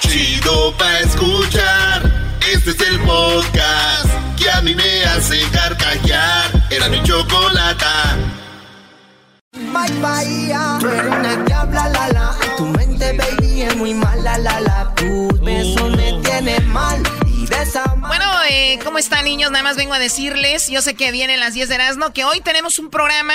[0.00, 2.36] Chido pa' escuchar.
[2.52, 4.06] Este es el podcast
[4.38, 6.50] que a mí me hace carcajear.
[6.70, 8.16] Era mi chocolata.
[9.52, 12.36] Bye tú eres una diabla la la.
[12.56, 14.94] Tu mente baby es muy mala la la.
[14.94, 19.50] Tus besos me tienen mal y de esa ma- Bueno, eh, ¿cómo están niños?
[19.50, 22.40] Nada más vengo a decirles, yo sé que vienen las 10 de Erasmo, que hoy
[22.40, 23.34] tenemos un programa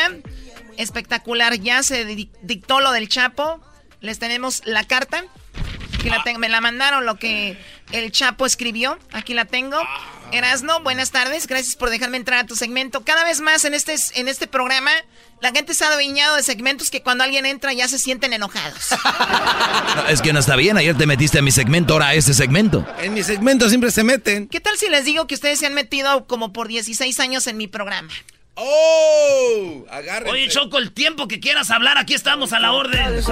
[0.77, 1.59] espectacular.
[1.59, 3.59] Ya se di- dictó lo del Chapo,
[3.99, 5.23] les tenemos la carta.
[6.03, 7.57] Aquí la tengo, me la mandaron lo que
[7.93, 8.99] el Chapo escribió.
[9.13, 9.77] Aquí la tengo.
[10.33, 11.47] Erasno, buenas tardes.
[11.47, 13.05] Gracias por dejarme entrar a tu segmento.
[13.05, 14.91] Cada vez más en este, en este programa,
[15.39, 18.89] la gente está adueñado de segmentos que cuando alguien entra ya se sienten enojados.
[19.95, 20.75] No, es que no está bien.
[20.75, 22.85] Ayer te metiste a mi segmento, ahora a este segmento.
[22.99, 24.47] En mi segmento siempre se meten.
[24.47, 27.57] ¿Qué tal si les digo que ustedes se han metido como por 16 años en
[27.57, 28.11] mi programa?
[28.55, 29.85] ¡Oh!
[29.89, 30.31] Agárrense.
[30.31, 33.23] Oye, Choco, el tiempo que quieras hablar, aquí estamos a la orden.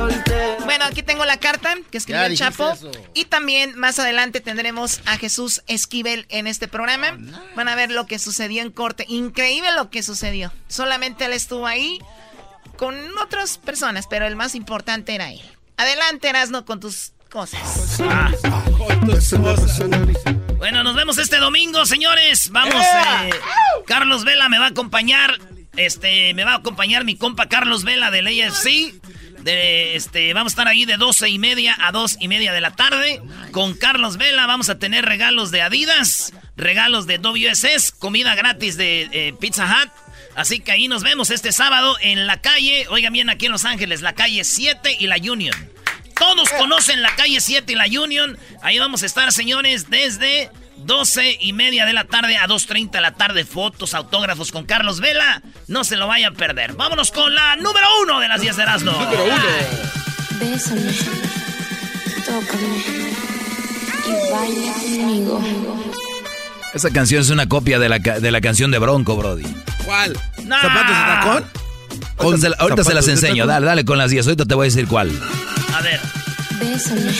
[0.65, 2.71] Bueno, aquí tengo la carta que escribió el Chapo.
[2.71, 2.91] eso.
[3.13, 7.17] Y también más adelante tendremos a Jesús Esquivel en este programa.
[7.55, 9.05] Van a ver lo que sucedió en corte.
[9.07, 10.51] Increíble lo que sucedió.
[10.67, 11.99] Solamente él estuvo ahí
[12.77, 15.41] con otras personas, pero el más importante era él.
[15.77, 18.01] Adelante, Erasno, con tus cosas.
[20.57, 22.49] Bueno, nos vemos este domingo, señores.
[22.51, 23.29] Vamos, eh,
[23.87, 25.39] Carlos Vela me va a acompañar.
[25.77, 28.93] Este, me va a acompañar mi compa Carlos Vela del AFC.
[29.39, 32.61] De, este, vamos a estar ahí de 12 y media a 2 y media de
[32.61, 33.21] la tarde.
[33.51, 39.09] Con Carlos Vela vamos a tener regalos de Adidas, regalos de WSS, comida gratis de
[39.11, 39.89] eh, Pizza Hut.
[40.35, 43.65] Así que ahí nos vemos este sábado en la calle, oigan bien, aquí en Los
[43.65, 45.55] Ángeles, la calle 7 y la Union.
[46.21, 48.37] Todos conocen la calle 7 y la Union.
[48.61, 53.01] Ahí vamos a estar, señores, desde 12 y media de la tarde a 2.30 de
[53.01, 53.43] la tarde.
[53.43, 55.41] Fotos, autógrafos con Carlos Vela.
[55.67, 56.73] No se lo vayan a perder.
[56.73, 58.91] Vámonos con la número uno de las 10 de Erasmo.
[58.91, 59.43] Número uno.
[60.39, 60.91] Bésame,
[62.23, 63.11] tócame
[64.05, 65.91] y baila conmigo.
[66.75, 69.47] Esa canción es una copia de la, de la canción de Bronco, Brody.
[69.85, 70.15] ¿Cuál?
[70.43, 70.61] Nah.
[70.61, 71.70] ¿Zapatos de tacón?
[72.17, 73.45] Ahorita, se, ahorita se las enseño.
[73.45, 74.27] Dale, dale con las 10.
[74.27, 75.11] Ahorita te voy a decir cuál.
[75.73, 75.99] A ver.
[76.59, 77.11] Bésame,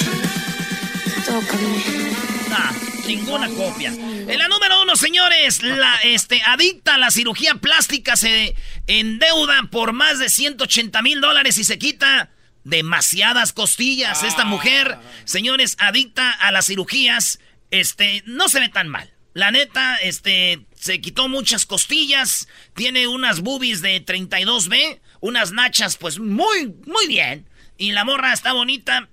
[1.25, 2.12] tócame.
[2.52, 2.74] Ah,
[3.07, 3.90] ninguna copia.
[3.90, 8.56] En la número uno, señores, la este, adicta a la cirugía plástica se
[8.88, 12.29] endeuda por más de 180 mil dólares y se quita
[12.63, 14.23] demasiadas costillas.
[14.23, 17.40] Esta mujer, señores, adicta a las cirugías,
[17.72, 19.12] este, no se ve tan mal.
[19.34, 26.18] La neta, este, se quitó muchas costillas, tiene unas boobies de 32B, unas nachas, pues
[26.18, 27.47] muy, muy bien.
[27.78, 29.08] Y la morra está bonita,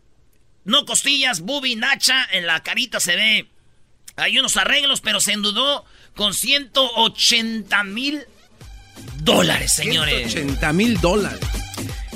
[0.65, 3.51] no costillas, bubi, nacha, en la carita se ve.
[4.17, 5.85] Hay unos arreglos, pero se endudó
[6.17, 8.25] con 180 mil
[9.19, 10.35] dólares, señores.
[10.35, 11.47] 80 mil dólares.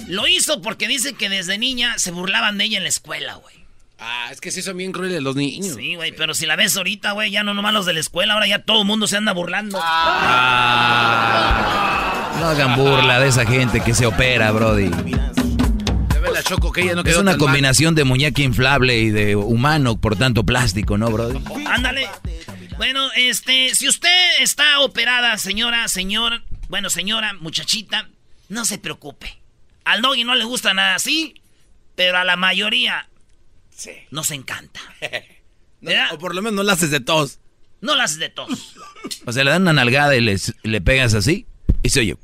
[0.09, 3.62] Lo hizo porque dice que desde niña se burlaban de ella en la escuela, güey.
[4.05, 5.77] Ah, es que sí son bien crueles los niños.
[5.77, 8.35] Sí, güey, pero si la ves ahorita, güey, ya no nomás los de la escuela,
[8.35, 9.79] ahora ya todo el mundo se anda burlando.
[12.41, 14.91] No hagan burla de esa gente que se opera, Brody.
[14.91, 17.39] Ya ve la Choco que ella no Es una mal.
[17.39, 21.39] combinación de muñeca inflable y de humano, por tanto plástico, ¿no, Brody?
[21.67, 22.09] Ándale.
[22.79, 28.09] Bueno, este, si usted está operada, señora, señor, bueno, señora, muchachita,
[28.49, 29.39] no se preocupe.
[29.85, 31.35] Al doggy no le gusta nada así,
[31.95, 33.09] pero a la mayoría
[34.11, 34.81] nos encanta.
[35.81, 37.41] No, o por lo menos no la haces de tos.
[37.81, 38.77] No las de tos.
[39.27, 41.45] O sea, le dan una nalgada y les- le pegas así
[41.83, 42.17] y se oye.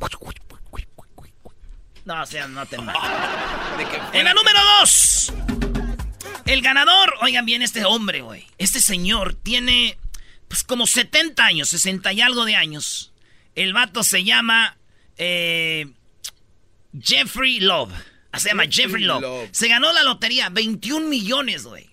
[2.05, 3.03] No, o sea, no te mates.
[4.12, 5.33] En la número dos.
[6.47, 8.47] El ganador, oigan bien, este hombre, güey.
[8.59, 9.99] Este señor tiene,
[10.47, 13.12] pues, como 70 años, 60 y algo de años.
[13.56, 14.77] El vato se llama
[15.17, 15.89] eh,
[16.99, 17.93] Jeffrey Love.
[18.37, 19.49] Se llama Jeffrey Love.
[19.53, 21.89] Se ganó la lotería, 21 millones, güey.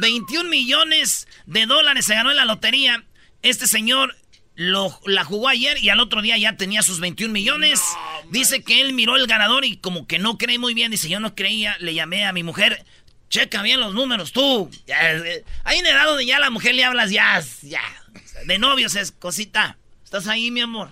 [0.00, 3.04] 21 millones de dólares se ganó en la lotería.
[3.42, 4.16] Este señor
[4.54, 7.80] lo, la jugó ayer y al otro día ya tenía sus 21 millones.
[8.30, 10.90] Dice que él miró el ganador y como que no cree muy bien.
[10.90, 11.76] Dice, yo no creía.
[11.78, 12.84] Le llamé a mi mujer.
[13.30, 14.70] Checa bien los números, tú.
[14.86, 17.82] Eh, ahí en edad donde ya la mujer le hablas, ya, ya.
[18.46, 19.78] De novios es cosita.
[20.04, 20.90] ¿Estás ahí, mi amor?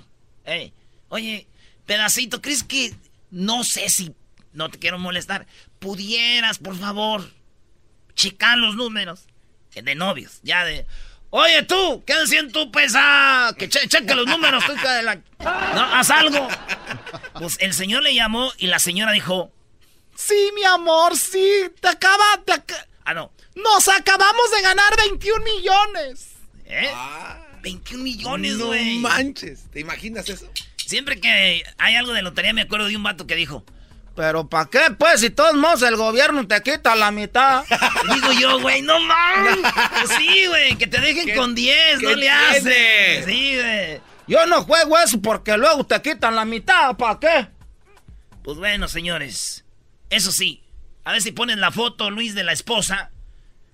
[1.08, 1.48] oye,
[1.86, 2.94] pedacito, ¿crees que...
[3.30, 4.12] No sé si...
[4.56, 5.46] No te quiero molestar.
[5.78, 7.30] Pudieras, por favor,
[8.14, 9.26] checar los números.
[9.74, 10.86] De novios, ya de...
[11.28, 13.54] Oye, tú, ¿qué decían tú, pesa?
[13.58, 15.16] Que cheque los números, tú, de la...
[15.16, 16.48] No, haz algo.
[17.34, 19.52] Pues el señor le llamó y la señora dijo...
[20.14, 22.24] Sí, mi amor, sí, te acaba...
[23.04, 23.30] Ah, no.
[23.54, 26.30] Nos acabamos de ganar 21 millones.
[26.64, 26.90] ¿Eh?
[27.60, 28.94] 21 millones, güey.
[28.94, 30.50] No manches, ¿te imaginas eso?
[30.76, 33.62] Siempre que hay algo de lotería me acuerdo de un vato que dijo...
[34.16, 34.80] Pero ¿para qué?
[34.98, 37.64] Pues si todos modos el gobierno te quita la mitad.
[38.14, 39.58] Digo yo, güey, no mames.
[40.16, 43.24] Sí, güey, que te dejen con 10, no le haces.
[43.26, 44.00] Sí, güey.
[44.26, 47.48] Yo no juego eso porque luego te quitan la mitad, ¿para qué?
[48.42, 49.64] Pues bueno, señores.
[50.08, 50.64] Eso sí,
[51.04, 53.10] a ver si ponen la foto, Luis, de la esposa.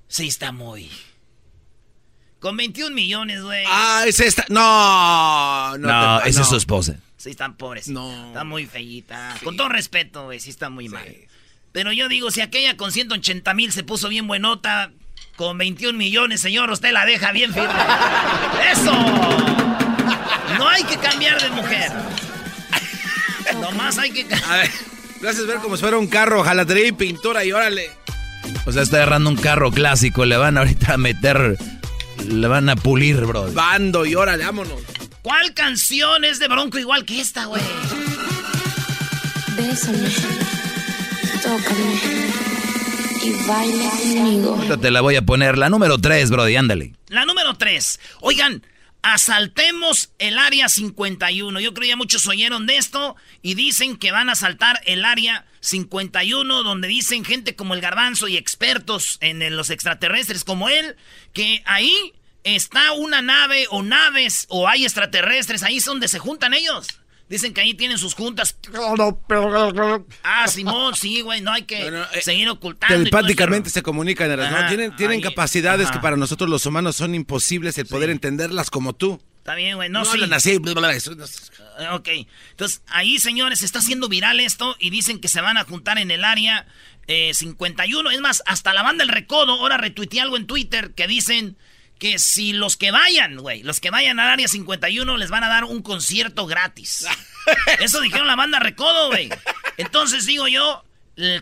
[0.08, 0.90] Sí, está muy.
[2.40, 3.64] Con 21 millones, güey.
[3.68, 4.44] Ah, es esta.
[4.48, 5.88] No, no.
[5.88, 6.96] No, esa es su esposa.
[7.22, 7.86] Sí, están pobres.
[7.86, 8.26] No.
[8.26, 9.36] Está muy feíta.
[9.44, 11.06] Con todo respeto, güey, sí está muy mal.
[11.70, 14.90] Pero yo digo, si aquella con 180 mil se puso bien buenota,
[15.36, 17.68] con 21 millones, señor, usted la deja bien firme.
[18.72, 18.90] ¡Eso!
[20.58, 21.92] No hay que cambiar de mujer.
[23.60, 24.22] Nomás hay que...
[24.34, 24.70] A ver,
[25.20, 27.88] gracias ver como si fuera un carro, jalatería y pintura y órale.
[28.66, 31.56] O sea, está agarrando un carro clásico, le van ahorita a meter...
[32.26, 33.52] Le van a pulir, bro.
[33.52, 34.80] Bando y órale, vámonos.
[35.22, 37.62] ¿Cuál canción es de Bronco igual que esta, güey?
[39.56, 40.08] Bésame,
[41.42, 42.32] tócame
[43.22, 44.78] y baila conmigo.
[44.80, 45.58] te la voy a poner.
[45.58, 46.94] La número 3, Brody, ándale.
[47.06, 48.00] La número 3.
[48.20, 48.66] Oigan,
[49.02, 51.60] asaltemos el área 51.
[51.60, 55.04] Yo creo que ya muchos oyeron de esto y dicen que van a asaltar el
[55.04, 60.96] área 51, donde dicen gente como el garbanzo y expertos en los extraterrestres como él,
[61.32, 62.12] que ahí
[62.44, 66.86] está una nave o naves o hay extraterrestres, ahí es donde se juntan ellos.
[67.28, 68.58] Dicen que ahí tienen sus juntas.
[70.22, 72.94] Ah, Simón, sí, güey, no hay que eh, seguir ocultando.
[72.94, 74.68] Telepáticamente se comunican, ¿no?
[74.68, 79.18] Tienen, tienen capacidades que para nosotros los humanos son imposibles el poder entenderlas como tú.
[79.38, 80.60] Está bien, güey, no, no hablan así.
[81.78, 82.08] Ah, ok,
[82.50, 85.98] entonces ahí, señores, se está haciendo viral esto y dicen que se van a juntar
[85.98, 86.66] en el área
[87.08, 88.10] 51.
[88.10, 91.56] Eh, es más, hasta la banda El Recodo ahora retuiteé algo en Twitter que dicen
[92.02, 95.48] que si los que vayan, güey, los que vayan al área 51 les van a
[95.48, 97.06] dar un concierto gratis.
[97.78, 99.30] Eso dijeron la banda Recodo, güey.
[99.76, 100.84] Entonces digo yo,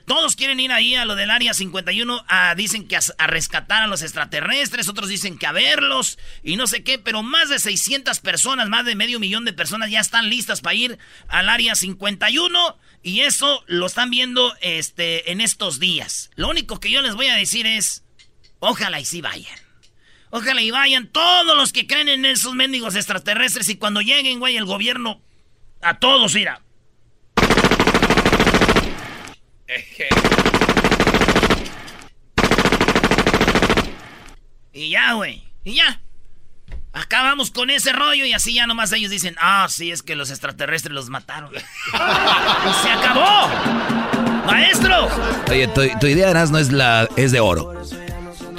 [0.04, 3.86] todos quieren ir ahí a lo del área 51, a, dicen que a, rescatar a
[3.86, 8.20] los extraterrestres, otros dicen que a verlos y no sé qué, pero más de 600
[8.20, 10.98] personas, más de medio millón de personas ya están listas para ir
[11.28, 16.30] al área 51 y eso lo están viendo este, en estos días.
[16.34, 18.04] Lo único que yo les voy a decir es,
[18.58, 19.69] ojalá y sí vayan.
[20.30, 24.56] Ojalá y vayan todos los que creen en esos mendigos extraterrestres y cuando lleguen, güey,
[24.56, 25.20] el gobierno
[25.82, 26.62] a todos irá.
[34.72, 35.42] Y ya, güey.
[35.64, 36.00] Y ya.
[36.92, 40.30] Acabamos con ese rollo y así ya nomás ellos dicen, ah, sí, es que los
[40.30, 41.52] extraterrestres los mataron.
[42.82, 43.48] ¡Se acabó!
[44.46, 45.08] ¡Maestro!
[45.48, 47.08] Oye, tu, tu idea no es la.
[47.16, 47.80] es de oro.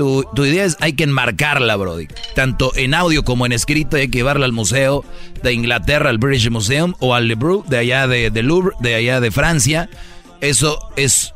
[0.01, 2.07] Tu, idea es hay que enmarcarla, Brody.
[2.33, 5.05] Tanto en audio como en escrito hay que llevarla al museo
[5.43, 9.29] de Inglaterra, al British Museum, o al Louvre, de allá de, Louvre, de allá de
[9.29, 9.91] Francia.
[10.39, 11.35] Eso es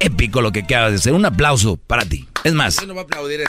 [0.00, 1.12] épico lo que acabas de hacer.
[1.12, 2.26] Un aplauso para ti.
[2.44, 2.78] Es más,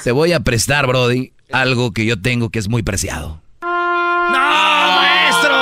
[0.04, 3.42] te voy a prestar, Brody, algo que yo tengo que es muy preciado.
[3.62, 5.56] ¡No, maestro!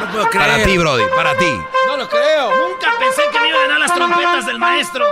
[0.00, 0.46] No puedo creer.
[0.46, 1.52] Para ti, Brody, para ti.
[1.88, 2.48] No lo creo.
[2.68, 5.04] Nunca pensé que me iban a ganar las trompetas del maestro.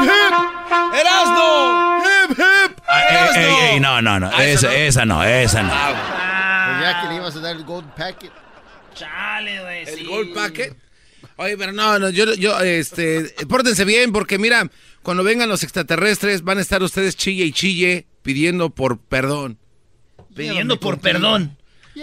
[0.00, 0.94] ¡Hip, hip!
[0.94, 1.98] ¡Erasno!
[1.98, 2.78] ¡Hip, hip!
[2.86, 3.40] Ah, ¡Erasno!
[3.40, 4.30] Ey, ey, no, no, no.
[4.32, 5.70] Ah, esa, esa no, esa no.
[5.72, 8.32] Ah, ya que le ibas a dar el gold packet.
[8.94, 9.88] Chale, güey.
[9.88, 10.76] ¿El gold packet?
[11.36, 14.68] Oye, pero no, no, yo, yo, este, pórtense bien porque mira,
[15.02, 19.58] cuando vengan los extraterrestres van a estar ustedes chille y chille pidiendo por perdón.
[20.34, 21.56] Pidiendo por perdón.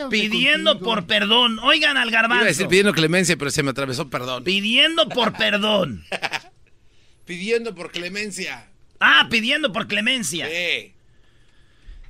[0.10, 1.60] Pidiendo por perdón.
[1.60, 2.36] Oigan al garbanzo.
[2.36, 4.44] Iba a decir pidiendo clemencia, pero se me atravesó perdón.
[4.44, 6.06] Pidiendo por perdón.
[7.26, 8.68] pidiendo por clemencia.
[9.00, 10.48] Ah, pidiendo por clemencia.
[10.48, 10.94] Sí.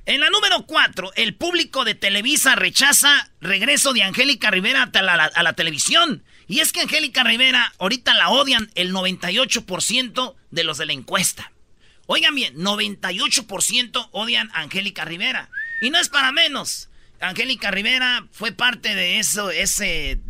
[0.06, 5.52] En la número 4, el público de Televisa rechaza regreso de Angélica Rivera a la,
[5.54, 6.22] televisión.
[6.46, 11.50] Y es que Angélica Rivera ahorita la odian el 98% de los de la encuesta.
[12.06, 15.50] Oigan bien, 98% odian a Angélica Rivera.
[15.80, 16.88] Y no es para menos.
[17.18, 20.20] Angélica Rivera fue parte de eso, ese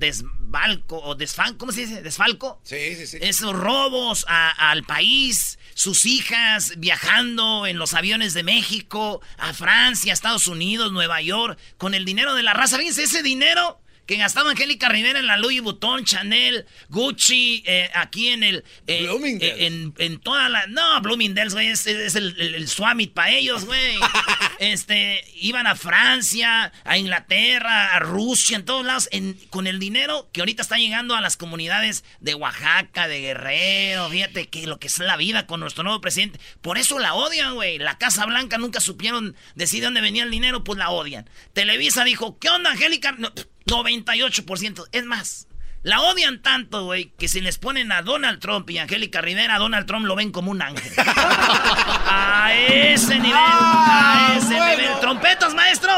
[0.57, 2.03] desfalco, o desfalco, ¿cómo se dice?
[2.03, 2.61] ¿Desfalco?
[2.65, 3.19] Sí, sí, sí.
[3.21, 10.47] Esos robos al país, sus hijas viajando en los aviones de México, a Francia, Estados
[10.47, 12.79] Unidos, Nueva York, con el dinero de la raza.
[12.79, 18.29] Fíjense, ese dinero que gastaba Angélica Rivera en la Louis Vuitton, Chanel, Gucci, eh, aquí
[18.29, 18.65] en el...
[18.87, 19.09] Eh,
[19.41, 20.67] eh, en, en, toda la...
[20.69, 23.99] No, Bloomingdale's, güey, es, el, el, Swamit para ellos, güey.
[24.61, 29.09] este, iban a Francia, a Inglaterra, a Rusia, en todos lados,
[29.51, 34.49] con el dinero que ahorita está llegando a las comunidades de Oaxaca, de Guerrero, fíjate
[34.49, 36.39] que lo que es la vida con nuestro nuevo presidente.
[36.63, 37.79] Por eso la odian, güey.
[37.79, 41.29] La Casa Blanca nunca supieron decir dónde venía el dinero, pues la odian.
[41.53, 43.13] Televisa dijo, ¿qué onda, Angélica?
[43.13, 43.33] No,
[43.67, 44.87] 98%.
[44.93, 45.49] Es más,
[45.83, 49.59] la odian tanto, güey, que si les ponen a Donald Trump y Angélica Rivera, a
[49.59, 50.93] Donald Trump lo ven como un ángel.
[50.99, 55.01] a ese nivel, a ese nivel.
[55.01, 55.93] ¿Trompetas, maestro?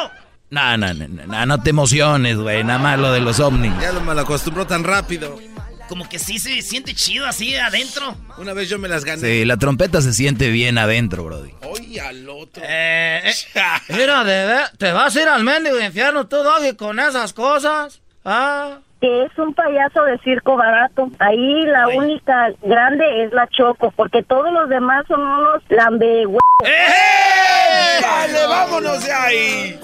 [0.50, 2.64] No, no, no, no, no te emociones, güey.
[2.64, 3.72] Nada más lo de los ovnis.
[3.80, 5.38] Ya lo malacostumbró tan rápido.
[5.88, 8.16] Como que sí se siente chido así adentro.
[8.36, 9.20] Una vez yo me las gané.
[9.20, 11.52] Sí, la trompeta se siente bien adentro, brody.
[11.62, 12.62] Oye, al otro.
[12.66, 17.32] Eh, eh mira, de te vas a ir al mendigo infierno tú, Doggy, con esas
[17.32, 18.00] cosas.
[18.24, 21.10] Ah que es un payaso de circo barato.
[21.18, 26.24] Ahí la única grande es la Choco, porque todos los demás son unos lambe
[26.64, 28.00] ¡Eh!
[28.02, 29.80] ¡Vale, vámonos de ahí!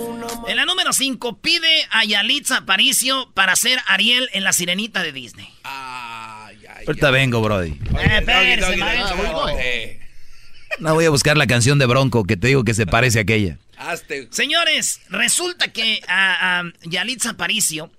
[0.48, 5.12] En la número 5, pide a Yalitza Aparicio para ser Ariel en La Sirenita de
[5.12, 5.48] Disney.
[5.62, 7.78] Ay, ay, Ahorita vengo, Brody.
[9.58, 10.00] Eh,
[10.80, 13.22] no voy a buscar la canción de Bronco que te digo que se parece a
[13.22, 13.58] aquella.
[14.30, 17.90] Señores, resulta que a, a Yalitza Aparicio,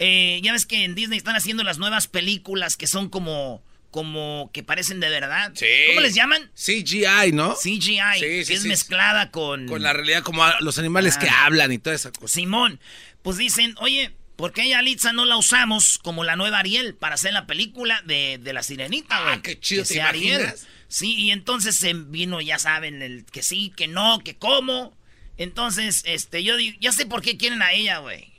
[0.00, 4.50] eh, ya ves que en Disney están haciendo las nuevas películas que son como como
[4.52, 5.52] que parecen de verdad.
[5.54, 5.66] Sí.
[5.88, 6.50] ¿Cómo les llaman?
[6.54, 7.54] CGI, ¿no?
[7.54, 9.66] CGI, que es mezclada con...
[9.66, 11.46] Con la realidad, como los animales que ah.
[11.46, 12.32] hablan y toda esa cosa.
[12.32, 12.80] Simón,
[13.22, 17.16] pues dicen, oye, ¿por qué a Litza no la usamos como la nueva Ariel para
[17.16, 19.34] hacer la película de, la sirenita, güey?
[19.34, 20.52] Ah, qué chido, ¿te Ariel.
[20.86, 24.96] Sí, y entonces se vino, ya saben, el que sí, que no, que cómo.
[25.36, 28.29] Entonces, este, yo digo, ya sé por qué quieren a ella, güey.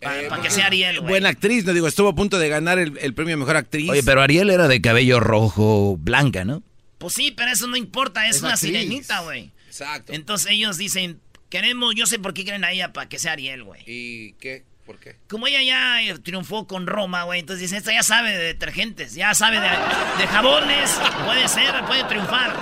[0.00, 1.10] Para eh, que sea Ariel, güey.
[1.10, 3.88] Buena actriz, no digo, estuvo a punto de ganar el, premio Mejor Actriz.
[3.88, 6.62] Oye, pero Ariel era de cabello rojo, blanca, ¿no?
[6.98, 9.52] Pues sí, pero eso no importa, es, una sirenita, güey.
[9.66, 10.12] Exacto.
[10.12, 13.64] Entonces ellos dicen, queremos, yo sé por qué quieren a ella para que sea Ariel,
[13.64, 13.82] güey.
[13.86, 14.64] ¿Y qué?
[14.84, 15.16] ¿Por qué?
[15.28, 19.14] Como ella ya eh, triunfó con Roma, güey, entonces dicen, esta ya sabe de detergentes,
[19.14, 20.90] ya sabe de, de jabones,
[21.24, 22.56] puede ser, puede triunfar.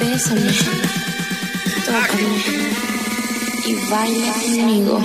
[0.00, 0.52] Bésame,
[1.84, 2.85] tócame
[3.66, 5.00] y baila conmigo.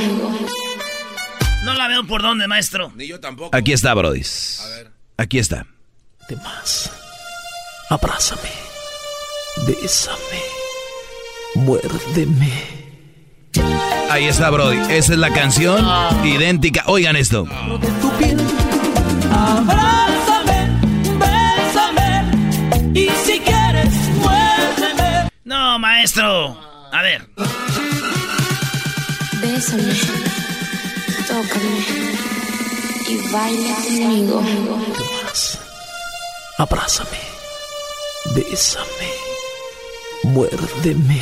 [1.64, 2.92] No la veo por dónde, maestro.
[2.96, 3.56] Ni yo tampoco.
[3.56, 4.22] Aquí está, Brody.
[4.22, 4.92] A ver.
[5.18, 5.66] Aquí está.
[6.28, 6.92] De más.
[7.90, 8.50] Abrázame.
[9.68, 10.42] Bésame.
[11.56, 12.52] Muérdeme.
[14.10, 14.78] Ahí está, Brody.
[14.94, 15.86] Esa es la canción
[16.26, 16.84] idéntica.
[16.88, 17.46] Oigan esto.
[19.32, 20.70] Abrázame,
[21.20, 23.00] bésame.
[23.00, 25.30] Y si quieres, muérdeme.
[25.44, 26.58] No, maestro.
[26.92, 27.30] A ver.
[29.62, 29.94] Bésame,
[31.28, 31.86] tócame
[33.08, 34.44] y baila conmigo.
[34.98, 35.60] ¿Qué más?
[36.58, 37.20] Abrázame,
[38.34, 39.12] bésame,
[40.24, 41.22] muérdeme.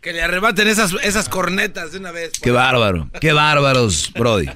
[0.00, 2.30] Que le arrebaten esas, esas cornetas de una vez.
[2.40, 4.48] Qué bárbaro, qué bárbaros, Brody.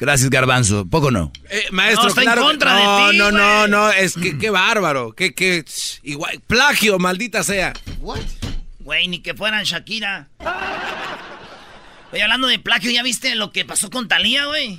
[0.00, 0.86] Gracias, Garbanzo.
[0.86, 1.30] Poco no.
[1.50, 5.12] Eh, maestro, no, en contra no, de ti, no, no, no, es que qué bárbaro.
[5.12, 5.62] Que, que,
[6.04, 7.74] igual, plagio, maldita sea.
[8.00, 8.45] What?
[8.86, 10.28] Güey, ni que fueran Shakira.
[12.12, 14.78] Oye, hablando de plagio, ¿ya viste lo que pasó con Talía, güey?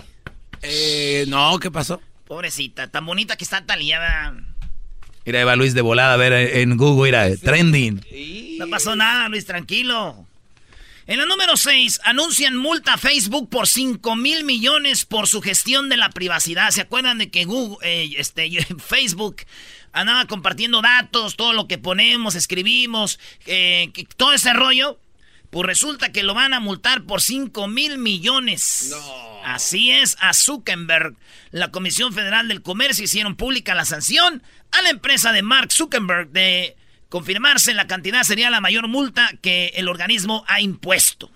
[0.62, 2.02] Eh, no, ¿qué pasó?
[2.26, 4.34] Pobrecita, tan bonita que está Talía, ¿verdad?
[5.26, 8.02] Mira, va Luis de volada a ver en Google, mira, trending.
[8.58, 10.26] No pasó nada, Luis, tranquilo.
[11.06, 15.90] En la número 6, anuncian multa a Facebook por 5 mil millones por su gestión
[15.90, 16.72] de la privacidad.
[16.72, 18.50] ¿Se acuerdan de que Google, eh, este,
[18.80, 19.42] Facebook
[19.98, 25.00] andaba compartiendo datos, todo lo que ponemos, escribimos, eh, todo ese rollo.
[25.50, 28.90] Pues resulta que lo van a multar por 5 mil millones.
[28.92, 29.42] No.
[29.46, 31.16] Así es, a Zuckerberg.
[31.52, 36.30] La Comisión Federal del Comercio hicieron pública la sanción a la empresa de Mark Zuckerberg
[36.32, 36.76] de
[37.08, 41.32] confirmarse la cantidad sería la mayor multa que el organismo ha impuesto.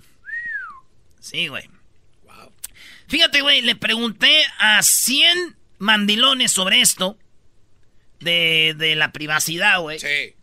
[1.21, 1.69] Sí, güey.
[3.07, 7.17] Fíjate, güey, le pregunté a 100 mandilones sobre esto
[8.21, 9.99] de, la privacidad, güey.
[9.99, 10.35] Sí.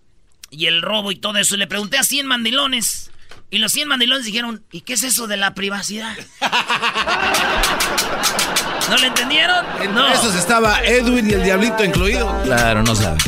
[0.51, 1.57] Y el robo y todo eso.
[1.57, 3.11] Le pregunté a 100 mandilones
[3.51, 6.17] Y los 100 mandilones dijeron, ¿y qué es eso de la privacidad?
[8.91, 9.67] ¿No le entendieron?
[9.83, 10.09] En no.
[10.09, 12.43] esos estaba Edwin y el Diablito incluido.
[12.45, 13.19] Claro, no sabe.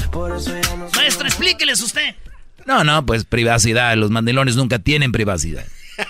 [0.97, 2.15] Maestro, explíqueles usted.
[2.65, 3.95] No, no, pues privacidad.
[3.97, 5.65] Los mandilones nunca tienen privacidad.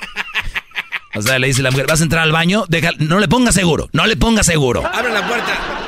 [1.12, 2.66] O sea, le dice la mujer, ¿vas a entrar al baño?
[2.68, 4.86] Deja, no le ponga seguro, no le ponga seguro.
[4.86, 5.79] Abre la puerta.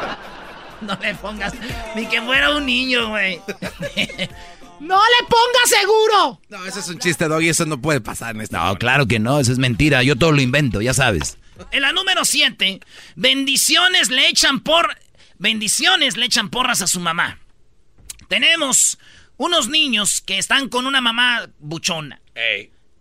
[0.82, 1.52] No le pongas
[1.94, 3.40] ni que fuera un niño, güey.
[4.80, 6.40] ¡No le pongas seguro!
[6.48, 7.48] No, ese es un chiste, Doggy.
[7.48, 8.64] Eso no puede pasar en esta.
[8.64, 10.02] No, claro que no, eso es mentira.
[10.02, 11.38] Yo todo lo invento, ya sabes.
[11.70, 12.80] En la número 7,
[13.14, 14.96] bendiciones le echan por.
[15.38, 17.38] Bendiciones le echan porras a su mamá.
[18.28, 18.98] Tenemos
[19.36, 22.20] unos niños que están con una mamá buchona.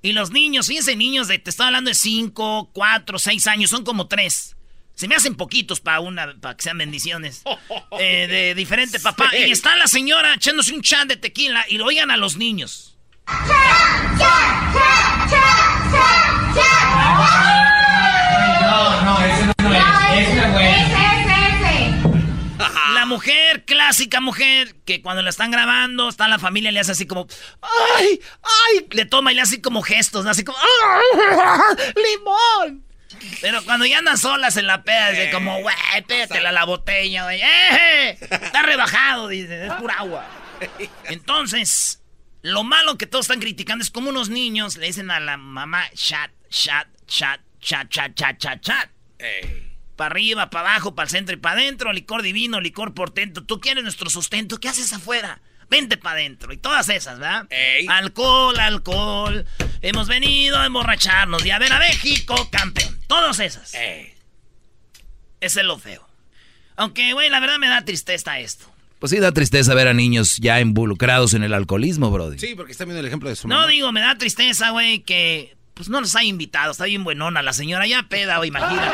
[0.04, 3.84] Y los niños, fíjense, niños de, te estaba hablando de 5, 4, 6 años, son
[3.84, 4.56] como 3.
[4.96, 7.44] Se me hacen poquitos para una, para que sean bendiciones.
[8.00, 9.30] Eh, de diferente papá.
[9.36, 12.98] Y está la señora echándose un chat de tequila y lo oigan a los niños.
[18.62, 19.84] No, no, ese no es.
[20.14, 20.52] Ese.
[22.94, 27.06] La mujer, clásica mujer, que cuando la están grabando, está la familia, le hace así
[27.06, 27.28] como,
[27.98, 28.22] ¡ay!
[28.42, 28.88] ¡ay!
[28.92, 30.58] Le toma y le hace como gestos, así como.
[31.96, 32.86] ¡limón!
[33.42, 35.76] Pero cuando ya andan solas en la peda, dice como, güey,
[36.08, 37.42] pégatela a la botella, güey.
[37.42, 38.18] ¡Eh!
[38.20, 40.28] Está rebajado, dice, es pura agua.
[41.06, 42.02] Entonces,
[42.42, 45.84] lo malo que todos están criticando es como unos niños le dicen a la mamá,
[45.94, 48.90] chat, chat, chat, chat, chat, chat, chat, chat.
[49.96, 53.44] Para arriba, para abajo, para el centro y para adentro, licor divino, licor portento.
[53.44, 55.42] Tú quieres nuestro sustento, ¿qué haces afuera?
[55.72, 56.54] Vente para adentro.
[56.54, 57.48] Y todas esas, ¿verdad?
[57.88, 59.46] Alcohol, alcohol.
[59.82, 63.00] Hemos venido a emborracharnos y a ver a México, campeón.
[63.08, 63.74] Todas esas.
[63.74, 64.16] Ese
[65.40, 66.08] es lo feo.
[66.76, 68.66] Aunque, güey, la verdad me da tristeza esto.
[69.00, 72.38] Pues sí, da tristeza ver a niños ya involucrados en el alcoholismo, Brody.
[72.38, 73.68] Sí, porque está viendo el ejemplo de su No mamá.
[73.68, 76.74] digo, me da tristeza, güey, que pues no nos ha invitado.
[76.74, 78.88] Está bien buenona la señora, ya peda, güey, imagínate.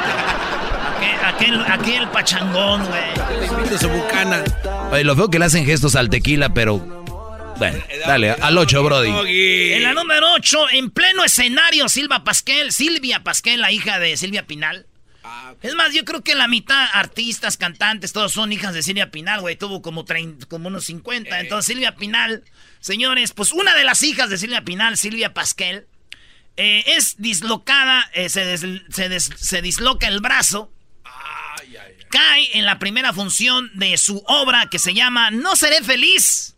[1.25, 3.77] Aquel, aquel, pachangón, güey.
[3.77, 4.41] su bucana.
[4.89, 6.77] Oye, lo feo que le hacen gestos al tequila, pero...
[7.57, 9.73] Bueno, dale, al 8, Brody.
[9.73, 14.47] En la número 8, en pleno escenario, Silva Pasquel, Silvia Pasquel, la hija de Silvia
[14.47, 14.85] Pinal.
[15.61, 19.41] Es más, yo creo que la mitad artistas, cantantes, todos son hijas de Silvia Pinal,
[19.41, 19.57] güey.
[19.57, 21.37] Tuvo como, 30, como unos 50.
[21.41, 22.45] Entonces, Silvia Pinal,
[22.79, 25.85] señores, pues una de las hijas de Silvia Pinal, Silvia Pasquel,
[26.57, 30.71] eh, es dislocada, eh, se, des- se des- se disloca el brazo.
[32.09, 36.55] Cae en la primera función de su obra que se llama No seré feliz,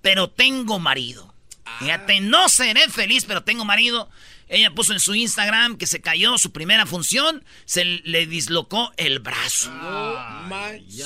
[0.00, 1.34] pero tengo marido.
[1.80, 4.08] Fíjate, no seré feliz, pero tengo marido.
[4.48, 9.18] Ella puso en su Instagram que se cayó su primera función, se le dislocó el
[9.18, 9.70] brazo.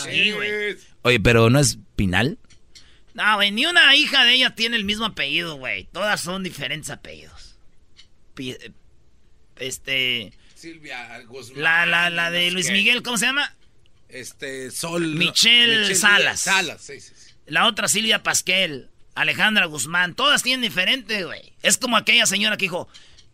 [0.05, 0.77] Sí, güey.
[1.03, 2.39] Oye, pero ¿no es Pinal?
[3.15, 5.85] No, güey, ni una hija de ella tiene el mismo apellido, güey.
[5.93, 7.40] Todas son diferentes apellidos.
[9.59, 10.33] Este.
[10.55, 11.63] Silvia Guzmán.
[11.63, 12.71] La, la, la de Luis.
[12.71, 13.55] Miguel, ¿cómo se llama?
[14.09, 15.15] Este, Sol.
[15.15, 16.41] no, Michelle Salas.
[16.41, 17.13] Salas, sí, sí.
[17.17, 17.33] sí.
[17.47, 21.53] La otra Silvia Pasquel, Alejandra Guzmán, todas tienen diferente, güey.
[21.63, 22.89] Es como aquella señora que dijo,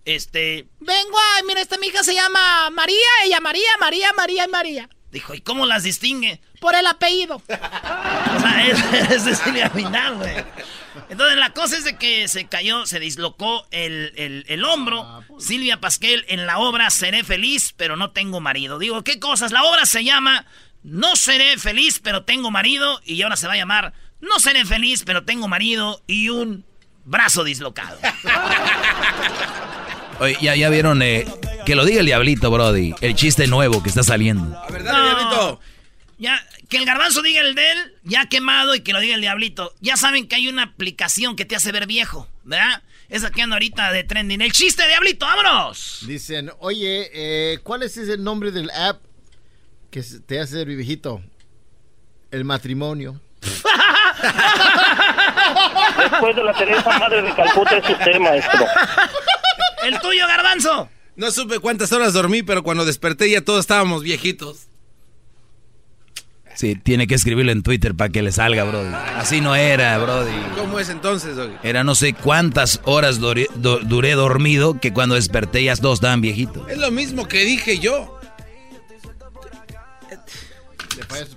[0.05, 1.43] este, Vengo a...
[1.47, 4.89] Mira, esta mi hija se llama María, ella María, María, María y María.
[5.11, 6.41] dijo, ¿y cómo las distingue?
[6.61, 7.43] Por el apellido.
[7.49, 10.35] O sea, es, es de Silvia Pinal, güey.
[11.09, 15.23] Entonces la cosa es de que se cayó, se dislocó el, el- el hombro.
[15.39, 18.79] Silvia Pasquel en la obra Seré feliz, pero no tengo marido.
[18.79, 19.53] Digo, ¿qué cosas?
[19.53, 20.47] La obra se llama
[20.83, 23.01] No seré feliz, pero tengo marido.
[23.05, 26.65] Y ahora se va a llamar No seré feliz, pero tengo marido y un
[27.05, 27.99] brazo dislocado.
[30.19, 31.27] Oye, ya, ya vieron, eh,
[31.67, 32.95] que lo diga el diablito, Brody.
[33.03, 34.57] El chiste nuevo que está saliendo.
[34.59, 35.61] A ver, dale, Diablito.
[36.19, 39.21] Ya, que el garbanzo diga el de él, ya quemado, y que lo diga el
[39.21, 39.75] diablito.
[39.81, 42.83] Ya saben que hay una aplicación que te hace ver viejo, ¿verdad?
[43.09, 44.41] Esa que anda ahorita de trending.
[44.41, 46.01] El chiste, diablito, vámonos.
[46.07, 49.01] Dicen, oye, eh, ¿cuál es ese nombre del app
[49.91, 51.23] que te hace ver viejito?
[52.33, 53.21] El matrimonio.
[56.11, 58.67] Después de la Teresa Madre de Calcuta es usted, maestro.
[59.85, 60.89] El tuyo, garbanzo.
[61.15, 64.67] No supe cuántas horas dormí, pero cuando desperté ya todos estábamos viejitos.
[66.57, 68.89] Sí, tiene que escribirlo en Twitter para que le salga, Brody.
[69.17, 70.31] Así no era, Brody.
[70.57, 71.55] ¿Cómo es entonces, Doggy?
[71.63, 76.67] Era no sé cuántas horas do- duré dormido que cuando desperté ya todos estaban viejitos.
[76.71, 78.19] Es lo mismo que dije yo.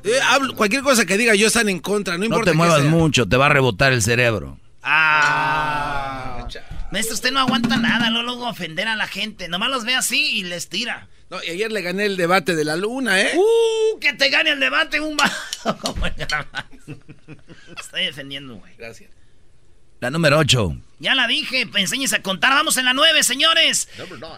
[0.06, 2.46] Eh, hablo- cualquier cosa que diga yo están en contra, no No importa.
[2.46, 4.58] te que muevas mucho, te va a rebotar el cerebro.
[4.82, 6.48] Ah.
[6.92, 9.48] Maestro, usted no aguanta nada, no luego ofender a la gente.
[9.48, 11.08] Nomás los ve así y les tira.
[11.30, 13.32] No, y ayer le gané el debate de la luna, ¿eh?
[13.36, 14.00] ¡Uh!
[14.00, 16.98] Que te gane el debate un vaso como el garbanzo.
[17.80, 18.74] Estoy defendiendo, güey.
[18.78, 19.12] Gracias.
[20.00, 20.78] La número 8.
[21.00, 22.52] Ya la dije, enséñese a contar.
[22.54, 23.90] Vamos en la 9, señores.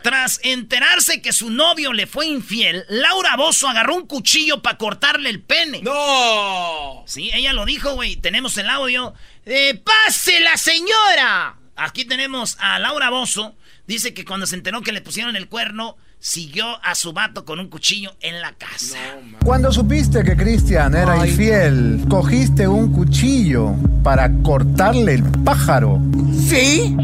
[0.04, 5.30] Tras enterarse que su novio le fue infiel, Laura Bozo agarró un cuchillo para cortarle
[5.30, 5.82] el pene.
[5.84, 7.04] ¡No!
[7.08, 8.16] Sí, ella lo dijo, güey.
[8.18, 9.14] Tenemos el audio.
[9.46, 11.61] Eh, ¡Pase la señora!
[11.76, 13.56] Aquí tenemos a Laura Bozo.
[13.88, 17.60] Dice que cuando se enteró que le pusieron el cuerno, siguió a su vato con
[17.60, 18.98] un cuchillo en la casa.
[19.44, 26.00] Cuando supiste que Cristian era infiel, cogiste un cuchillo para cortarle el pájaro.
[26.48, 26.96] Sí,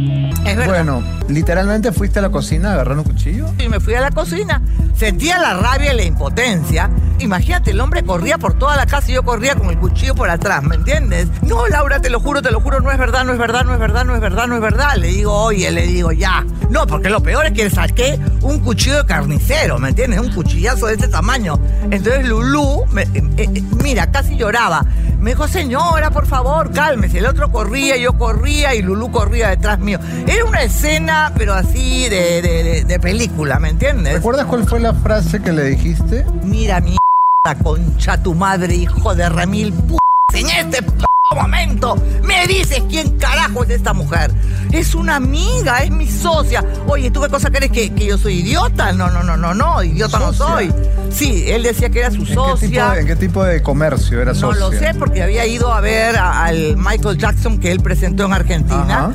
[0.45, 0.67] es verdad.
[0.67, 3.47] Bueno, literalmente fuiste a la cocina a agarrar un cuchillo.
[3.57, 4.61] Y me fui a la cocina.
[4.95, 6.89] Sentía la rabia y la impotencia.
[7.19, 10.29] Imagínate, el hombre corría por toda la casa y yo corría con el cuchillo por
[10.29, 11.27] atrás, ¿me entiendes?
[11.41, 13.73] No, Laura, te lo juro, te lo juro, no es verdad, no es verdad, no
[13.73, 14.95] es verdad, no es verdad, no es verdad.
[14.97, 16.45] Le digo, oye, le digo, ya.
[16.69, 20.19] No, porque lo peor es que saqué un cuchillo de carnicero, ¿me entiendes?
[20.19, 21.57] Un cuchillazo de ese tamaño.
[21.89, 24.85] Entonces Lulú, me- eh, eh, mira, casi lloraba.
[25.19, 27.17] Me dijo, señora, por favor, cálmese.
[27.17, 29.99] El otro corría, yo corría y Lulú corría detrás mío.
[30.27, 34.13] Era una escena, pero así de, de- de- de película, ¿me entiendes?
[34.13, 36.23] ¿Recuerdas cuál fue la frase que le dijiste?
[36.43, 36.95] Mira, mi
[37.63, 39.97] concha tu madre, hijo de remil p.
[40.39, 40.91] En este p
[41.35, 44.31] momento me dices quién carajo es esta mujer.
[44.71, 46.63] Es una amiga, es mi socia.
[46.87, 48.91] Oye, ¿tú qué cosa crees que, que yo soy idiota?
[48.93, 50.73] No, no, no, no, no, idiota no soy.
[51.09, 52.89] Sí, él decía que era su ¿En qué, tipo socia.
[52.91, 54.59] de, en qué tipo de comercio era No socia?
[54.59, 58.33] lo sé porque había ido a ver a- al Michael Jackson que él presentó en
[58.33, 59.11] Argentina.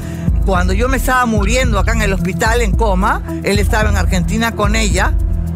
[0.46, 4.52] Cuando yo me estaba muriendo acá en el hospital en coma, él estaba en Argentina
[4.52, 5.12] con ella,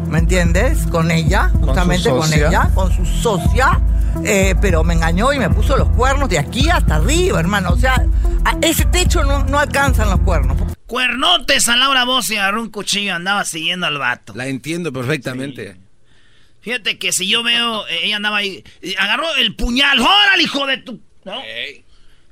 [0.07, 0.85] ¿me entiendes?
[0.89, 3.81] Con ella, justamente con ella, con su socia.
[4.23, 7.69] Eh, pero me engañó y me puso los cuernos de aquí hasta arriba, hermano.
[7.71, 7.95] O sea,
[8.45, 10.57] a ese techo no, no alcanzan los cuernos.
[10.87, 14.33] Cuernotes a Laura Bozo y agarró un cuchillo y andaba siguiendo al vato.
[14.35, 15.77] La entiendo perfectamente.
[16.61, 20.65] Fíjate que si yo veo, eh, ella andaba ahí, eh, agarró el puñal, ¡órale, hijo
[20.65, 20.99] de tu!
[21.23, 21.41] ¿no?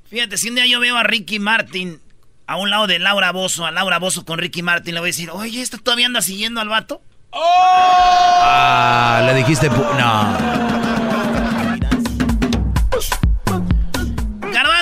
[0.10, 2.00] Fíjate, si un día yo veo a Ricky Martin
[2.48, 5.12] a un lado de Laura Bozo, a Laura Bozo con Ricky Martin, le voy a
[5.12, 7.02] decir, oye, ¿esta todavía anda siguiendo al vato?
[7.34, 9.70] Ah, le dijiste.
[9.70, 10.85] pu- No.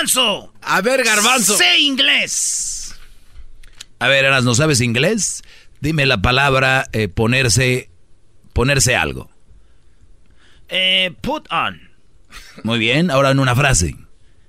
[0.04, 0.52] Garbanzo.
[0.60, 1.56] A ver, Garbanzo.
[1.56, 2.94] Sé inglés.
[3.98, 5.42] A ver, Aras, ¿no sabes inglés?
[5.80, 7.88] Dime la palabra eh, ponerse.
[8.52, 9.30] Ponerse algo.
[10.68, 11.80] Eh, put on.
[12.62, 13.96] Muy bien, ahora en una frase.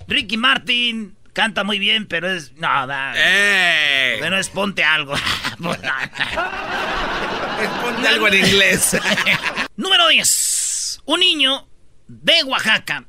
[0.07, 2.51] Ricky Martin canta muy bien, pero es.
[2.53, 3.13] No, da.
[3.15, 4.17] ¡Eh!
[4.19, 5.15] Pero es ponte algo.
[5.57, 5.87] Ponte
[8.07, 8.97] algo en inglés.
[9.77, 11.01] Número 10.
[11.05, 11.65] Un niño
[12.07, 13.05] de Oaxaca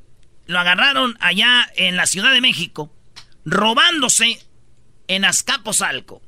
[0.47, 2.93] lo agarraron allá en la Ciudad de México
[3.45, 4.39] robándose
[5.07, 6.21] en Azcapotzalco.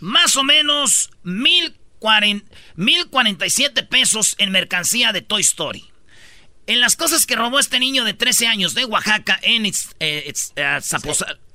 [0.00, 2.44] Más o menos mil cuaren-
[2.76, 5.90] 1047 pesos en mercancía de Toy Story.
[6.66, 10.80] En las cosas que robó este niño de 13 años de Oaxaca en eh, eh,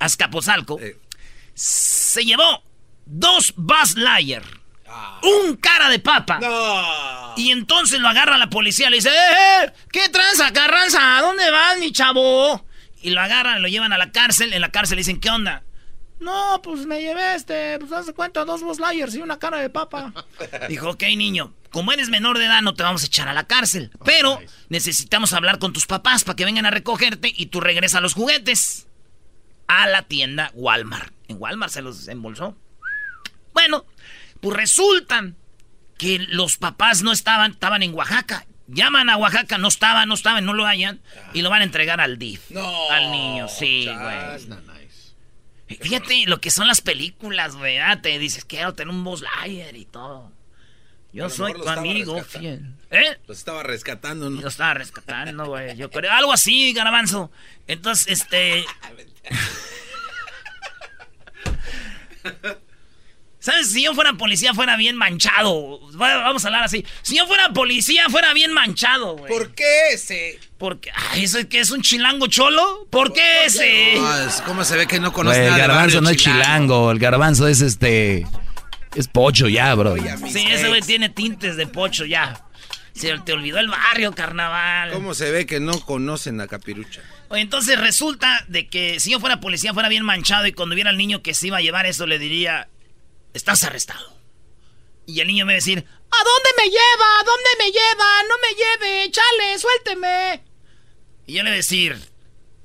[0.00, 0.78] Azcapotzalco,
[1.54, 2.62] se llevó
[3.06, 4.44] dos Buzz Lightyear,
[5.22, 6.40] un cara de papa.
[7.36, 9.72] Y entonces lo agarra la policía, le dice, ¡eh, eh!
[9.90, 11.18] ¿Qué tranza, carranza?
[11.18, 12.64] ¿A dónde vas, mi chavo?
[13.02, 14.52] Y lo agarran, lo llevan a la cárcel.
[14.52, 15.64] En la cárcel le dicen, ¿qué onda?
[16.20, 20.12] No, pues me llevé este, pues hace cuenta, dos Lightyears y una cara de papa.
[20.68, 23.46] Dijo, ok, niño, como eres menor de edad no te vamos a echar a la
[23.46, 23.90] cárcel.
[24.04, 28.00] Pero necesitamos hablar con tus papás para que vengan a recogerte y tú regresas a
[28.00, 28.86] los juguetes.
[29.66, 31.12] A la tienda Walmart.
[31.28, 32.56] En Walmart se los embolsó.
[33.52, 33.84] Bueno,
[34.44, 35.36] pues resultan
[35.96, 38.46] que los papás no estaban, estaban en Oaxaca.
[38.66, 41.00] Llaman a Oaxaca, no estaban, no estaban, no lo hayan.
[41.32, 42.50] Y lo van a entregar al DIF.
[42.90, 45.78] al niño, sí, güey.
[45.80, 47.78] Fíjate lo que son las películas, güey.
[47.78, 50.30] ah, Te dices, quiero tener un Buzz Lightyear y todo.
[51.12, 52.74] Yo soy tu amigo fiel.
[52.90, 53.18] ¿Eh?
[53.26, 54.42] Los estaba rescatando, ¿no?
[54.42, 55.74] Lo estaba rescatando, güey.
[55.76, 56.12] Yo creo.
[56.12, 57.30] Algo así, Garabanzo.
[57.66, 58.64] Entonces, este.
[63.44, 63.72] ¿Sabes?
[63.72, 65.78] Si yo fuera policía, fuera bien manchado.
[66.00, 66.82] Va- Vamos a hablar así.
[67.02, 69.30] Si yo fuera policía, fuera bien manchado, güey.
[69.30, 70.40] ¿Por qué ese?
[70.56, 70.90] Porque.
[71.10, 72.86] Ay, ¿eso es que es un chilango cholo?
[72.90, 73.96] ¿Por qué ese?
[73.96, 76.90] No, es- ¿Cómo se ve que no conoce el nada de garbanzo no es chilango,
[76.90, 78.26] el garbanzo es este.
[78.94, 79.94] Es pocho ya, bro.
[79.96, 82.40] Sí, ese güey tiene tintes de pocho ya.
[82.94, 84.90] Se te olvidó el barrio, carnaval.
[84.92, 87.02] ¿Cómo se ve que no conocen a Capirucha?
[87.28, 90.88] Oye, entonces resulta de que si yo fuera policía fuera bien manchado y cuando viera
[90.90, 92.68] al niño que se iba a llevar eso le diría,
[93.34, 94.14] estás arrestado.
[95.06, 97.20] Y el niño me va a decir, ¿a dónde me lleva?
[97.20, 98.22] ¿A dónde me lleva?
[98.28, 100.42] No me lleve, chale, suélteme.
[101.26, 101.98] Y yo le voy a decir,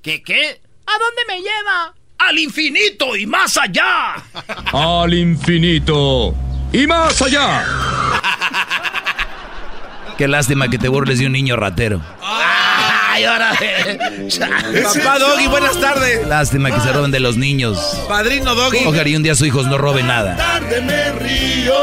[0.01, 0.61] ¿qué qué?
[0.85, 1.93] ¿A dónde me lleva?
[2.17, 4.15] Al infinito y más allá.
[4.73, 6.33] Al infinito
[6.71, 7.65] y más allá.
[10.17, 12.01] Qué lástima que te burles de un niño ratero.
[12.21, 12.78] Ay,
[13.11, 13.51] Ay, ahora.
[14.93, 16.27] Papá Doggy, buenas tardes.
[16.27, 17.79] Lástima que se roben de los niños.
[18.07, 18.85] Padrino Doggy.
[18.85, 20.35] Ojalá y un día sus hijos no roben nada.
[20.35, 21.73] tarde me río.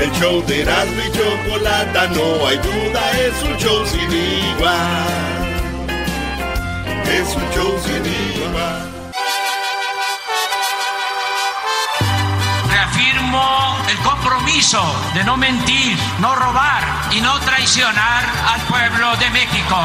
[0.00, 5.06] El show de Erasmo y Chocolata, no hay duda, es un show sin igual.
[7.04, 8.06] Es un show sin
[8.40, 8.88] igual.
[12.70, 18.24] Reafirmo el compromiso de no mentir, no robar y no traicionar
[18.54, 19.76] al pueblo de México.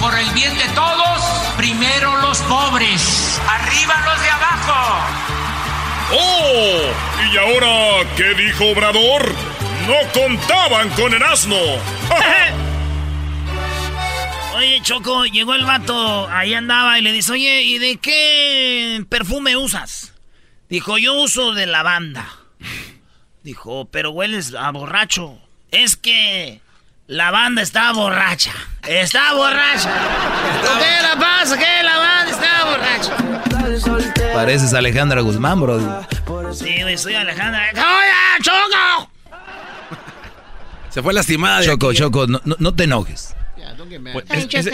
[0.00, 1.20] Por el bien de todos,
[1.56, 5.04] primero los pobres, arriba los de abajo.
[6.12, 6.92] ¡Oh!
[7.30, 9.32] ¿Y ahora qué dijo Obrador?
[9.86, 11.56] No contaban con el asno.
[14.56, 19.56] Oye, Choco, llegó el vato, ahí andaba y le dice, oye, ¿y de qué perfume
[19.56, 20.12] usas?
[20.68, 22.28] Dijo, yo uso de lavanda.
[23.42, 25.38] Dijo, pero hueles a borracho.
[25.70, 26.60] Es que
[27.10, 28.52] la banda está borracha.
[28.86, 29.90] Está borracha.
[30.78, 31.58] ¿Qué la pasa?
[31.58, 34.32] ¿Qué la banda está borracha?
[34.34, 36.06] Pareces Alejandra Guzmán, bro.
[36.54, 37.62] Sí, güey, soy Alejandra.
[37.72, 39.10] ¡Oye, Choco!
[40.88, 41.64] Se fue lastimada.
[41.64, 41.98] Choco, aquí.
[41.98, 43.34] Choco, no, no- no te enojes.
[44.12, 44.64] Pues, Ay, es- Choco,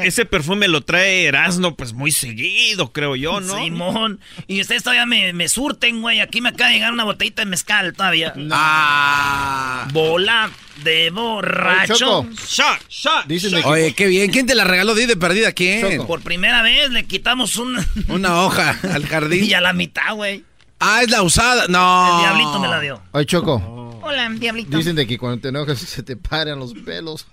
[0.00, 3.56] ese, perfu- perfume lo trae Erasmo pues muy seguido, creo yo, ¿no?
[3.56, 4.20] Simón.
[4.46, 6.20] Y ustedes todavía me, me surten, güey.
[6.20, 8.32] Aquí me acaba de llegar una botellita de mezcal todavía.
[8.52, 9.88] Ah.
[9.92, 10.50] Bola
[10.84, 12.28] de borracho.
[12.48, 13.26] Shot, shot.
[13.26, 14.30] Dicen de que- Oye, qué bien.
[14.30, 15.52] ¿Quién te la regaló Di de perdida?
[15.52, 16.06] ¿Quién?
[16.06, 17.76] Por primera vez le quitamos un...
[18.08, 19.44] Una hoja al jardín.
[19.44, 20.44] y a la mitad, güey.
[20.78, 21.66] Ah, es la usada.
[21.68, 22.16] No.
[22.18, 23.02] El diablito me la dio.
[23.12, 23.72] Oye, Choco.
[24.02, 24.76] Hola, diablito.
[24.76, 27.26] Dicen de que cuando te enojas se te paran los pelos.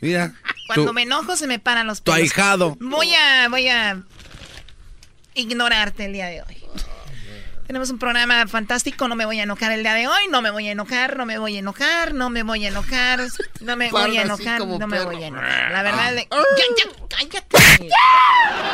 [0.00, 0.32] Mira.
[0.66, 2.20] Cuando tu- me enojo se me paran los Tu pelos.
[2.20, 2.76] ahijado.
[2.80, 3.98] Voy a, voy a
[5.34, 6.56] ignorarte el día de hoy.
[7.66, 10.50] Tenemos un programa fantástico, no me voy a enojar el día de hoy, no me
[10.50, 13.20] voy a enojar, no me voy a enojar, no me voy a enojar,
[13.60, 15.70] no me voy a enojar, no me voy a enojar.
[15.70, 17.88] La verdad, de- ya, ya, cállate.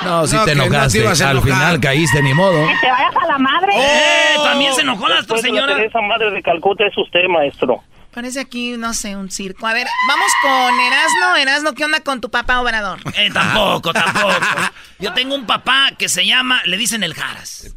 [0.03, 1.25] No, si te que no te enojaste.
[1.25, 2.67] Al final caíste, ni modo.
[2.81, 3.73] te vayas a la madre.
[3.77, 4.37] ¡Eh!
[4.43, 5.77] También se enojó la la señora.
[5.77, 7.83] Teresa Madre de Calcuta es usted, maestro.
[8.17, 9.67] Parece aquí, no sé, un circo.
[9.67, 11.37] A ver, vamos con Erasno.
[11.37, 12.99] Erasno, ¿qué onda con tu papá Obrador?
[13.15, 14.33] Eh, tampoco, tampoco.
[14.99, 17.75] Yo tengo un papá que se llama, le dicen el Jaras.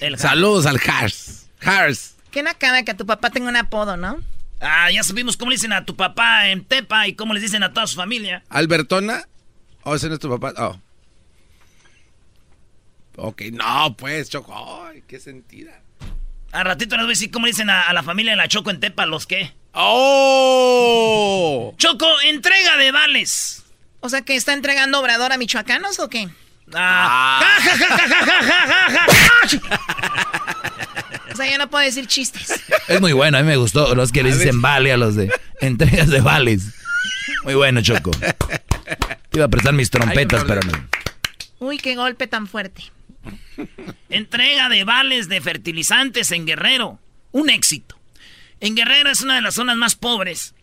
[0.00, 0.20] El Jaras.
[0.20, 1.48] Saludos al Hars.
[1.62, 2.16] Hars.
[2.32, 4.18] Qué nacada que tu papá tenga un apodo, ¿no?
[4.60, 7.62] Ah, ya supimos cómo le dicen a tu papá en Tepa y cómo les dicen
[7.62, 8.42] a toda su familia.
[8.48, 9.28] ¿Albertona?
[9.84, 10.54] ¿O ese no es tu papá?
[10.56, 10.80] Oh.
[13.14, 14.88] Ok, no, pues, Choco.
[14.88, 15.82] Ay, qué sentida.
[16.50, 18.48] Al ratito les voy a decir cómo le dicen a, a la familia de la
[18.48, 19.54] Choco en Tepa, los qué.
[19.80, 21.72] ¡Oh!
[21.78, 23.62] Choco, entrega de vales.
[24.00, 26.28] O sea, que está entregando Obrador a michoacanos o qué?
[26.74, 27.40] Ah.
[31.32, 32.60] O sea, ya no puedo decir chistes.
[32.88, 33.94] Es muy bueno, a mí me gustó.
[33.94, 36.74] Los que le dicen vale a los de entregas de vales.
[37.44, 38.10] Muy bueno, Choco.
[38.10, 40.88] Te iba a prestar mis trompetas, pero no.
[41.60, 42.82] Uy, qué golpe tan fuerte.
[44.08, 46.98] Entrega de vales de fertilizantes en Guerrero.
[47.30, 47.97] Un éxito.
[48.60, 50.54] En Guerrero es una de las zonas más pobres.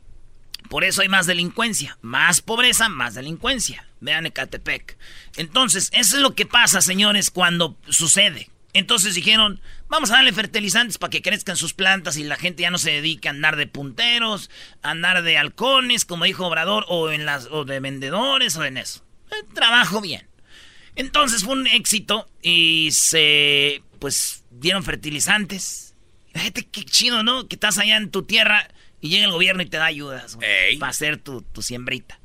[0.69, 1.97] Por eso hay más delincuencia.
[2.01, 3.87] Más pobreza, más delincuencia.
[3.99, 4.97] Vean Ecatepec.
[5.37, 8.49] Entonces, eso es lo que pasa, señores, cuando sucede.
[8.73, 12.71] Entonces dijeron, vamos a darle fertilizantes para que crezcan sus plantas y la gente ya
[12.71, 14.49] no se dedique a andar de punteros,
[14.81, 18.75] a andar de halcones, como dijo Obrador, o, en las, o de vendedores, o en
[18.75, 19.05] eso.
[19.31, 20.27] Eh, trabajo bien.
[20.95, 25.84] Entonces fue un éxito y se, pues, dieron fertilizantes.
[26.35, 27.47] Fíjate qué chido, ¿no?
[27.47, 28.67] Que estás allá en tu tierra
[29.01, 30.37] y llega el gobierno y te da ayudas
[30.79, 32.19] para hacer tu, tu siembrita.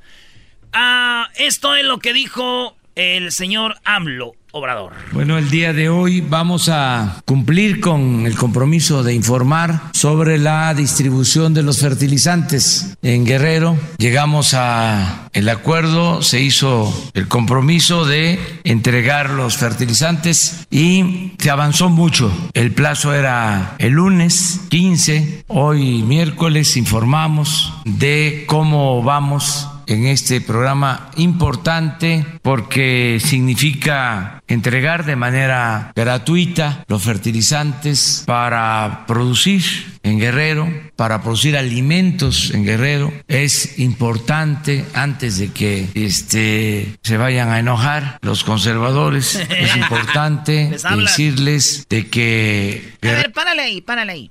[0.73, 4.93] Ah, esto es lo que dijo el señor AMLO Obrador.
[5.13, 10.75] Bueno, el día de hoy vamos a cumplir con el compromiso de informar sobre la
[10.75, 13.77] distribución de los fertilizantes en Guerrero.
[13.99, 21.89] Llegamos a el acuerdo, se hizo el compromiso de entregar los fertilizantes y se avanzó
[21.89, 22.33] mucho.
[22.53, 31.11] El plazo era el lunes 15, hoy miércoles informamos de cómo vamos en este programa
[31.17, 39.63] importante porque significa entregar de manera gratuita los fertilizantes para producir
[40.03, 43.13] en Guerrero, para producir alimentos en Guerrero.
[43.29, 51.87] Es importante antes de que este se vayan a enojar los conservadores, es importante decirles
[51.89, 54.31] de que A ver, párale ahí, párale ahí.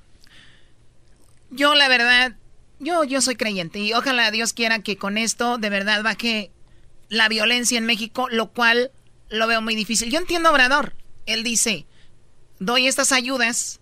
[1.50, 2.36] Yo, la verdad,
[2.78, 6.50] yo, yo soy creyente y ojalá Dios quiera que con esto de verdad baje
[7.08, 8.92] la violencia en México, lo cual
[9.30, 10.10] lo veo muy difícil.
[10.10, 10.94] Yo entiendo a Obrador.
[11.26, 11.86] Él dice,
[12.58, 13.80] doy estas ayudas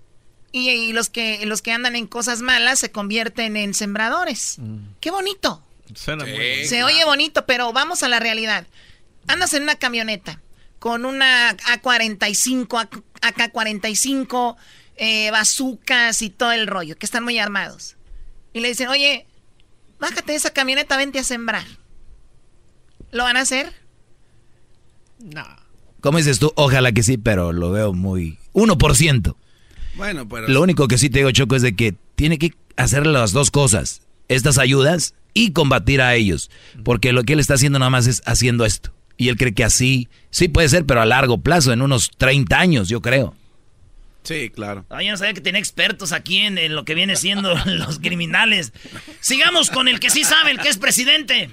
[0.53, 4.59] y, y los, que, los que andan en cosas malas se convierten en sembradores.
[5.01, 5.63] Qué bonito.
[5.95, 8.67] Suena muy Se oye bonito, pero vamos a la realidad.
[9.27, 10.41] Andas en una camioneta
[10.79, 14.57] con una A45, AK-45,
[14.97, 17.97] eh, bazucas y todo el rollo, que están muy armados.
[18.53, 19.27] Y le dicen, oye,
[19.99, 21.67] bájate de esa camioneta, vente a sembrar.
[23.11, 23.73] ¿Lo van a hacer?
[25.19, 25.45] No.
[26.01, 26.53] ¿Cómo dices tú?
[26.57, 28.39] Ojalá que sí, pero lo veo muy...
[28.53, 29.35] 1%.
[29.97, 30.49] Bueno, pero...
[30.49, 33.51] Lo único que sí te digo, Choco, es de que tiene que hacer las dos
[33.51, 34.03] cosas.
[34.29, 36.51] Estas ayudas y combatir a ellos.
[36.85, 38.93] Porque lo que él está haciendo nada más es haciendo esto.
[39.17, 42.59] Y él cree que así, sí puede ser, pero a largo plazo, en unos 30
[42.59, 43.35] años, yo creo.
[44.23, 44.85] Sí, claro.
[44.91, 47.99] Ay, yo no sabía que tenía expertos aquí en, en lo que viene siendo los
[47.99, 48.73] criminales.
[49.21, 51.51] Sigamos con el que sí sabe, el que es presidente.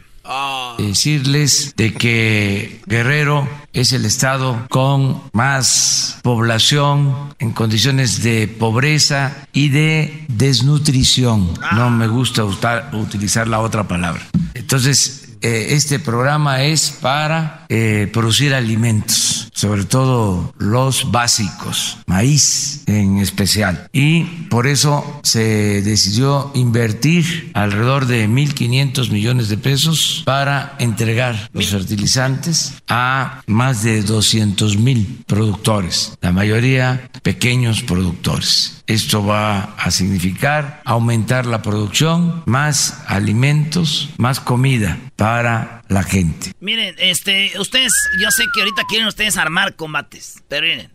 [0.78, 9.70] Decirles de que Guerrero es el estado con más población en condiciones de pobreza y
[9.70, 11.50] de desnutrición.
[11.74, 14.26] No me gusta usar- utilizar la otra palabra.
[14.54, 23.20] Entonces, eh, este programa es para eh, producir alimentos, sobre todo los básicos, maíz en
[23.20, 23.88] especial.
[23.94, 31.68] Y por eso se decidió invertir alrededor de 1.500 millones de pesos para entregar los
[31.68, 38.84] fertilizantes a más de 200 mil productores, la mayoría pequeños productores.
[38.88, 46.52] Esto va a significar aumentar la producción, más alimentos, más comida para la gente.
[46.60, 50.92] Miren, este, ustedes, yo sé que ahorita quieren ustedes armar combates, pero miren,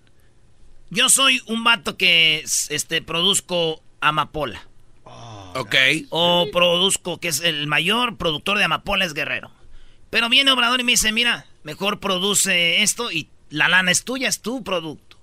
[0.90, 4.62] yo soy un vato que, este, produzco amapola.
[5.54, 5.74] Ok.
[6.10, 9.50] O produzco, que es el mayor productor de amapola es Guerrero.
[10.10, 14.28] Pero viene Obrador y me dice, mira, mejor produce esto y la lana es tuya,
[14.28, 15.18] es tu producto.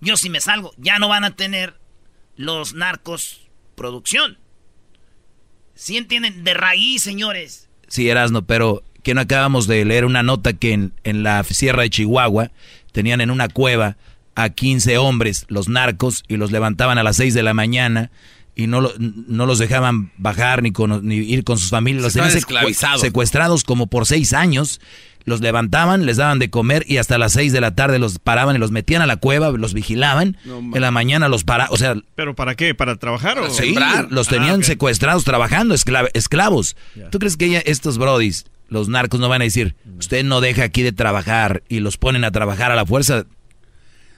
[0.00, 1.79] Yo si me salgo, ya no van a tener
[2.40, 3.42] los narcos
[3.74, 4.38] producción.
[5.74, 6.42] ¿Sí entienden?
[6.42, 7.68] De raíz, señores.
[7.86, 11.82] Sí, Erasno, pero que no acabamos de leer una nota que en, en la sierra
[11.82, 12.50] de Chihuahua
[12.92, 13.98] tenían en una cueva
[14.34, 18.10] a 15 hombres, los narcos, y los levantaban a las 6 de la mañana
[18.60, 22.04] y no, lo- no los dejaban bajar ni, con- ni ir con sus familias.
[22.04, 23.00] Los tenían esclavizados.
[23.00, 24.80] secuestrados como por 6 años.
[25.26, 28.56] Los levantaban, les daban de comer y hasta las 6 de la tarde los paraban
[28.56, 30.38] y los metían a la cueva, los vigilaban.
[30.46, 32.74] en la mañana los paraban, o sea, ¿Pero para qué?
[32.74, 33.74] ¿Para trabajar o Sí,
[34.08, 34.62] los tenían Ah, ok.
[34.64, 35.74] secuestrados trabajando,
[36.14, 36.74] esclavos.
[37.10, 40.62] ¿Tú crees que ella- estos brodis, los narcos, no van a decir, usted no deja
[40.64, 43.24] aquí de trabajar y los ponen a trabajar a la fuerza?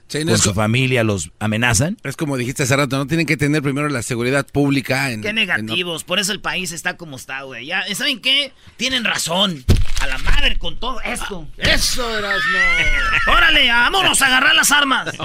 [0.09, 1.97] Sí, no con su co- familia los amenazan.
[2.05, 5.23] Es como dijiste hace rato, no tienen que tener primero la seguridad pública en...
[5.23, 7.67] Qué en- negativos, por eso el país está como está, güey.
[7.67, 8.53] Ya, ¿saben qué?
[8.77, 9.65] Tienen razón.
[10.01, 11.47] A la madre con todo esto.
[11.57, 12.59] Eso, Erasmo.
[13.35, 15.09] Órale, vámonos a agarrar las armas.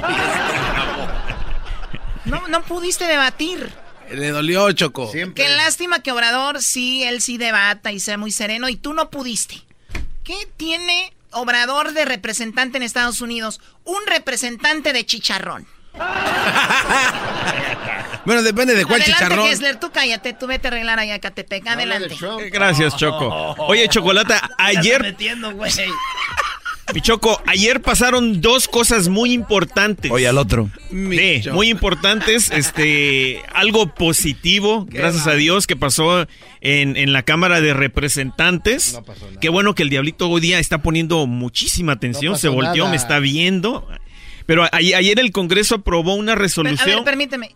[2.25, 3.71] No, no pudiste debatir.
[4.11, 5.09] Le dolió, Choco.
[5.11, 9.09] Qué lástima que Obrador sí, él sí debata y sea muy sereno y tú no
[9.09, 9.61] pudiste.
[10.23, 13.61] ¿Qué tiene Obrador de representante en Estados Unidos?
[13.83, 15.67] Un representante de chicharrón.
[18.25, 19.47] Bueno, depende de cuál Adelante, chicharrón.
[19.47, 21.65] Kessler, tú cállate, tú vete a arreglar allá a Catepec.
[21.65, 22.13] Adelante.
[22.51, 23.55] Gracias, Choco.
[23.59, 25.53] Oye, Chocolata, ayer, metiendo,
[26.88, 26.95] güey.
[26.95, 30.12] mi Choco, ayer pasaron dos cosas muy importantes.
[30.12, 30.69] Oye, al otro.
[30.89, 32.50] Sí, muy importantes.
[32.52, 36.28] Este, algo positivo, gracias a Dios, que pasó
[36.62, 39.00] en, en la Cámara de Representantes.
[39.41, 42.34] Qué bueno que el Diablito hoy día está poniendo muchísima atención.
[42.34, 42.89] pasó Se volteó, nada.
[42.91, 43.88] me está viendo.
[44.45, 46.95] Pero a- ayer el Congreso aprobó una Per- A resolución.
[46.97, 47.56] ver, permíteme.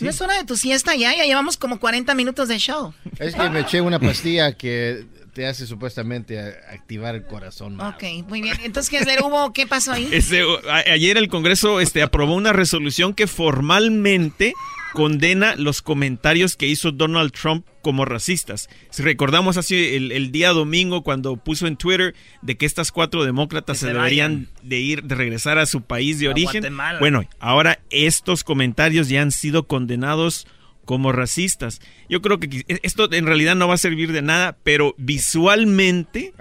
[0.00, 1.14] ¿No es hora de tu siesta ya?
[1.16, 2.92] Ya llevamos como 40 minutos de show.
[3.20, 7.76] Es que me eché una pastilla que te hace supuestamente a- activar el corazón.
[7.76, 7.94] más.
[7.94, 8.56] Ok, muy bien.
[8.62, 10.08] Entonces, Kessler, ¿hubo qué pasó ahí?
[10.12, 14.54] Este, a- ayer el Congreso este, aprobó una resolución que formalmente
[14.92, 18.68] condena los comentarios que hizo Donald Trump como racistas.
[18.90, 23.24] Si recordamos así el, el día domingo cuando puso en Twitter de que estas cuatro
[23.24, 26.60] demócratas se, se deberían de ir, de regresar a su país de A origen.
[26.60, 26.98] Guatemala.
[27.00, 30.46] Bueno, ahora estos comentarios ya han sido condenados
[30.84, 31.80] como racistas.
[32.08, 36.32] Yo creo que esto en realidad no va a servir de nada, pero visualmente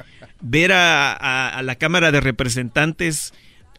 [0.41, 3.33] ver a, a- a la Cámara de Representantes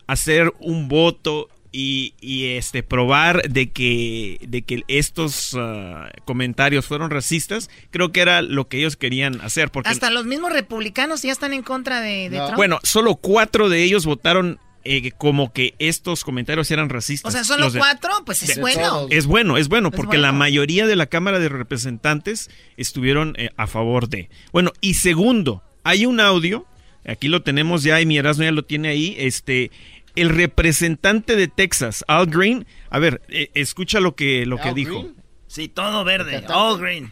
[0.07, 7.11] hacer un voto y, y, este probar de que de que estos ah, comentarios fueron
[7.11, 11.33] racistas, creo que era lo que ellos querían hacer porque Hasta los mismos republicanos ya
[11.33, 12.55] están en contra de, de Trump.
[12.55, 17.29] bueno, solo cuatro de ellos votaron eh, como que estos comentarios eran racistas.
[17.29, 19.07] o sea, solo Los de- cuatro, pues es bueno.
[19.11, 23.51] es bueno, es bueno, Es porque la mayoría de la Cámara de Representantes estuvieron eh,
[23.57, 24.29] a favor de.
[24.53, 26.67] Bueno, y segundo, hay un audio,
[27.07, 29.71] aquí lo tenemos ya, y mi Erasmo ya lo tiene ahí, este,
[30.17, 34.75] el representante de Texas, Al Green, a ver, eh, escucha lo que, lo que ¿Al
[34.75, 35.09] dijo.
[35.55, 35.69] Green?
[35.69, 36.45] Sí, todo verde.
[36.49, 37.11] All green.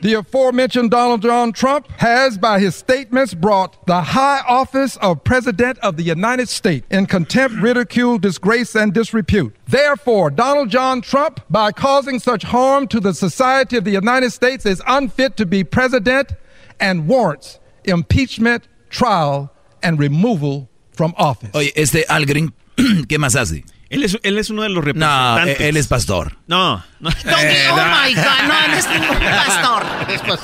[0.00, 5.78] The aforementioned Donald John Trump has, by his statements, brought the high office of President
[5.78, 9.54] of the United States in contempt, ridicule, disgrace, and disrepute.
[9.66, 14.66] Therefore, Donald John Trump, by causing such harm to the society of the United States,
[14.66, 16.32] is unfit to be president
[16.80, 19.52] and warrants impeachment, trial,
[19.82, 21.50] and removal from office.
[21.54, 23.64] Oye, este Al Green, ¿qué más hace?
[23.92, 25.60] Él es, él es uno de los No, representantes.
[25.60, 26.36] él es pastor.
[26.46, 27.10] No, no.
[27.10, 29.82] oh my God, no, no es ningún pastor.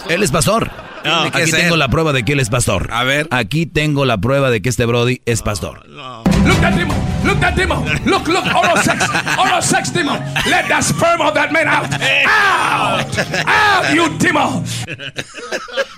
[0.08, 0.70] Él es pastor.
[1.04, 2.88] No, Aquí que tengo la prueba de que él es pastor.
[2.92, 3.28] A ver.
[3.30, 5.86] Aquí tengo la prueba de que este Brody es pastor.
[5.88, 6.88] Look at him.
[7.24, 7.68] Look at him.
[8.04, 8.44] Look, look.
[8.46, 9.04] Oral sex.
[9.38, 10.18] Oral sex demon.
[10.46, 11.86] Let that sperm of that man out.
[12.26, 13.18] Out.
[13.46, 14.64] Out, you demon.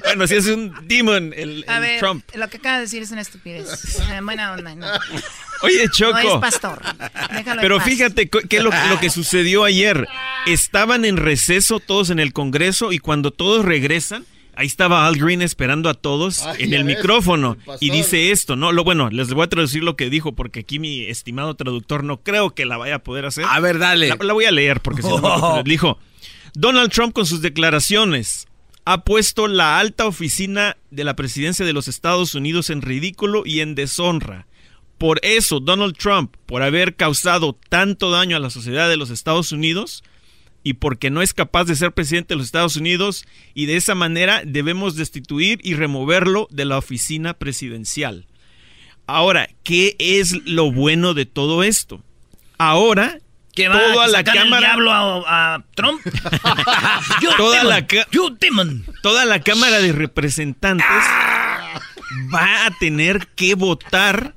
[0.04, 2.24] Bueno, si es un demon, el, A el ver, Trump.
[2.34, 4.00] lo que acaba de decir es una estupidez.
[4.10, 4.86] Eh, buena onda, no.
[5.62, 6.12] Oye, Choco.
[6.22, 6.80] No es pastor.
[7.32, 7.86] Déjalo en Pero paz.
[7.86, 10.08] fíjate es lo, lo que sucedió ayer.
[10.46, 14.24] Estaban en receso todos en el Congreso y cuando todos regresan,
[14.60, 18.30] ahí estaba Al Green esperando a todos Ay, en el ves, micrófono el y dice
[18.30, 18.72] esto, ¿no?
[18.72, 22.22] Lo bueno, les voy a traducir lo que dijo porque aquí mi estimado traductor no
[22.22, 23.44] creo que la vaya a poder hacer.
[23.48, 24.08] A ver, dale.
[24.08, 25.98] La, la voy a leer porque si no, no me- dijo,
[26.54, 28.46] Donald Trump con sus declaraciones
[28.84, 33.60] ha puesto la alta oficina de la presidencia de los Estados Unidos en ridículo y
[33.60, 34.46] en deshonra.
[34.98, 39.52] Por eso, Donald Trump, por haber causado tanto daño a la sociedad de los Estados
[39.52, 40.02] Unidos
[40.62, 43.94] y porque no es capaz de ser presidente de los Estados Unidos y de esa
[43.94, 48.26] manera debemos destituir y removerlo de la oficina presidencial.
[49.06, 52.02] Ahora, ¿qué es lo bueno de todo esto?
[52.58, 53.18] Ahora,
[53.54, 56.00] ¿Qué va toda a la sacar el cámara diablo a, a Trump?
[57.36, 58.06] Toda la ca-
[59.02, 60.86] toda la cámara de representantes
[62.32, 64.34] va a tener que votar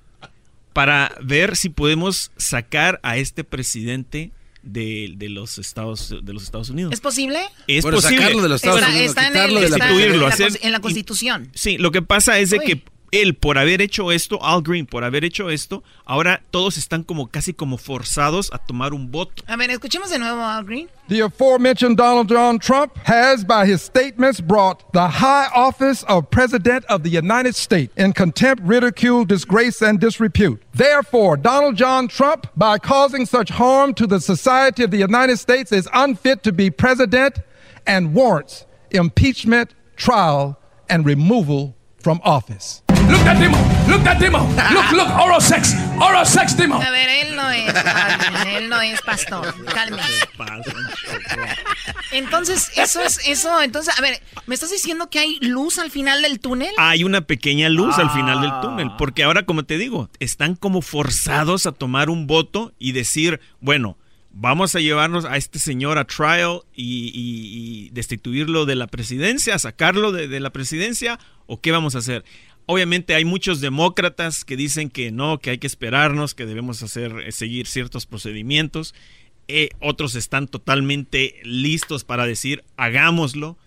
[0.74, 4.32] para ver si podemos sacar a este presidente
[4.64, 6.93] de, de los Estados de los Estados Unidos.
[6.93, 7.39] ¿Es posible?
[7.68, 8.18] Es Bueno, posible.
[8.18, 10.28] sacarlo de los Estados Está, Unidos, está en, quitarlo el- de la está en Destituirlo,
[10.28, 11.49] la, hacer- cons- en la Constitución.
[11.53, 12.66] Sí, lo que pasa es de Uy.
[12.66, 12.84] que
[13.14, 17.28] él, por haber hecho esto, Al Green, por haber hecho esto, ahora todos están como
[17.28, 19.43] casi como forzados a tomar un voto.
[19.47, 20.89] A ver, escuchemos de nuevo a Al Green.
[21.09, 26.86] The aforementioned Donald John Trump has, by his statements, brought the high office of President
[26.86, 30.61] of the United States in contempt, ridicule, disgrace, and disrepute.
[30.74, 35.72] Therefore, Donald John Trump, by causing such harm to the society of the United States,
[35.72, 37.39] is unfit to be president
[37.86, 42.82] and warrants impeachment, trial, and removal from office.
[43.09, 43.51] Look at him.
[43.87, 44.33] Look at him.
[44.33, 45.09] Look, look.
[45.19, 45.75] Oral sex.
[45.99, 46.81] Oral sex demon.
[46.81, 47.73] A ver, él no es,
[48.47, 49.53] él no es pastor.
[49.73, 50.27] Cálmese.
[52.11, 56.21] Entonces, eso es, eso, entonces, a ver, ¿me estás diciendo que hay luz al final
[56.21, 56.71] del túnel?
[56.77, 58.59] Hay una pequeña luz al final del Ah.
[58.61, 63.39] túnel, porque ahora, como te digo, están como forzados a tomar un voto y decir,
[63.61, 63.97] bueno,
[64.31, 69.57] vamos a llevarnos a este señor a trial y, y- y destituirlo de la presidencia,
[69.59, 72.23] sacarlo de, de la presidencia, o qué vamos a hacer.
[72.66, 77.14] Obviamente hay muchos demócratas que dicen que no, que hay que esperarnos, que debemos hacer,
[77.26, 78.93] eh, seguir ciertos procedimientos.
[79.49, 83.57] Eh, otros están totalmente listos para decir, hagámoslo.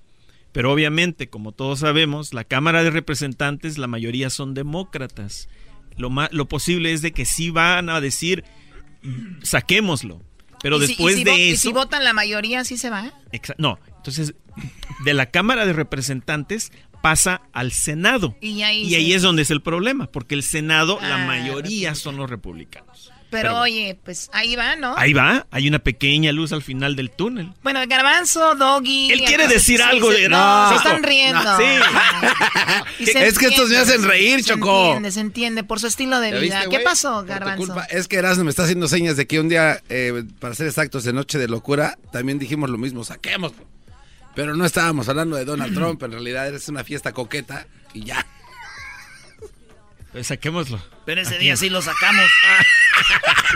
[0.53, 5.51] Pero obviamente, como todos sabemos, la Cámara de Representantes, la mayoría son demócratas.
[5.99, 8.43] Lo, ma- lo posible es de que sí van a decir,
[9.03, 10.23] "Mm, saquémoslo.
[10.63, 11.61] Pero ¿Y si- después y si de vo- ¿Y eso...
[11.69, 13.13] si votan la mayoría, sí se va?
[13.59, 14.35] No, entonces,
[15.05, 16.73] de la Cámara de Representantes
[17.03, 18.37] pasa al Senado.
[18.41, 19.15] Y ahí Y ahí sí.
[19.15, 23.13] es donde es el problema, porque el Senado, la mayoría son los republicanos.
[23.29, 24.95] Pero, Pero- oye, pues ahí va, ¿no?
[24.97, 27.53] Ahí va, hay una pequeña luz al final del túnel.
[27.65, 29.11] Bueno, Garbanzo, Doggy.
[29.11, 31.43] Él quiere decir sí, algo sí, de- No, se están riendo.
[31.43, 31.65] no, sí.
[33.13, 34.85] Se Es que estos me hacen reír, se Choco.
[34.87, 36.61] entiende, se entiende, por su estilo de ¿Ya vida.
[36.61, 37.59] viste, ¿Qué pasó, Garbanzo?
[37.67, 37.85] culpa.
[37.91, 41.03] Es que Erasmo me está haciendo señas de que un día, eh, para ser exactos,
[41.05, 43.53] de Noche de Locura, también dijimos lo mismo, saquemos.
[44.37, 48.27] Pero no estábamos hablando de Donald Trump, en realidad es una fiesta coqueta y ya.
[50.13, 50.79] Pues saquémoslo.
[51.07, 52.27] Pero ese día sí lo sacamos.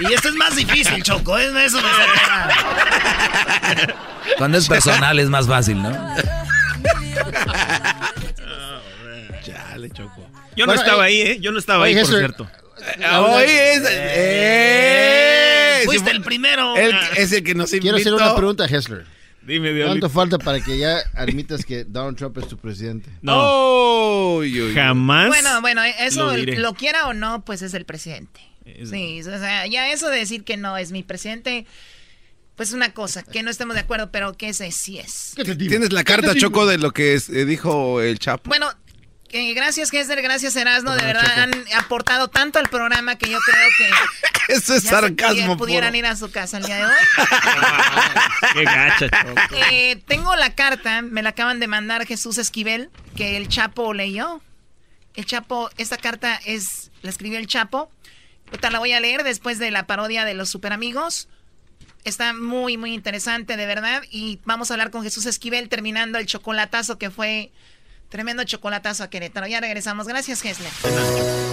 [0.09, 1.37] y esto es más difícil, Choco.
[1.37, 2.55] Es eso de sacar.
[4.39, 5.91] Cuando es personal es más fácil, ¿no?
[9.45, 10.27] Chale, Choco.
[10.57, 11.39] Yo no estaba eh, ahí, ¿eh?
[11.41, 12.51] Yo no estaba ahí, por cierto.
[13.19, 13.83] Hoy es...
[13.87, 15.83] ¡Eh!
[15.85, 16.75] Fuiste Sí, el primero.
[16.77, 17.97] Él es el que nos invitó.
[17.97, 19.20] Quiero hacer una pregunta, Hessler.
[19.43, 20.09] Dime, Diablito.
[20.09, 23.11] ¿Cuánto falta para que ya admitas que Donald Trump es tu presidente?
[23.23, 24.37] No.
[24.37, 24.75] Uy, uy, uy.
[24.75, 25.29] Jamás.
[25.29, 28.41] Bueno, bueno, eso lo quiera o no, pues es el presidente.
[28.85, 31.67] Sí, o sea, ya eso de decir que no es mi presidente,
[32.55, 35.35] pues una cosa, que no estemos de acuerdo, pero que ese sí es.
[35.57, 38.49] Tienes la carta, Choco, de lo que es- eh, dijo el Chapo.
[38.49, 38.69] Bueno,
[39.31, 40.95] Que gracias, Gessler, gracias, Erasno.
[40.97, 43.91] De verdad han aportado tanto al programa que yo creo que.
[44.55, 45.99] Eso es sarcasmo pudi- Pudieran puro.
[45.99, 46.93] ir a su casa el día de hoy.
[48.55, 49.41] Qué gacha, Choco.
[49.71, 54.41] Eh, tengo la carta, me la acaban de mandar Jesús Esquivel, que el Chapo leyó.
[55.15, 57.91] El Chapo, esta carta es, la escribió el Chapo.
[58.47, 61.29] Ahorita la voy a leer después de la parodia de los super amigos.
[62.05, 64.03] Está muy, muy interesante, de verdad.
[64.11, 67.53] Y vamos a hablar con Jesús Esquivel terminando el chocolatazo que fue
[68.11, 69.47] tremendo chocolatazo a Querétaro.
[69.47, 70.07] Ya regresamos.
[70.07, 70.71] Gracias, Gessler.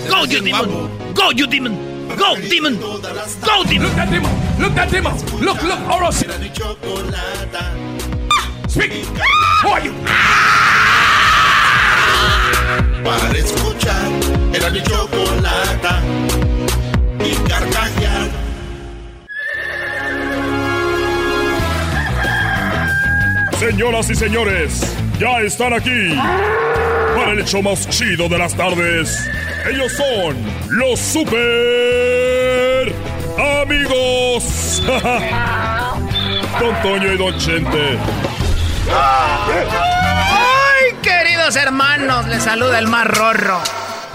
[0.09, 0.89] Go, you demon!
[1.13, 1.75] Go, you demon!
[2.17, 2.77] Go, demon!
[2.79, 3.87] Go, demon!
[3.87, 4.31] Look that demon!
[4.59, 5.13] Look that demon!
[5.39, 6.33] Look, look, Oro Six.
[8.67, 9.05] Speak!
[9.63, 9.93] Who are you?
[13.03, 14.09] Para escuchar
[14.53, 16.01] era mi chocolata
[17.19, 18.16] y carcajear.
[23.59, 26.15] Señoras y señores, ya están aquí
[27.15, 29.27] para el hecho más chido de las tardes.
[29.67, 30.37] Ellos son
[30.69, 32.93] los super
[33.63, 34.83] amigos.
[36.59, 37.97] Don Toño y Don Chente.
[38.93, 42.27] ¡Ay, queridos hermanos!
[42.27, 43.59] Les saluda el más rorro.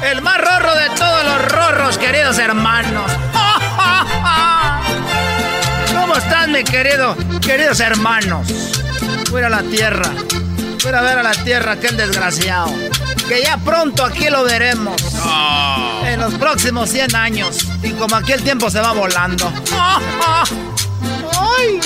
[0.08, 3.10] El más rorro de todos los rorros, queridos hermanos.
[6.00, 8.81] ¿Cómo están, mi querido, queridos hermanos?
[9.30, 10.12] Fuera a la tierra.
[10.78, 12.72] Fuera a ver a la tierra, aquel desgraciado.
[13.28, 15.00] Que ya pronto aquí lo veremos.
[16.04, 17.68] En los próximos 100 años.
[17.82, 19.52] Y como aquí el tiempo se va volando.
[21.32, 21.80] ¡Ay!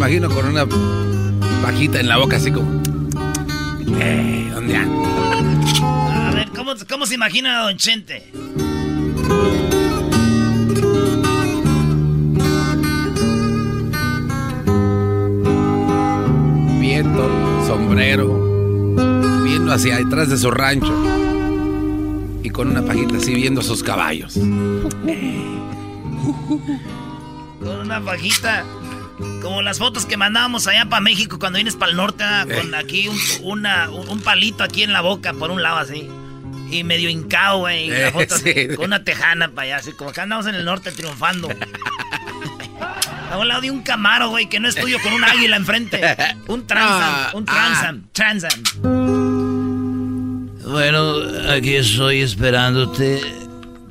[0.00, 0.66] Imagino con una
[1.60, 2.80] pajita en la boca, así como.
[4.00, 6.28] Eh, ¿dónde anda?
[6.28, 8.30] A ver, ¿cómo, cómo se imagina a Don Chente?
[16.80, 18.94] Viento, sombrero,
[19.44, 20.94] viendo hacia detrás de su rancho.
[22.42, 24.32] Y con una pajita así viendo sus caballos.
[27.60, 28.64] Con una fajita.
[29.42, 32.74] Como las fotos que mandábamos allá para México cuando vienes para el norte, ah, con
[32.74, 36.08] aquí un, una- un- un palito aquí en la boca, por un lado así.
[36.70, 37.86] Y medio hincado, güey.
[37.86, 38.68] y la Eh, foto así, sí.
[38.76, 41.48] con una tejana para allá, así como que andamos en el norte triunfando.
[43.30, 46.00] A un lado de un camaro, güey, que no es tuyo con un águila enfrente.
[46.48, 48.50] Un transam, Ah, un transam, transam.
[50.68, 51.14] Bueno,
[51.48, 53.20] aquí estoy esperándote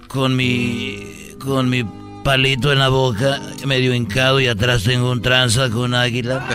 [0.08, 1.84] con mi con mi
[2.24, 6.46] palito en la boca, medio hincado y atrás tengo un tranza con águila.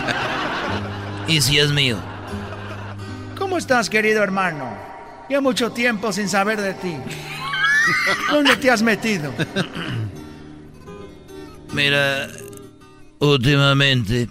[1.27, 1.97] Y si es mío.
[3.37, 4.69] ¿Cómo estás, querido hermano?
[5.29, 6.95] Ya mucho tiempo sin saber de ti.
[8.31, 9.33] ¿Dónde te has metido?
[11.73, 12.27] Mira,
[13.19, 14.29] últimamente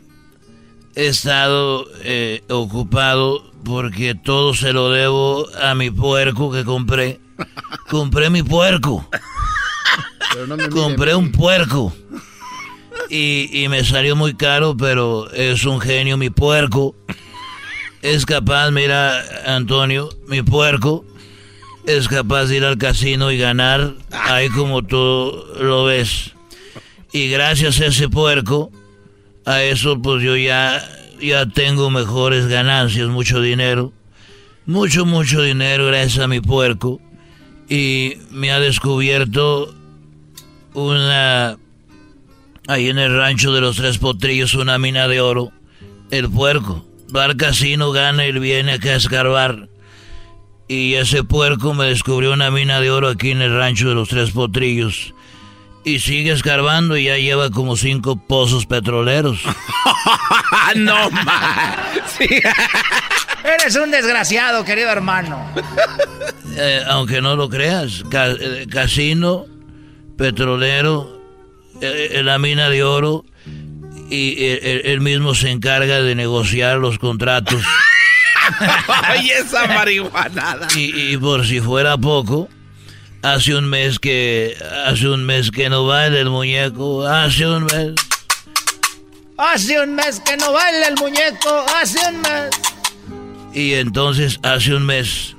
[0.95, 7.21] he estado eh, ocupado porque todo se lo debo a mi puerco que compré.
[7.91, 9.09] Compré mi puerco.
[10.71, 11.93] Compré un puerco.
[13.11, 16.95] Y, y me salió muy caro, pero es un genio mi puerco.
[18.03, 21.05] Es capaz, mira, Antonio, mi puerco,
[21.87, 26.33] es capaz de ir al casino y ganar ahí como tú lo ves.
[27.13, 28.71] Y gracias a ese puerco,
[29.45, 30.83] a eso pues yo ya,
[31.21, 33.93] ya tengo mejores ganancias, mucho dinero.
[34.67, 37.01] Mucho, mucho dinero gracias a mi puerco.
[37.69, 39.75] Y me ha descubierto
[40.75, 41.57] una...
[42.67, 45.53] Ahí en el rancho de los tres potrillos, una mina de oro.
[46.11, 46.85] El puerco.
[47.15, 49.69] Va al casino, gana y viene acá a escarbar.
[50.67, 54.09] Y ese puerco me descubrió una mina de oro aquí en el rancho de los
[54.09, 55.13] tres potrillos.
[55.85, 59.41] Y sigue escarbando y ya lleva como cinco pozos petroleros.
[60.77, 61.77] no más.
[63.45, 65.45] Eres un desgraciado, querido hermano.
[66.57, 69.45] Eh, aunque no lo creas, ca- eh, casino,
[70.17, 71.21] petrolero,
[71.81, 73.25] eh, eh, la mina de oro
[74.11, 77.63] y eh, él, él mismo se encarga de negociar los contratos.
[78.89, 80.69] Ay, esa marihuanada.
[80.77, 82.49] Y, y por si fuera poco,
[83.23, 84.57] hace un mes que
[84.87, 87.95] hace un mes que no baila el muñeco, hace un mes.
[89.37, 92.51] Hace un mes que no baila el muñeco, hace un mes.
[93.53, 95.35] Y entonces hace un mes,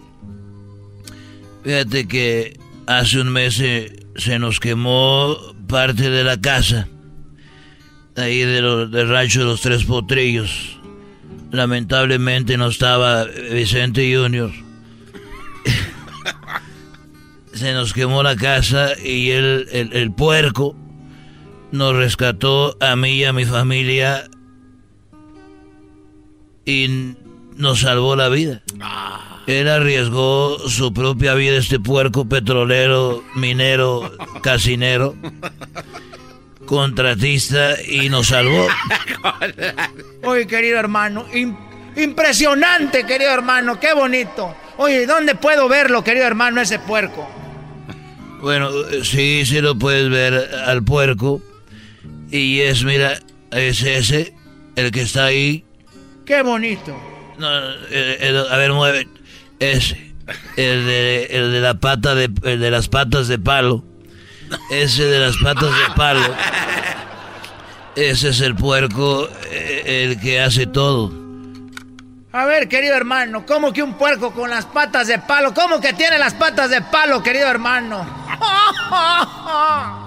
[1.64, 2.58] fíjate que
[2.88, 3.62] hace un mes
[4.16, 5.38] se nos quemó
[5.68, 6.88] parte de la casa,
[8.16, 10.80] ahí de lo- del rancho de los tres potrillos.
[11.52, 14.52] lamentablemente no estaba Vicente Junior.
[17.54, 20.76] Se nos quemó la casa y el, el, el puerco
[21.72, 24.26] nos rescató a mí y a mi familia
[26.66, 27.16] y
[27.56, 28.62] nos salvó la vida.
[29.48, 35.16] Él arriesgó su propia vida, este puerco petrolero, minero, casinero,
[36.66, 38.68] contratista y nos salvó.
[40.24, 41.56] Oye, querido hermano, im-
[41.96, 44.56] impresionante, querido hermano, qué bonito.
[44.78, 47.30] Oye, ¿dónde puedo verlo, querido hermano, ese puerco?
[48.42, 50.34] Bueno, eh, sí, sí lo puedes ver
[50.66, 51.42] al puerco.
[52.32, 53.20] Y es, mira,
[53.52, 54.34] es ese,
[54.76, 55.64] el que está ahí.
[56.26, 56.98] Qué bonito.
[57.38, 57.48] No,
[57.92, 59.08] el- el- a ver, mueve.
[59.60, 60.14] Ese.
[60.58, 63.84] El de, el de la pata de, el de las patas de palo.
[64.72, 66.36] Ese de las patas de palo.
[67.96, 71.12] Ese es el puerco, eh, el que hace todo.
[72.34, 75.54] A ver, querido hermano, ¿cómo que un puerco con las patas de palo?
[75.54, 78.06] ¿Cómo que tiene las patas de palo, querido hermano?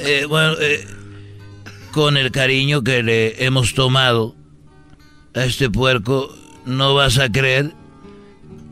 [0.00, 0.86] Eh, bueno, eh,
[1.90, 4.36] con el cariño que le hemos tomado
[5.34, 6.32] a este puerco,
[6.68, 7.72] no vas a creer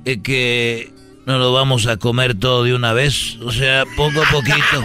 [0.04, 0.92] eh, que
[1.24, 3.36] no lo vamos a comer todo de una vez.
[3.44, 4.84] O sea, poco a poquito.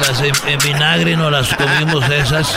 [0.00, 2.54] Las en, en vinagre no las comimos esas.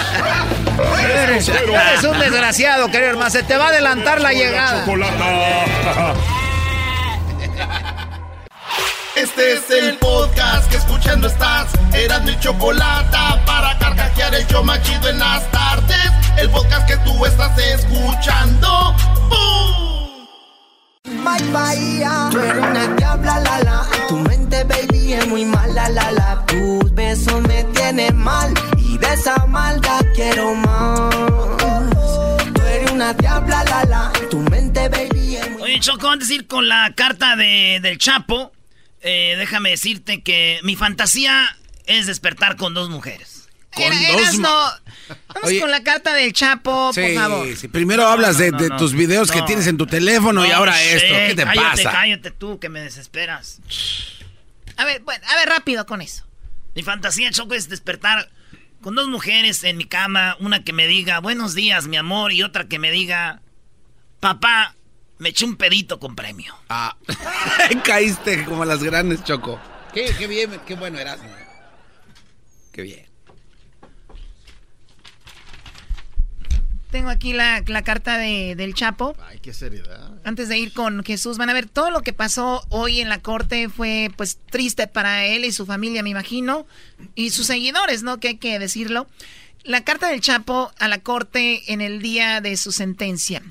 [1.23, 3.29] Eres, eres un desgraciado, querido hermano.
[3.31, 4.85] Se te va a adelantar la llegada.
[9.21, 11.71] Este es el podcast que escuchando estás.
[11.93, 16.11] Eran mi chocolate para carcajear el show más chido en las tardes.
[16.39, 18.95] El podcast que tú estás escuchando.
[19.29, 20.25] ¡Bum!
[21.23, 23.87] My Bahía, tú eres una diabla, la la.
[24.09, 26.43] Tu mente, baby, es muy mala, la la.
[26.47, 31.15] Tus besos me tienen mal y de esa maldad quiero más.
[32.55, 34.11] Tú eres una diabla, la la.
[34.31, 37.99] Tu mente, baby, es muy Oye, Choco, antes de ir con la carta de, del
[37.99, 38.51] Chapo,
[39.01, 43.47] eh, déjame decirte que mi fantasía es despertar con dos mujeres.
[43.73, 44.81] Con Era- dos ma-
[45.33, 45.59] Vamos Oye.
[45.61, 47.55] con la carta del Chapo, por Sí, favor.
[47.57, 49.45] sí, primero hablas de, de tus videos que no.
[49.45, 51.07] tienes en tu teléfono y No ahora sé, esto.
[51.13, 51.91] ¿Qué te cállate, pasa?
[51.91, 53.59] Cállate tú, que me desesperas.
[54.77, 56.25] A ver, bueno, a ver, rápido con eso.
[56.75, 58.29] Mi fantasía, Choco, es despertar
[58.81, 60.35] con dos mujeres en mi cama.
[60.39, 63.41] Una que me diga, buenos días, mi amor, y otra que me diga,
[64.19, 64.75] papá,
[65.21, 66.55] me eché un pedito con premio.
[66.67, 66.97] Ah,
[67.83, 69.59] caíste como a las grandes, Choco.
[69.93, 71.19] Qué, qué bien, qué bueno eras.
[71.19, 71.29] ¿no?
[72.71, 73.05] Qué bien.
[76.89, 79.15] Tengo aquí la, la carta de- del Chapo.
[79.29, 80.11] Ay, qué seriedad.
[80.25, 83.19] Antes de ir con Jesús, van a ver todo lo que pasó hoy en la
[83.21, 86.65] corte fue pues triste para él y su familia, me imagino,
[87.15, 88.19] y sus seguidores, ¿no?
[88.19, 89.07] Que hay que decirlo.
[89.63, 93.41] La carta del Chapo a la corte en el día de su sentencia.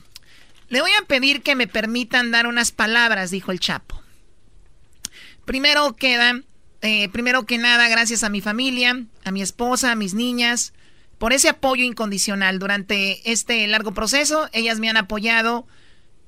[0.71, 4.01] Le voy a pedir que me permitan dar unas palabras, dijo el Chapo.
[5.45, 6.41] Primero queda,
[6.81, 10.73] eh, primero que nada, gracias a mi familia, a mi esposa, a mis niñas,
[11.19, 14.49] por ese apoyo incondicional durante este largo proceso.
[14.53, 15.67] Ellas me han apoyado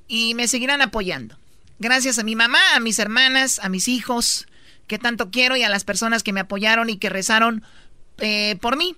[0.09, 1.39] y me seguirán apoyando.
[1.79, 4.49] Gracias a mi mamá, a mis hermanas, a mis hijos,
[4.89, 7.63] que tanto quiero, y a las personas que me apoyaron y que rezaron
[8.19, 8.97] eh, por mí,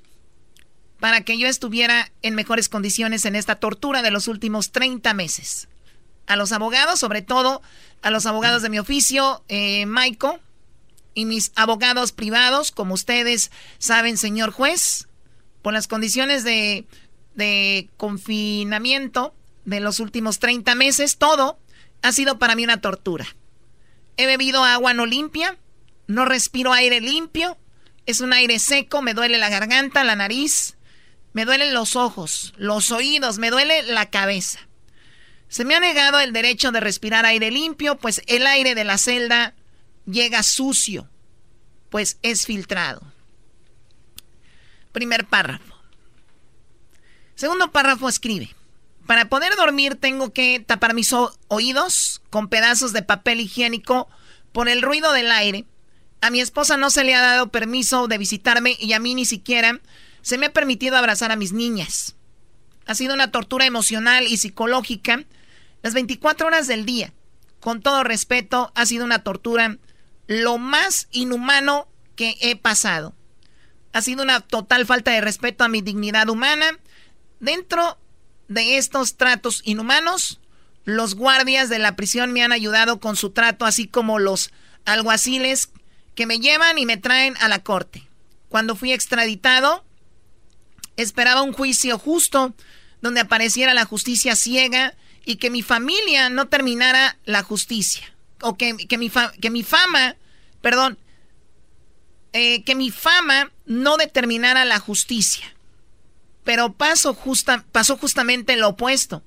[1.04, 5.68] para que yo estuviera en mejores condiciones en esta tortura de los últimos 30 meses.
[6.26, 7.60] A los abogados, sobre todo
[8.00, 10.40] a los abogados de mi oficio, eh, Maiko,
[11.12, 15.06] y mis abogados privados, como ustedes saben, señor juez,
[15.60, 16.86] por las condiciones de,
[17.34, 19.34] de confinamiento
[19.66, 21.58] de los últimos 30 meses, todo
[22.00, 23.26] ha sido para mí una tortura.
[24.16, 25.58] He bebido agua no limpia,
[26.06, 27.58] no respiro aire limpio,
[28.06, 30.73] es un aire seco, me duele la garganta, la nariz,
[31.34, 34.60] me duelen los ojos, los oídos, me duele la cabeza.
[35.48, 38.98] Se me ha negado el derecho de respirar aire limpio, pues el aire de la
[38.98, 39.54] celda
[40.06, 41.10] llega sucio,
[41.90, 43.02] pues es filtrado.
[44.92, 45.74] Primer párrafo.
[47.34, 48.54] Segundo párrafo escribe.
[49.04, 51.12] Para poder dormir tengo que tapar mis
[51.48, 54.08] oídos con pedazos de papel higiénico
[54.52, 55.64] por el ruido del aire.
[56.20, 59.24] A mi esposa no se le ha dado permiso de visitarme y a mí ni
[59.24, 59.80] siquiera
[60.24, 62.16] se me ha permitido abrazar a mis niñas.
[62.86, 65.22] Ha sido una tortura emocional y psicológica
[65.82, 67.12] las 24 horas del día.
[67.60, 69.76] Con todo respeto, ha sido una tortura
[70.26, 73.14] lo más inhumano que he pasado.
[73.92, 76.78] Ha sido una total falta de respeto a mi dignidad humana.
[77.38, 77.98] Dentro
[78.48, 80.40] de estos tratos inhumanos,
[80.84, 84.52] los guardias de la prisión me han ayudado con su trato, así como los
[84.86, 85.68] alguaciles
[86.14, 88.08] que me llevan y me traen a la corte.
[88.48, 89.84] Cuando fui extraditado,
[90.96, 92.54] Esperaba un juicio justo
[93.00, 98.14] donde apareciera la justicia ciega y que mi familia no terminara la justicia.
[98.40, 100.16] O que, mi, que mi fama,
[100.60, 100.98] perdón,
[102.32, 105.54] eh, que mi fama no determinara la justicia.
[106.42, 106.74] Pero
[107.14, 109.22] justa, pasó justamente lo opuesto.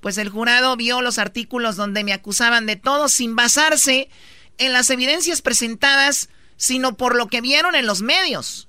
[0.00, 4.08] Pues el jurado vio los artículos donde me acusaban de todo sin basarse
[4.56, 8.67] en las evidencias presentadas, sino por lo que vieron en los medios.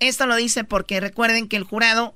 [0.00, 2.14] Esto lo dice porque recuerden que el jurado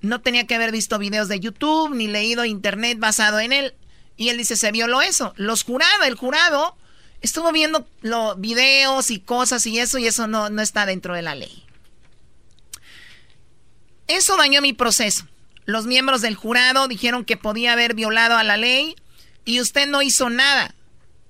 [0.00, 3.74] no tenía que haber visto videos de YouTube ni leído internet basado en él.
[4.16, 5.32] Y él dice, se violó eso.
[5.36, 6.76] Los jurados, el jurado
[7.20, 11.22] estuvo viendo los videos y cosas y eso y eso no, no está dentro de
[11.22, 11.64] la ley.
[14.06, 15.26] Eso dañó mi proceso.
[15.66, 18.96] Los miembros del jurado dijeron que podía haber violado a la ley
[19.44, 20.74] y usted no hizo nada.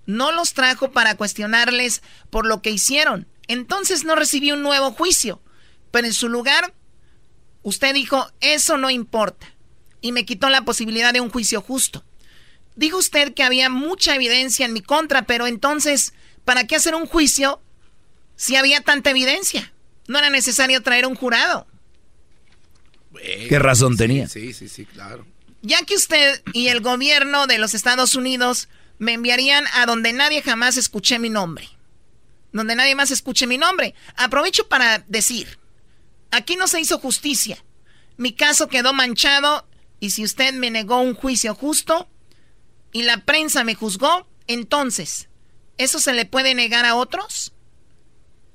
[0.07, 3.27] No los trajo para cuestionarles por lo que hicieron.
[3.49, 5.41] Entonces no recibí un nuevo juicio.
[5.91, 6.75] Pero en su lugar,
[7.63, 9.55] usted dijo, eso no importa.
[10.01, 12.05] Y me quitó la posibilidad de un juicio justo.
[12.77, 16.15] Dijo usted que había mucha evidencia en mi contra, pero entonces,
[16.45, 17.61] ¿para qué hacer un juicio
[18.37, 19.73] si había tanta evidencia?
[20.07, 21.67] No era necesario traer un jurado.
[23.49, 24.29] ¿Qué razón tenía?
[24.29, 25.27] Sí, sí, sí, claro.
[25.63, 28.69] Ya que usted y el gobierno de los Estados Unidos
[28.99, 31.69] me enviarían a donde nadie jamás escuché mi nombre.
[32.53, 33.95] Donde nadie más escuche mi nombre.
[34.17, 35.58] Aprovecho para decir,
[36.31, 37.63] aquí no se hizo justicia.
[38.17, 39.67] Mi caso quedó manchado
[40.01, 42.09] y si usted me negó un juicio justo
[42.93, 45.29] y la prensa me juzgó, entonces,
[45.77, 47.53] ¿eso se le puede negar a otros?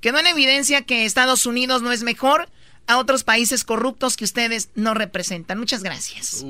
[0.02, 2.50] Quedó en evidencia que Estados Unidos no es mejor
[2.88, 5.60] a otros países corruptos que ustedes no representan.
[5.60, 6.44] Muchas gracias.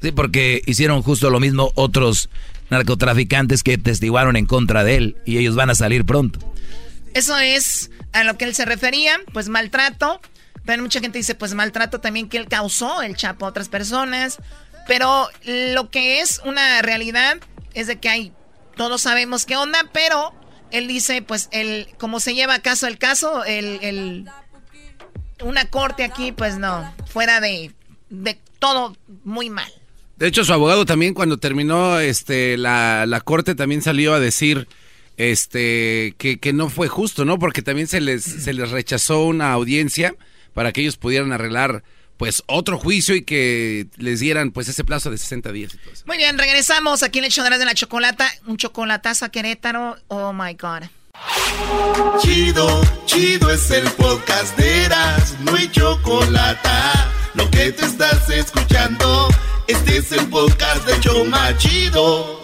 [0.00, 2.28] Sí, porque hicieron justo lo mismo otros
[2.70, 6.38] narcotraficantes que testiguaron en contra de él y ellos van a salir pronto.
[7.14, 10.20] Eso es a lo que él se refería, pues maltrato.
[10.64, 14.38] Pero mucha gente dice, pues maltrato también que él causó el Chapo a otras personas.
[14.88, 17.36] Pero lo que es una realidad
[17.74, 18.32] es de que hay,
[18.76, 20.32] todos sabemos qué onda, pero
[20.70, 24.26] él dice, pues, el, como se lleva caso el caso, el
[25.42, 27.72] una corte aquí, pues no, fuera de,
[28.10, 29.70] de todo muy mal.
[30.16, 34.68] De hecho, su abogado también cuando terminó este la, la corte también salió a decir
[35.16, 37.38] este que, que, no fue justo, ¿no?
[37.38, 40.14] Porque también se les, se les rechazó una audiencia
[40.54, 41.82] para que ellos pudieran arreglar
[42.16, 45.76] pues otro juicio y que les dieran pues ese plazo de 60 días.
[46.06, 50.32] Muy bien, regresamos aquí en el show de la chocolata, un chocolatazo a Querétaro, oh
[50.32, 50.84] my god.
[52.20, 56.68] Chido, chido es el podcast de Eras, no hay chocolate.
[57.34, 59.28] Lo que te estás escuchando,
[59.66, 62.43] este es el podcast de Choma Chido.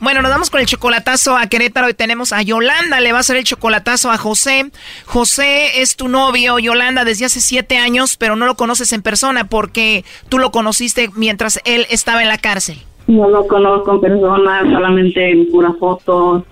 [0.00, 3.20] Bueno, nos vamos con el chocolatazo a Querétaro y tenemos a Yolanda, le va a
[3.20, 4.70] hacer el chocolatazo a José.
[5.06, 9.44] José es tu novio, Yolanda, desde hace siete años, pero no lo conoces en persona
[9.48, 12.78] porque tú lo conociste mientras él estaba en la cárcel.
[13.08, 16.44] No lo conozco en persona, solamente en puras fotos,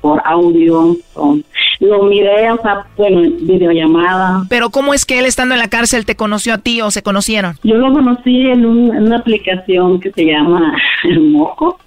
[0.00, 0.96] por audio.
[1.80, 4.42] lo miré, o sea, bueno, videollamada.
[4.48, 7.02] Pero ¿cómo es que él estando en la cárcel te conoció a ti o se
[7.02, 7.56] conocieron?
[7.62, 10.74] Yo lo conocí en, en una aplicación que se llama
[11.04, 11.78] El Moco.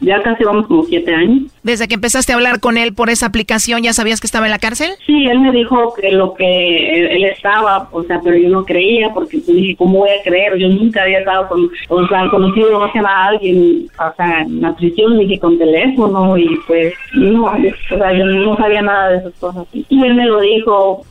[0.00, 1.52] Ya casi vamos como siete años.
[1.62, 4.52] ¿Desde que empezaste a hablar con él por esa aplicación ya sabías que estaba en
[4.52, 4.92] la cárcel?
[5.06, 9.12] Sí, él me dijo que lo que él, estaba, o sea, pero yo no creía
[9.12, 10.56] porque dije, ¿cómo voy a creer?
[10.56, 14.74] Yo nunca había estado con, o sea, conocido no a alguien, o sea, en la
[14.74, 19.34] prisión, dije con teléfono y pues, no, o sea, yo no sabía nada de esas
[19.34, 19.66] cosas.
[19.72, 21.02] Y él me lo dijo,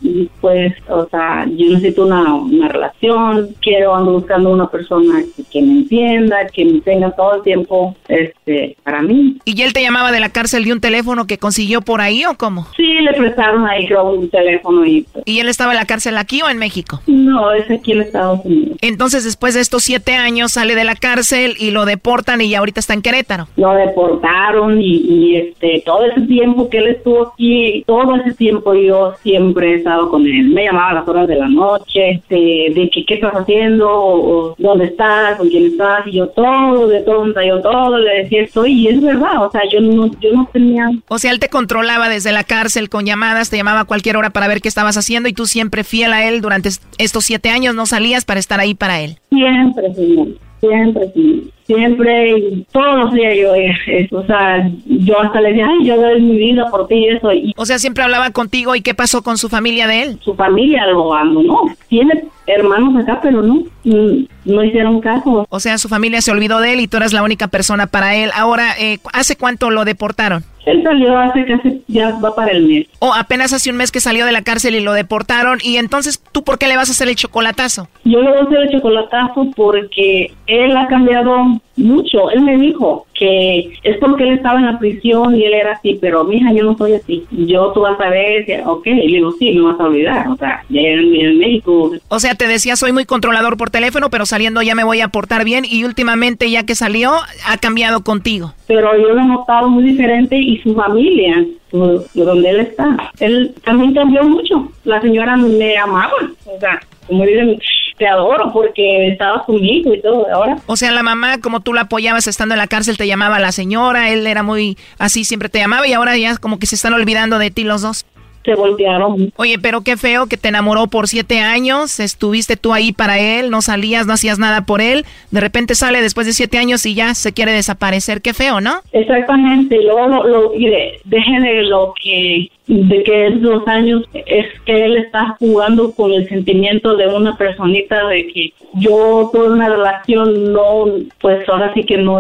[0.41, 5.61] pues, o sea, yo necesito una, una relación, quiero, ando buscando una persona que, que
[5.61, 9.37] me entienda, que me tenga todo el tiempo este, para mí.
[9.45, 12.35] ¿Y él te llamaba de la cárcel de un teléfono que consiguió por ahí o
[12.35, 12.67] cómo?
[12.75, 15.05] Sí, le prestaron ahí un teléfono y...
[15.25, 17.01] ¿Y él estaba en la cárcel aquí o en México?
[17.07, 18.77] No, es aquí en Estados Unidos.
[18.81, 22.59] Entonces, después de estos siete años, sale de la cárcel y lo deportan y ya
[22.59, 23.47] ahorita está en Querétaro.
[23.55, 29.13] Lo deportaron y, este todo ese tiempo que él estuvo aquí, todo ese tiempo yo
[29.23, 30.49] siempre he estado con él.
[30.49, 34.55] Me llamaba a las horas de la noche, este, de que qué estás haciendo, o,
[34.57, 38.65] dónde estás, con quién estás, y yo todo, de todo, yo todo le decía esto
[38.65, 40.89] y es verdad, o sea, yo no, yo no tenía...
[41.07, 44.31] O sea, él te controlaba desde la cárcel con llamadas, te llamaba a cualquier hora
[44.31, 47.75] para ver qué estabas haciendo y tú siempre fiel a él durante estos siete años
[47.75, 49.17] no salías para estar ahí para él.
[49.29, 50.27] Siempre, señor,
[50.59, 51.56] siempre, señor.
[51.67, 55.97] Siempre, todos los días yo, eh, eh, o sea, yo hasta le decía, ay, yo
[56.01, 57.31] doy mi vida por ti y eso.
[57.33, 60.19] Y O sea, siempre hablaba contigo y qué pasó con su familia de él.
[60.23, 61.63] su familia lo abandonó.
[61.89, 65.45] Tiene hermanos acá, pero no, mm, no hicieron caso.
[65.49, 68.15] O sea, su familia se olvidó de él y tú eras la única persona para
[68.15, 68.31] él.
[68.33, 70.45] Ahora, eh, ¿hace cuánto lo deportaron?
[70.65, 72.87] Él salió hace casi, ya va para el mes.
[72.99, 75.59] O apenas hace un mes que salió de la cárcel y lo deportaron.
[75.63, 77.87] Y entonces, ¿tú por qué le vas a hacer el chocolatazo?
[78.03, 82.29] Yo le voy a hacer el chocolatazo porque él ha cambiado mucho.
[82.31, 85.97] Él me dijo que es porque él estaba en la prisión y él era así,
[85.99, 87.25] pero mija, yo no soy así.
[87.31, 90.27] Yo tú vas a ver, ok, y le digo, sí, me vas a olvidar.
[90.27, 91.91] O sea, ya en, en México.
[92.07, 95.09] O sea, te decía, soy muy controlador por teléfono, pero saliendo ya me voy a
[95.09, 95.65] portar bien.
[95.65, 97.13] Y últimamente, ya que salió,
[97.45, 98.53] ha cambiado contigo.
[98.67, 103.93] Pero yo lo he notado muy diferente y su familia, donde él está, él también
[103.93, 104.71] cambió mucho.
[104.83, 106.13] La señora me amaba,
[106.45, 107.59] o sea, como dicen,
[107.97, 110.27] te adoro porque estabas conmigo y todo.
[110.31, 113.39] Ahora O sea, la mamá, como tú la apoyabas estando en la cárcel, te llamaba
[113.39, 116.75] la señora, él era muy así, siempre te llamaba y ahora ya como que se
[116.75, 118.05] están olvidando de ti los dos.
[118.47, 119.33] Se voltearon.
[119.35, 123.49] Oye, pero qué feo que te enamoró por siete años, estuviste tú ahí para él,
[123.49, 126.95] no salías, no hacías nada por él, de repente sale después de siete años y
[126.95, 128.75] ya se quiere desaparecer, qué feo, ¿no?
[128.93, 133.65] Exactamente, y luego lo, lo- y de, deje de lo que de que es dos
[133.67, 139.29] años es que él está jugando con el sentimiento de una personita de que yo
[139.33, 140.85] por una relación no
[141.21, 142.19] pues ahora sí que no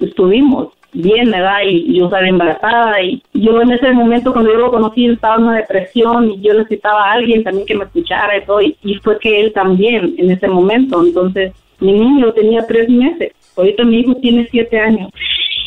[0.00, 1.60] estuvimos bien ¿verdad?
[1.66, 5.42] y yo estaba embarazada y yo en ese momento cuando yo lo conocí estaba en
[5.44, 8.96] una depresión y yo necesitaba a alguien también que me escuchara y todo y, y
[8.96, 14.00] fue que él también en ese momento entonces mi niño tenía tres meses ahorita mi
[14.00, 15.10] hijo tiene siete años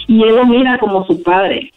[0.08, 1.72] y él lo mira como su padre.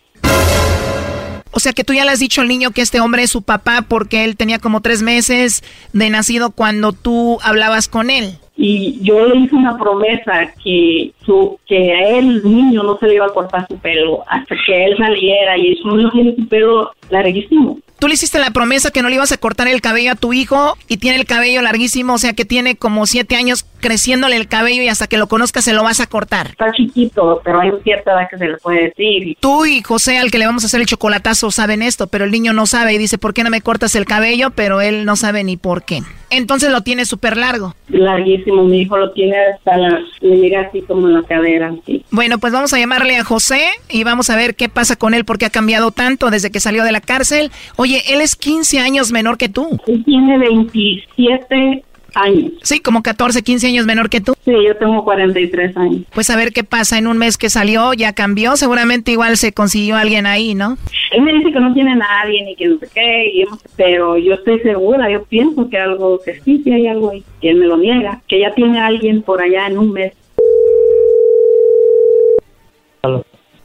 [1.59, 3.43] O sea que tú ya le has dicho al niño que este hombre es su
[3.43, 8.39] papá porque él tenía como tres meses de nacido cuando tú hablabas con él.
[8.57, 13.09] Y yo le hice una promesa que su, que a él, el niño, no se
[13.09, 16.47] le iba a cortar su pelo hasta que él saliera y su niño tiene su
[16.47, 17.81] pelo larguísimo.
[17.99, 20.33] Tú le hiciste la promesa que no le ibas a cortar el cabello a tu
[20.33, 24.49] hijo y tiene el cabello larguísimo, o sea que tiene como siete años creciéndole el
[24.49, 26.49] cabello y hasta que lo conozcas se lo vas a cortar.
[26.49, 29.37] Está chiquito, pero hay cierta edad que se le puede decir.
[29.41, 32.31] Tú y José, al que le vamos a hacer el chocolatazo, saben esto, pero el
[32.31, 34.51] niño no sabe y dice, ¿por qué no me cortas el cabello?
[34.51, 36.03] Pero él no sabe ni por qué.
[36.31, 37.75] Entonces lo tiene súper largo.
[37.89, 41.73] Larguísimo, mi hijo lo tiene hasta la, le llega así como en la cadera.
[41.81, 42.05] así.
[42.11, 45.25] Bueno, pues vamos a llamarle a José y vamos a ver qué pasa con él
[45.25, 47.51] porque ha cambiado tanto desde que salió de la cárcel.
[47.77, 49.81] Oye, él es 15 años menor que tú.
[49.87, 51.85] Él tiene 27
[52.19, 52.53] años.
[52.63, 54.35] Sí, como 14, 15 años menor que tú.
[54.45, 56.03] Sí, yo tengo 43 años.
[56.13, 59.53] Pues a ver qué pasa en un mes que salió, ya cambió, seguramente igual se
[59.53, 60.77] consiguió alguien ahí, ¿no?
[61.13, 63.45] Él me dice que no tiene nadie ni que no sé qué, y
[63.77, 67.51] pero yo estoy segura, yo pienso que algo, que sí, sí hay algo ahí, que
[67.51, 70.13] él me lo niega, que ya tiene alguien por allá en un mes.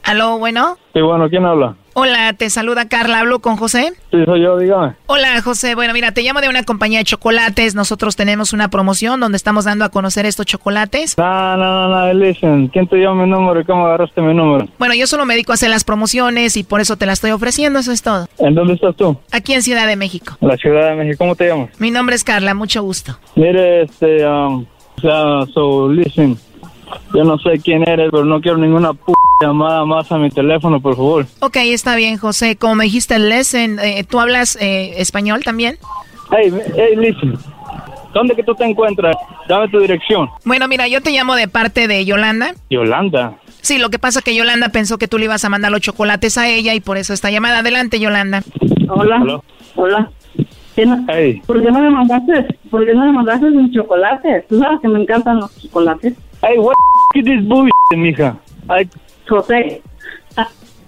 [0.04, 0.76] Aló, bueno.
[0.92, 1.76] Sí, bueno, ¿quién habla?
[1.96, 3.92] Hola, te saluda Carla, hablo con José.
[4.10, 4.94] Sí, soy yo, dígame.
[5.06, 9.20] Hola José, bueno mira, te llamo de una compañía de chocolates, nosotros tenemos una promoción
[9.20, 11.16] donde estamos dando a conocer estos chocolates.
[11.16, 12.66] No, no, no, no, listen.
[12.66, 14.66] ¿Quién te dio mi número y cómo agarraste mi número?
[14.76, 17.30] Bueno, yo solo me dedico a hacer las promociones y por eso te las estoy
[17.30, 18.26] ofreciendo, eso es todo.
[18.38, 19.16] ¿En dónde estás tú?
[19.30, 20.36] Aquí en Ciudad de México.
[20.40, 21.18] La Ciudad de México.
[21.18, 21.70] ¿Cómo te llamas?
[21.78, 23.16] Mi nombre es Carla, mucho gusto.
[23.36, 24.66] Mire, este, um,
[25.00, 26.36] so, listen.
[27.14, 30.80] Yo no sé quién eres, pero no quiero ninguna p llamada más a mi teléfono,
[30.80, 31.26] por favor.
[31.40, 35.76] Ok, está bien José, como me dijiste, Lesen, eh, ¿tú hablas eh, español también?
[36.30, 37.34] Hey, hey, listen.
[38.14, 39.16] ¿Dónde que tú te encuentras?
[39.48, 40.30] Dame tu dirección.
[40.44, 42.54] Bueno, mira, yo te llamo de parte de Yolanda.
[42.70, 43.34] Yolanda.
[43.60, 45.80] Sí, lo que pasa es que Yolanda pensó que tú le ibas a mandar los
[45.80, 47.58] chocolates a ella y por eso esta llamada.
[47.58, 48.42] Adelante, Yolanda.
[48.88, 49.40] Hola.
[49.74, 50.10] Hola.
[50.76, 51.42] ¿Qué no- Hey.
[51.46, 52.58] ¿Por qué no me mandaste?
[52.70, 54.44] ¿Por qué no me mandaste un chocolate?
[54.48, 56.14] Tú sabes que me encantan los chocolates.
[56.46, 56.76] Hey, what
[57.14, 58.36] is this bullshit, mija?
[58.68, 58.86] Ay,
[59.26, 59.80] José.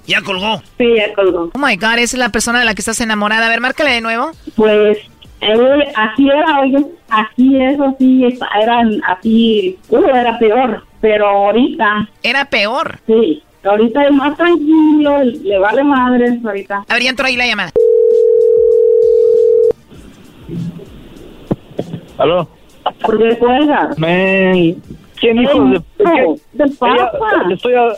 [0.07, 0.61] Ya colgó.
[0.77, 1.51] Sí, ya colgó.
[1.55, 3.47] Oh my God, esa es la persona de la que estás enamorada.
[3.47, 4.33] A ver, márcale de nuevo.
[4.55, 4.99] Pues
[5.41, 12.09] él, así era, oye, así es, así, eran así, uh, era peor, pero ahorita.
[12.23, 12.99] Era peor.
[13.07, 16.85] Sí, ahorita es más tranquilo, le vale madre ahorita.
[16.87, 17.73] A ver, ya entró ahí la llamada.
[22.19, 22.49] ¿Aló?
[23.03, 23.99] ¿Por qué cuelgas?
[23.99, 24.77] Man,
[25.21, 25.81] ¿quién hijo de...
[25.99, 26.35] ¿qué?
[26.57, 26.95] ¿qué pasa?
[26.95, 27.95] Ella- le estoy a-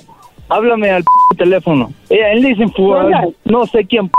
[0.48, 1.90] háblame al p teléfono.
[2.08, 2.64] Ella, él dice,
[3.44, 4.14] no sé quién p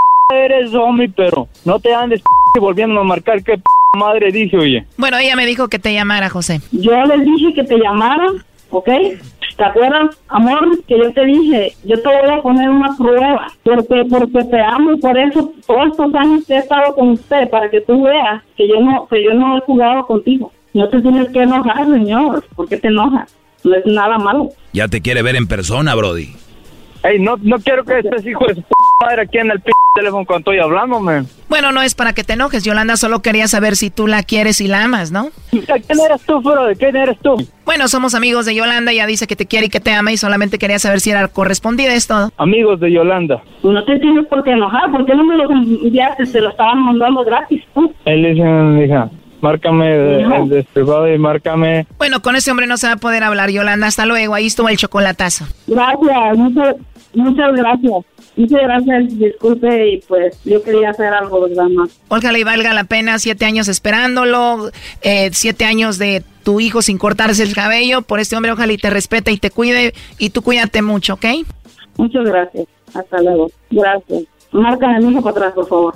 [0.46, 2.22] eres, homie, pero no te andes
[2.54, 3.64] p volviendo a marcar qué p
[3.98, 4.86] madre dije, oye.
[4.98, 6.62] Bueno, ella me dijo que te llamara, José.
[6.72, 8.36] Yo les dije que te llamaran,
[8.70, 8.90] ¿ok?
[9.58, 14.06] ¿Te acuerdas, amor, que yo te dije, yo te voy a poner una prueba, porque
[14.10, 17.70] porque te amo y por eso todos estos años que he estado con usted, para
[17.70, 20.54] que tú veas que yo no que yo no he jugado contigo.
[20.74, 22.44] No te tienes que enojar, señor.
[22.56, 23.36] ¿Por qué te enojas?
[23.64, 24.50] No es nada malo.
[24.74, 26.30] Ya te quiere ver en persona, Brody.
[27.04, 28.68] Ey, no, no quiero que estés hijo de su p
[29.02, 31.26] madre aquí en el p teléfono cuando estoy hablando, man.
[31.48, 32.64] Bueno, no es para que te enojes.
[32.64, 35.30] Yolanda solo quería saber si tú la quieres y la amas, ¿no?
[35.52, 36.66] ¿De quién eres tú, bro?
[36.66, 37.36] ¿De quién eres tú?
[37.66, 38.92] Bueno, somos amigos de Yolanda.
[38.92, 41.28] Ella dice que te quiere y que te ama y solamente quería saber si era
[41.30, 41.94] correspondida.
[41.94, 42.32] Es todo.
[42.38, 43.42] Amigos de Yolanda.
[43.64, 44.92] No te tienes por qué enojar.
[44.92, 46.26] ¿Por qué no me lo enviaste?
[46.26, 47.64] Se lo estaban mandando gratis.
[47.74, 47.94] tú.
[48.06, 49.10] Él dice, hija,
[49.42, 50.46] márcame de, No.
[50.48, 51.86] de privado y márcame.
[51.98, 53.88] Bueno, con ese hombre no se va a poder hablar, Yolanda.
[53.88, 54.34] Hasta luego.
[54.36, 55.46] Ahí estuvo el chocolatazo.
[55.68, 56.76] Gracias, muchas,
[57.14, 57.94] muchas gracias.
[58.36, 61.90] Muchas gracias, disculpe, y pues yo quería hacer algo, ¿verdad, más?
[62.08, 64.72] Ojalá y valga la pena siete años esperándolo,
[65.02, 68.02] eh, siete años de tu hijo sin cortarse el cabello.
[68.02, 69.94] Por este hombre, ojalá y te respete y te cuide.
[70.20, 71.26] Y tú cuídate mucho, ¿ok?
[71.98, 72.66] Muchas gracias.
[72.94, 73.52] Hasta luego.
[73.72, 74.24] Gracias.
[74.54, 75.96] Marca a mi hijo para atrás, por favor.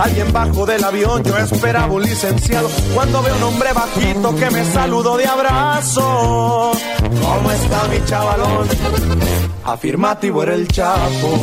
[0.00, 2.70] Alguien bajo del avión, yo esperaba un licenciado.
[2.94, 6.72] Cuando veo un hombre bajito que me saludó de abrazo.
[7.22, 8.66] ¿Cómo está mi chavalón?
[9.62, 11.38] Afirmativo era el chapo.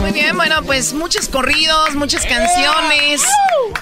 [0.00, 3.22] Muy bien, bueno, pues muchos corridos, muchas canciones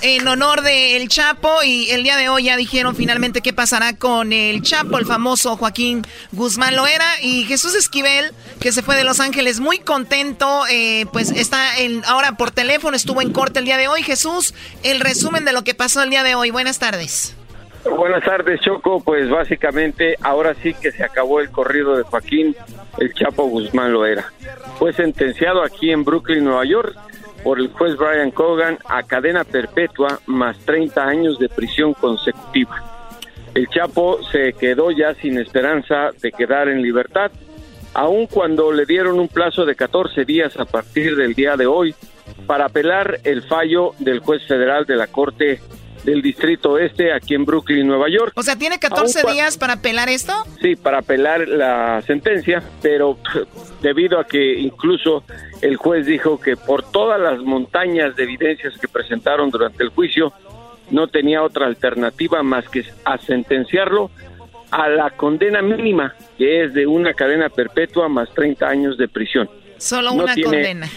[0.01, 4.33] en honor del Chapo y el día de hoy ya dijeron finalmente qué pasará con
[4.33, 9.21] el Chapo, el famoso Joaquín Guzmán Loera y Jesús Esquivel, que se fue de Los
[9.21, 11.73] Ángeles muy contento, eh, pues está
[12.07, 14.03] ahora por teléfono, estuvo en corte el día de hoy.
[14.03, 16.51] Jesús, el resumen de lo que pasó el día de hoy.
[16.51, 17.37] Buenas tardes.
[17.85, 19.01] Buenas tardes, Choco.
[19.01, 22.55] Pues básicamente ahora sí que se acabó el corrido de Joaquín
[22.99, 24.33] El Chapo Guzmán Loera.
[24.79, 26.97] Fue sentenciado aquí en Brooklyn, Nueva York,
[27.43, 32.93] por el juez Brian Cogan a cadena perpetua más 30 años de prisión consecutiva.
[33.55, 37.33] El Chapo se quedó ya sin esperanza de quedar en libertad,
[37.95, 41.95] aun cuando le dieron un plazo de 14 días a partir del día de hoy
[42.47, 45.61] para apelar el fallo del juez federal de la Corte
[46.05, 48.33] del Distrito Este aquí en Brooklyn, Nueva York.
[48.35, 50.33] O sea, ¿tiene 14 Aún cua- días para apelar esto?
[50.61, 53.17] Sí, para apelar la sentencia, pero
[53.83, 55.23] debido a que incluso
[55.61, 60.33] el juez dijo que por todas las montañas de evidencias que presentaron durante el juicio,
[60.91, 64.11] no tenía otra alternativa más que a sentenciarlo
[64.73, 69.49] a la condena mínima, que es de una cadena perpetua más 30 años de prisión.
[69.79, 70.89] Solo No una tiene- condena.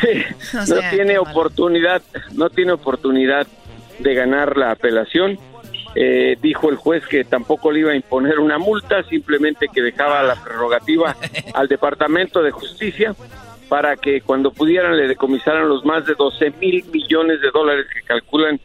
[0.00, 3.46] Sí, O no tiene oportunidad, no tiene oportunidad
[3.98, 5.38] de ganar la apelación.
[5.94, 10.22] Eh, dijo el juez que tampoco le iba a imponer una multa, simplemente que dejaba
[10.22, 11.16] la prerrogativa
[11.54, 13.14] al Departamento de Justicia
[13.68, 18.02] para que cuando pudieran le decomisaran los más de 12 mil millones de dólares que
[18.02, 18.60] calculan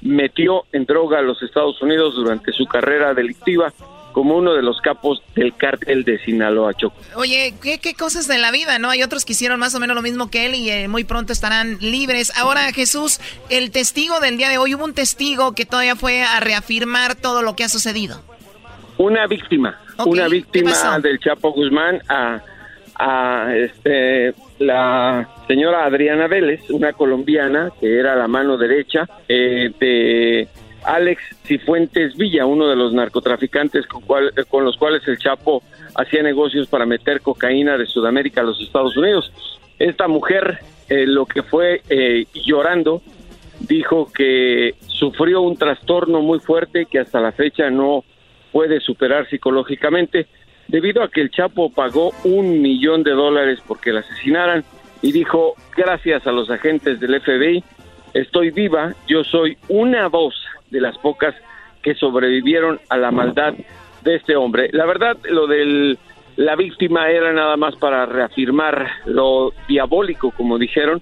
[0.00, 3.72] metió en droga a los Estados Unidos durante su carrera delictiva
[4.14, 6.96] como uno de los capos del cártel de Sinaloa Choco.
[7.16, 8.88] Oye, ¿qué, qué cosas de la vida, ¿no?
[8.88, 11.32] Hay otros que hicieron más o menos lo mismo que él y eh, muy pronto
[11.32, 12.32] estarán libres.
[12.38, 16.38] Ahora, Jesús, el testigo del día de hoy, hubo un testigo que todavía fue a
[16.38, 18.22] reafirmar todo lo que ha sucedido.
[18.98, 22.40] una víctima, una ¿qué víctima del Chapo Guzmán a,
[22.94, 30.48] a este, la señora Adriana Vélez, una colombiana que era la mano derecha eh, de
[30.84, 35.62] Alex Cifuentes Villa, uno de los narcotraficantes con, los cuales el Chapo
[35.94, 39.32] hacía negocios para meter cocaína de Sudamérica a los Estados Unidos.
[39.78, 40.58] Esta mujer,
[40.88, 43.02] eh, lo que fue eh, llorando,
[43.60, 48.04] dijo que sufrió un trastorno muy fuerte que hasta la fecha no
[48.52, 50.26] puede superar psicológicamente
[50.68, 54.64] debido a que el Chapo pagó un millón de dólares porque la asesinaran
[55.02, 57.62] y dijo, gracias a los agentes del FBI,
[58.14, 60.34] estoy viva, yo soy una voz
[60.70, 61.34] de las pocas
[61.82, 63.54] que sobrevivieron a la maldad
[64.02, 64.70] de este hombre.
[64.72, 65.96] La verdad, lo de
[66.36, 71.00] la víctima era nada más para reafirmar lo diabólico, como dijeron,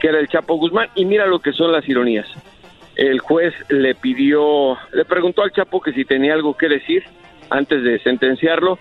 [0.00, 0.88] que era el Chapo Guzmán.
[0.94, 2.26] Y mira lo que son las ironías.
[2.96, 7.04] El juez le pidió, le preguntó al Chapo que si tenía algo que decir
[7.50, 8.78] antes de sentenciarlo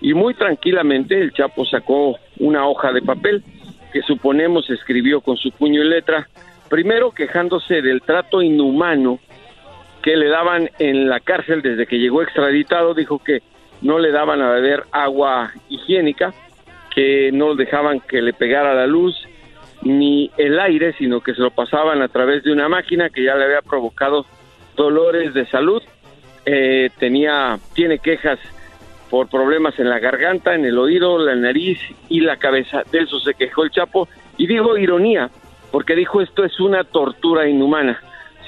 [0.00, 3.42] y muy tranquilamente el Chapo sacó una hoja de papel
[3.92, 6.28] que suponemos escribió con su puño y letra,
[6.68, 9.18] primero quejándose del trato inhumano
[10.06, 13.42] que le daban en la cárcel desde que llegó extraditado, dijo que
[13.82, 16.32] no le daban a beber agua higiénica,
[16.94, 19.16] que no dejaban que le pegara la luz,
[19.82, 23.34] ni el aire, sino que se lo pasaban a través de una máquina que ya
[23.34, 24.26] le había provocado
[24.76, 25.82] dolores de salud.
[26.44, 28.38] Eh, tenía, tiene quejas
[29.10, 32.84] por problemas en la garganta, en el oído, la nariz y la cabeza.
[32.92, 34.08] De eso se quejó el Chapo.
[34.36, 35.30] Y digo ironía,
[35.72, 38.00] porque dijo esto es una tortura inhumana.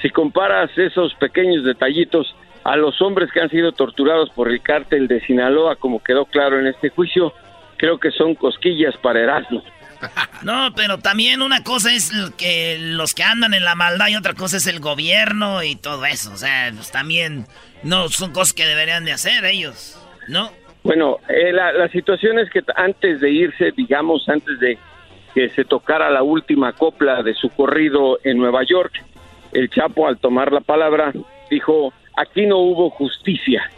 [0.03, 2.35] Si comparas esos pequeños detallitos
[2.65, 6.59] a los hombres que han sido torturados por el cártel de Sinaloa, como quedó claro
[6.59, 7.33] en este juicio,
[7.77, 9.63] creo que son cosquillas para Erasmo.
[10.43, 14.35] No, pero también una cosa es que los que andan en la maldad y otra
[14.35, 16.33] cosa es el gobierno y todo eso.
[16.33, 17.47] O sea, pues también
[17.83, 20.53] no son cosas que deberían de hacer ellos, ¿no?
[20.85, 24.79] Bueno, eh, la, la situación es que antes de irse, digamos, antes de
[25.35, 28.93] que se tocara la última copla de su corrido en Nueva York,
[29.53, 31.13] el Chapo al tomar la palabra
[31.51, 33.71] dijo, aquí no hubo justicia.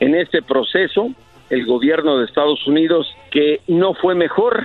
[0.00, 1.10] En este proceso,
[1.50, 4.64] el gobierno de Estados Unidos, que no fue mejor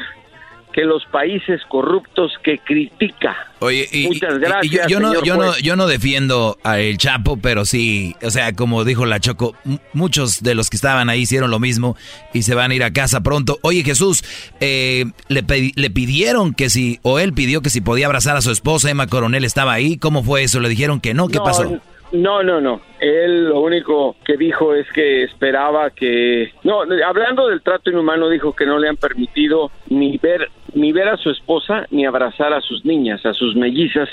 [0.77, 3.35] que los países corruptos que critica.
[3.57, 4.87] Oye, y, Muchas gracias.
[4.87, 8.85] yo, no, yo, no, yo no defiendo a El Chapo, pero sí, o sea, como
[8.85, 9.55] dijo la Choco,
[9.93, 11.97] muchos de los que estaban ahí hicieron lo mismo
[12.31, 13.57] y se van a ir a casa pronto.
[13.63, 14.23] Oye, Jesús,
[14.59, 15.43] eh, le,
[15.75, 19.07] le pidieron que si, o él pidió que si podía abrazar a su esposa, Emma
[19.07, 19.97] Coronel estaba ahí.
[19.97, 20.59] ¿Cómo fue eso?
[20.59, 21.27] ¿Le dijeron que no?
[21.27, 21.81] ¿Qué pasó?
[22.11, 22.81] No, no, no.
[22.99, 26.53] Él lo único que dijo es que esperaba que...
[26.63, 31.09] No, hablando del trato inhumano, dijo que no le han permitido ni ver, ni ver
[31.09, 34.09] a su esposa ni abrazar a sus niñas, a sus mellizas,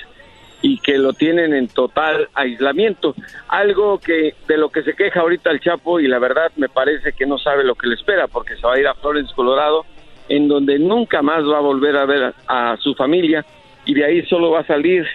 [0.60, 3.14] y que lo tienen en total aislamiento.
[3.48, 7.12] Algo que de lo que se queja ahorita el Chapo y la verdad me parece
[7.12, 9.84] que no sabe lo que le espera porque se va a ir a Florence, Colorado,
[10.28, 13.44] en donde nunca más va a volver a ver a su familia
[13.84, 15.06] y de ahí solo va a salir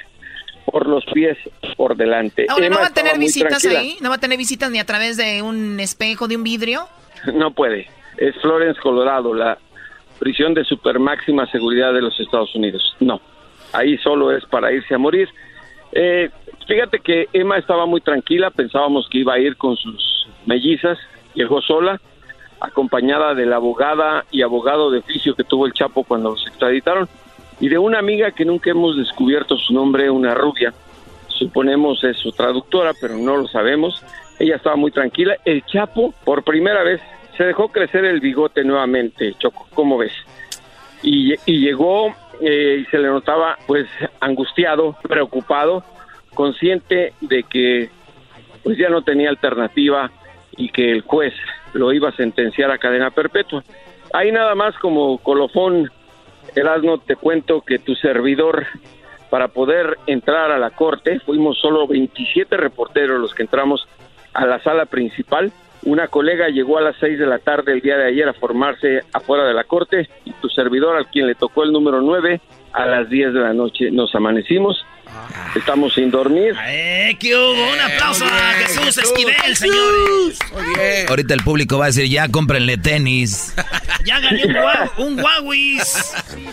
[0.71, 1.37] por los pies
[1.75, 2.45] por delante.
[2.49, 3.97] Ahora, ¿no va a tener visitas ahí?
[4.01, 6.87] ¿No va a tener visitas ni a través de un espejo, de un vidrio?
[7.33, 7.87] No puede.
[8.17, 9.57] Es Florence, Colorado, la
[10.19, 12.95] prisión de super máxima seguridad de los Estados Unidos.
[12.99, 13.21] No.
[13.73, 15.29] Ahí solo es para irse a morir.
[15.91, 16.29] Eh,
[16.67, 20.97] fíjate que Emma estaba muy tranquila, pensábamos que iba a ir con sus mellizas,
[21.33, 21.99] llegó sola,
[22.59, 27.07] acompañada de la abogada y abogado de oficio que tuvo el Chapo cuando se extraditaron
[27.59, 30.73] y de una amiga que nunca hemos descubierto su nombre, una rubia.
[31.27, 34.03] Suponemos es su traductora, pero no lo sabemos.
[34.39, 35.35] Ella estaba muy tranquila.
[35.45, 37.01] El Chapo, por primera vez,
[37.37, 40.11] se dejó crecer el bigote nuevamente, Choco, ¿cómo ves?
[41.01, 43.87] Y, llegó eh, y se le notaba pues
[44.19, 45.83] angustiado, preocupado,
[46.33, 47.89] consciente de que
[48.63, 50.11] pues ya no tenía alternativa
[50.57, 51.33] y que el juez
[51.73, 53.63] lo iba a sentenciar a cadena perpetua.
[54.11, 55.89] Ahí nada más como colofón
[56.55, 58.65] Erasmo, te cuento que tu servidor,
[59.29, 63.87] para poder entrar a la corte, fuimos solo 27 reporteros los que entramos
[64.33, 65.51] a la sala principal.
[65.83, 69.01] Una colega llegó a las 6 de la tarde el día de ayer a formarse
[69.13, 72.41] afuera de la corte y tu servidor, al quien le tocó el número 9,
[72.73, 74.85] a las 10 de la noche nos amanecimos
[75.55, 76.55] Estamos sin dormir.
[76.67, 77.71] ¡Eh, qué hubo!
[77.71, 80.39] Un aplauso a Jesús Esquivel, señores.
[81.07, 83.53] Ahorita el público va a decir, ya cómprenle tenis.
[84.05, 84.43] ya gané
[84.97, 85.79] un, Huawei.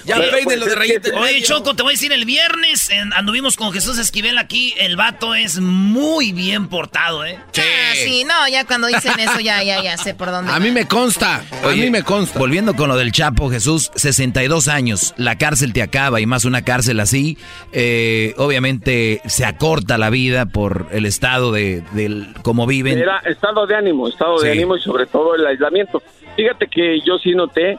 [0.05, 1.13] ya peínenlo de rayitas.
[1.13, 4.75] Oye, Choco, te voy a decir, el viernes anduvimos con Jesús Esquivel aquí.
[4.79, 7.39] El vato es muy bien portado, ¿eh?
[7.53, 7.63] Sí.
[7.63, 10.53] Ah, sí, no, ya cuando dicen eso, ya, ya, ya sé por dónde.
[10.53, 11.45] A mí me consta.
[11.63, 12.39] a mí me consta.
[12.39, 15.13] Volviendo con lo del Chapo, Jesús, 62 años.
[15.17, 17.37] La cárcel te acaba y más una cárcel así.
[17.73, 22.99] Eh, obviamente se acorta la vida por el estado de, del cómo viven.
[22.99, 26.03] Era estado de ánimo, estado de ánimo y sobre todo el aislamiento.
[26.36, 27.78] Fíjate que yo sí noté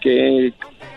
[0.00, 0.52] que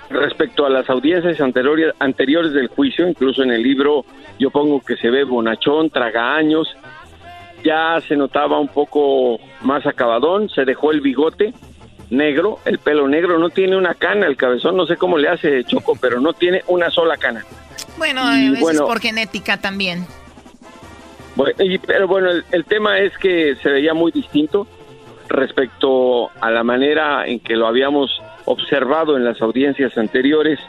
[0.09, 4.05] respecto a las audiencias anteriores, anteriores del juicio, incluso en el libro
[4.39, 6.67] yo pongo que se ve bonachón, traga años,
[7.63, 11.53] ya se notaba un poco más acabadón, se dejó el bigote
[12.09, 15.63] negro, el pelo negro, no tiene una cana, el cabezón, no sé cómo le hace
[15.63, 17.43] Choco, pero no tiene una sola cana.
[18.01, 20.07] Bueno, a veces por genética también.
[21.85, 24.65] pero bueno, el, tema es que se veía muy distinto
[25.29, 30.59] respecto a la manera en que lo habíamos observado en las audiencias anteriores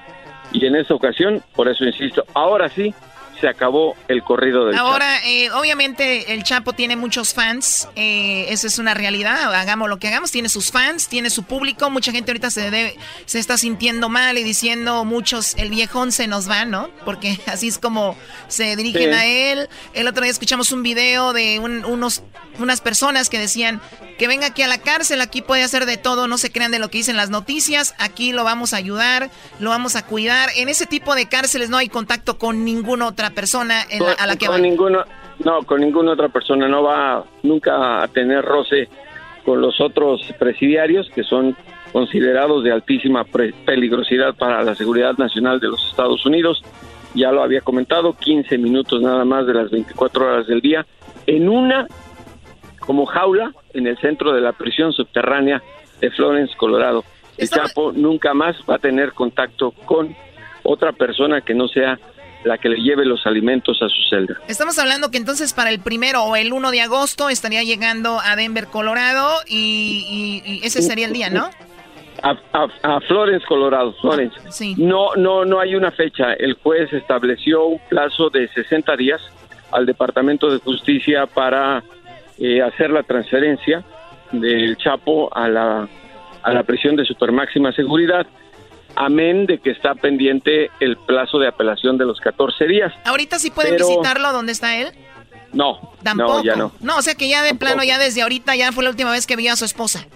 [0.52, 2.94] y en esta ocasión, por eso insisto, ahora sí,
[3.42, 8.68] se acabó el corrido del Ahora, eh, obviamente el Chapo tiene muchos fans, eh, esa
[8.68, 12.30] es una realidad, hagamos lo que hagamos, tiene sus fans, tiene su público, mucha gente
[12.30, 12.96] ahorita se debe,
[13.26, 16.88] se está sintiendo mal y diciendo muchos, el viejón se nos va, ¿no?
[17.04, 18.16] Porque así es como
[18.46, 19.68] se dirigen a él.
[19.92, 22.22] El otro día escuchamos un video de unos,
[22.60, 23.80] unas personas que decían
[24.18, 26.78] que venga aquí a la cárcel, aquí puede hacer de todo, no se crean de
[26.78, 30.50] lo que dicen las noticias, aquí lo vamos a ayudar, lo vamos a cuidar.
[30.54, 33.80] En ese tipo de cárceles no hay contacto con ninguna otra persona
[34.18, 35.04] a la que con Ninguno,
[35.44, 36.68] no, con ninguna otra persona.
[36.68, 38.88] No va nunca a tener roce
[39.44, 41.56] con los otros presidiarios, que son
[41.92, 46.62] considerados de altísima pre- peligrosidad para la seguridad nacional de los Estados Unidos.
[47.14, 50.86] Ya lo había comentado, 15 minutos nada más de las 24 horas del día,
[51.26, 51.86] en una
[52.78, 55.62] como jaula en el centro de la prisión subterránea
[56.00, 57.04] de Florence, Colorado.
[57.36, 60.14] El Chapo nunca más va a tener contacto con
[60.64, 61.98] otra persona que no sea
[62.44, 64.34] la que le lleve los alimentos a su celda.
[64.48, 68.34] Estamos hablando que entonces para el primero o el 1 de agosto estaría llegando a
[68.36, 71.48] Denver, Colorado, y, y- y ese sería el día, ¿no?
[72.22, 74.36] A, a- a Florence, Colorado, Florence.
[74.76, 76.34] No, no, no hay una fecha.
[76.34, 79.20] El juez estableció un plazo de 60 días
[79.72, 81.82] al Departamento de Justicia para
[82.38, 83.82] eh, hacer la transferencia
[84.30, 85.88] del Chapo a la,
[86.42, 88.26] a la prisión de supermáxima seguridad,
[88.96, 92.92] amén de que está pendiente el plazo de apelación de los 14 días.
[93.04, 94.88] Ahorita sí pueden Pero- visitarlo donde está él.
[95.52, 96.38] No, Tampoco.
[96.38, 96.72] no, ya no.
[96.80, 99.26] No, o sea que ya de plano, ya desde ahorita, ya fue la última vez
[99.26, 100.06] que vio a su esposa.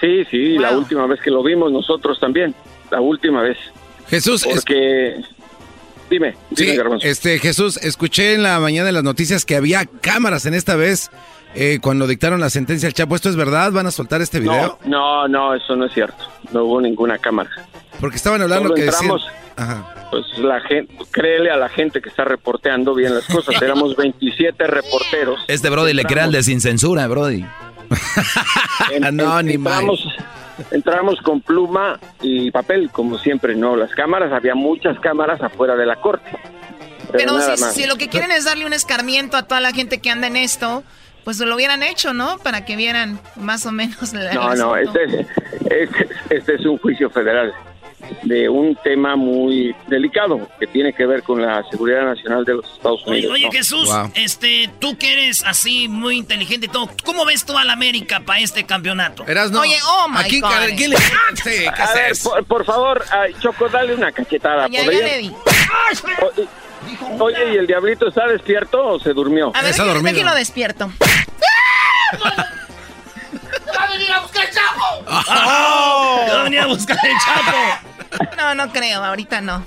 [0.00, 2.54] Sí, sí, la última vez que lo vimos nosotros también,
[2.90, 3.56] la última vez.
[4.08, 5.14] Jesús, es- Porque,
[6.10, 7.06] dime, dime, Sí, Garbanzo.
[7.06, 11.10] este Jesús, escuché en la mañana en las noticias que había cámaras en esta vez
[11.54, 13.14] eh, cuando dictaron la sentencia al Chapo.
[13.16, 13.72] ¿Esto es verdad?
[13.72, 14.78] ¿Van a soltar este video?
[14.84, 16.24] No, no, no, eso no es cierto.
[16.52, 17.50] No hubo ninguna cámara.
[18.00, 19.10] Porque estaban hablando Solo que decían...
[19.56, 23.54] entramos, pues la gente, créele a la gente que está reporteando bien las cosas.
[23.62, 25.40] Éramos 27 reporteros.
[25.48, 27.44] Este Brody le crea el de sin censura, Brody.
[28.92, 30.04] En- No, en- ni entramos,
[30.70, 33.76] entramos con pluma y papel, como siempre, ¿no?
[33.76, 36.30] Las cámaras, había muchas cámaras afuera de la corte.
[37.12, 40.26] Pero, si lo que quieren es darle un escarmiento a toda la gente que anda
[40.26, 40.82] en esto,
[41.24, 42.38] pues lo hubieran hecho, ¿no?
[42.38, 45.26] Para que vieran más o menos la No, no, este,
[45.70, 47.52] este, este es un juicio federal
[48.24, 52.70] de un tema muy delicado que tiene que ver con la seguridad nacional de los
[52.70, 53.32] Estados Unidos.
[53.32, 53.52] oye, ¿no?
[53.52, 57.72] Jesús, este, tú que eres así muy inteligente y todo, ¿cómo ves tú a la
[57.72, 59.26] América para este campeonato?
[59.26, 60.52] Erasno, Oye, oh my ¿a quién, God.
[60.52, 61.04] a quién le- Sí,
[61.44, 63.02] ¿qué A es ver, por, por favor,
[63.40, 64.68] Choco, dale una cachetada.
[64.68, 65.32] Ya, le di.
[67.18, 69.52] Oye, Oye, ¿y el diablito está despierto o se durmió?
[69.54, 70.90] A ver, déjenlo, déjenlo despierto.
[73.76, 75.04] ¡Va a venir a buscar el chapo!
[75.08, 78.36] Va a venir a buscar el Chapo.
[78.36, 79.64] No, no creo, ahorita no.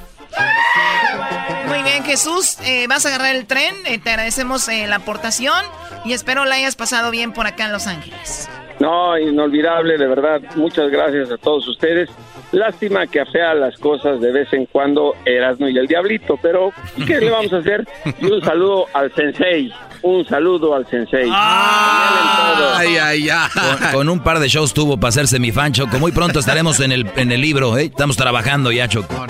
[1.67, 5.65] Muy bien, Jesús, eh, vas a agarrar el tren, eh, te agradecemos eh, la aportación
[6.05, 8.47] y espero la hayas pasado bien por acá en Los Ángeles.
[8.79, 10.41] No, inolvidable, de verdad.
[10.55, 12.09] Muchas gracias a todos ustedes.
[12.51, 16.71] Lástima que afea las cosas de vez en cuando Erasmo y el Diablito, pero
[17.05, 17.85] ¿qué le vamos a hacer?
[18.21, 19.73] Y un saludo al Sensei.
[20.01, 21.29] Un saludo al Sensei.
[21.33, 23.49] Ay, ay, ay.
[23.53, 25.99] Con, con un par de shows tuvo para hacerse mi fan, Choco.
[25.99, 27.85] Muy pronto estaremos en el, en el libro, ¿eh?
[27.85, 29.25] Estamos trabajando ya, Choco.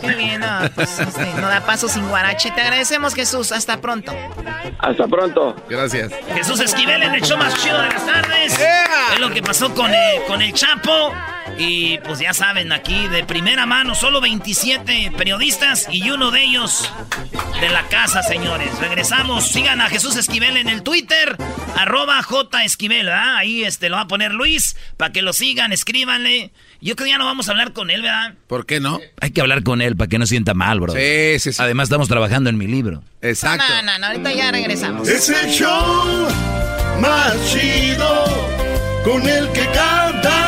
[0.00, 2.50] Qué bien, no, pues este, no da paso sin guarache.
[2.50, 3.52] Te agradecemos, Jesús.
[3.52, 4.12] Hasta pronto.
[4.78, 5.56] Hasta pronto.
[5.70, 6.12] Gracias.
[6.34, 8.58] Jesús Esquivel en el show más chido de las tardes.
[9.14, 11.12] Es lo que pasó con el, con el Chapo.
[11.56, 16.92] Y pues ya saben, aquí de primera mano, solo 27 periodistas y uno de ellos
[17.60, 18.78] de la casa, señores.
[18.78, 19.48] Regresamos.
[19.48, 21.36] Sigan a Jesús Esquivel en el Twitter,
[21.76, 23.36] arroba J Esquivel, ¿verdad?
[23.36, 26.52] Ahí este, lo va a poner Luis, para que lo sigan, escríbanle.
[26.80, 28.34] Yo creo que ya no vamos a hablar con él, ¿verdad?
[28.46, 29.00] ¿Por qué no?
[29.20, 30.92] Hay que hablar con él para que no sienta mal, bro.
[30.92, 31.62] Sí, sí, sí.
[31.62, 33.02] Además, estamos trabajando en mi libro.
[33.20, 33.64] Exacto.
[33.68, 35.08] No, no, no, ahorita ya regresamos.
[35.08, 36.28] Es el show
[37.00, 38.24] más chido
[39.04, 40.47] con el que cada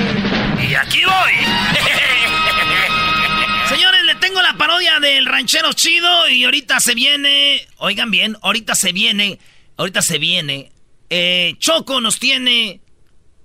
[0.71, 1.33] Y aquí voy.
[3.67, 8.73] Señores, le tengo la parodia del ranchero chido y ahorita se viene, oigan bien, ahorita
[8.75, 9.37] se viene,
[9.75, 10.71] ahorita se viene.
[11.09, 12.79] eh, Choco nos tiene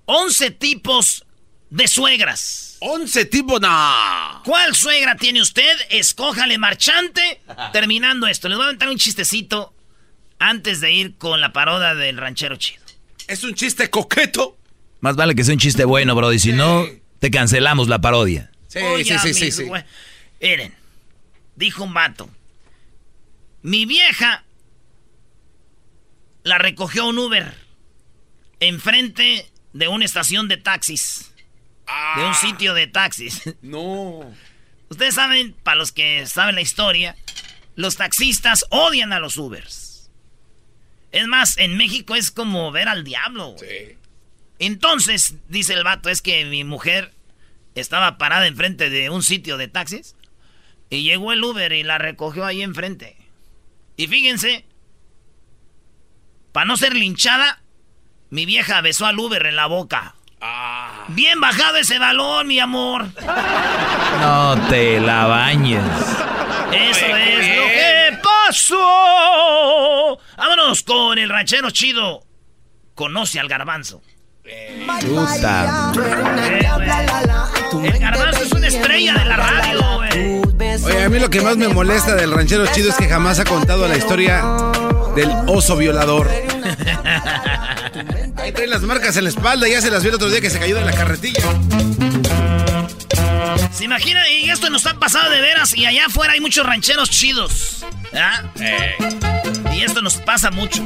[0.05, 1.25] 11 tipos
[1.69, 2.77] de suegras.
[2.79, 4.41] 11 tipos, no.
[4.45, 5.77] ¿Cuál suegra tiene usted?
[5.89, 7.41] Escójale marchante.
[7.73, 9.73] Terminando esto, les voy a aventar un chistecito
[10.39, 12.83] antes de ir con la parodia del ranchero chido.
[13.27, 14.57] Es un chiste coqueto.
[15.01, 16.31] Más vale que sea un chiste bueno, bro.
[16.31, 16.87] Y si no,
[17.19, 18.51] te cancelamos la parodia.
[18.67, 19.71] Sí, Oiga, sí, sí, sí, sí.
[20.41, 20.73] Miren,
[21.55, 22.29] dijo un vato.
[23.61, 24.43] Mi vieja
[26.43, 27.53] la recogió un Uber
[28.59, 31.31] enfrente de una estación de taxis.
[32.15, 33.41] De un sitio de taxis.
[33.61, 34.33] No.
[34.89, 37.15] Ustedes saben, para los que saben la historia,
[37.75, 40.09] los taxistas odian a los Ubers.
[41.11, 43.51] Es más, en México es como ver al diablo.
[43.51, 43.97] güey.
[44.59, 47.13] Entonces, dice el vato, es que mi mujer
[47.75, 50.15] estaba parada enfrente de un sitio de taxis.
[50.89, 53.17] Y llegó el Uber y la recogió ahí enfrente.
[53.97, 54.65] Y fíjense,
[56.51, 57.61] para no ser linchada,
[58.29, 60.15] mi vieja besó al Uber en la boca.
[60.39, 61.05] Ah.
[61.09, 63.07] Bien bajado ese balón, mi amor.
[64.21, 65.83] No te la bañes.
[66.71, 70.19] Eso es lo que pasó.
[70.37, 72.23] Vámonos con el ranchero chido.
[72.93, 74.01] Conoce al garbanzo.
[75.01, 75.91] Puta.
[77.83, 80.41] El garbanzo es una estrella de la radio, güey.
[80.83, 83.45] Oye, a mí lo que más me molesta del ranchero chido es que jamás ha
[83.45, 84.43] contado la historia
[85.15, 86.29] del oso violador.
[88.37, 90.49] Ahí trae las marcas en la espalda, ya se las vio el otro día que
[90.49, 91.41] se cayó de la carretilla.
[93.71, 94.27] ¿Se imagina?
[94.29, 97.85] Y esto nos ha pasado de veras y allá afuera hay muchos rancheros chidos.
[98.13, 98.43] ¿Ah?
[99.73, 100.83] Y esto nos pasa mucho.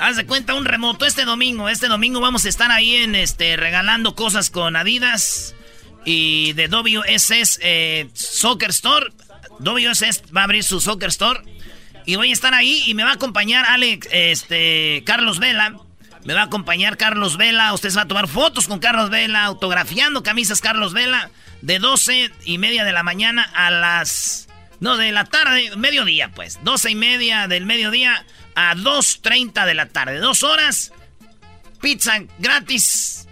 [0.00, 1.68] Haz de cuenta un remoto este domingo.
[1.68, 5.54] Este domingo vamos a estar ahí en este regalando cosas con Adidas
[6.06, 9.12] y de WSS eh, Soccer Store.
[9.58, 11.42] WSS va a abrir su Soccer Store
[12.06, 15.76] y voy a estar ahí y me va a acompañar Alex, este, Carlos Vela.
[16.24, 17.74] Me va a acompañar Carlos Vela.
[17.74, 22.56] Ustedes van a tomar fotos con Carlos Vela, autografiando camisas Carlos Vela de 12 y
[22.56, 24.48] media de la mañana a las
[24.80, 26.58] no, de la tarde, mediodía, pues.
[26.64, 28.24] 12 y media del mediodía
[28.54, 30.18] a 2.30 de la tarde.
[30.18, 30.92] Dos horas.
[31.80, 33.26] Pizza gratis.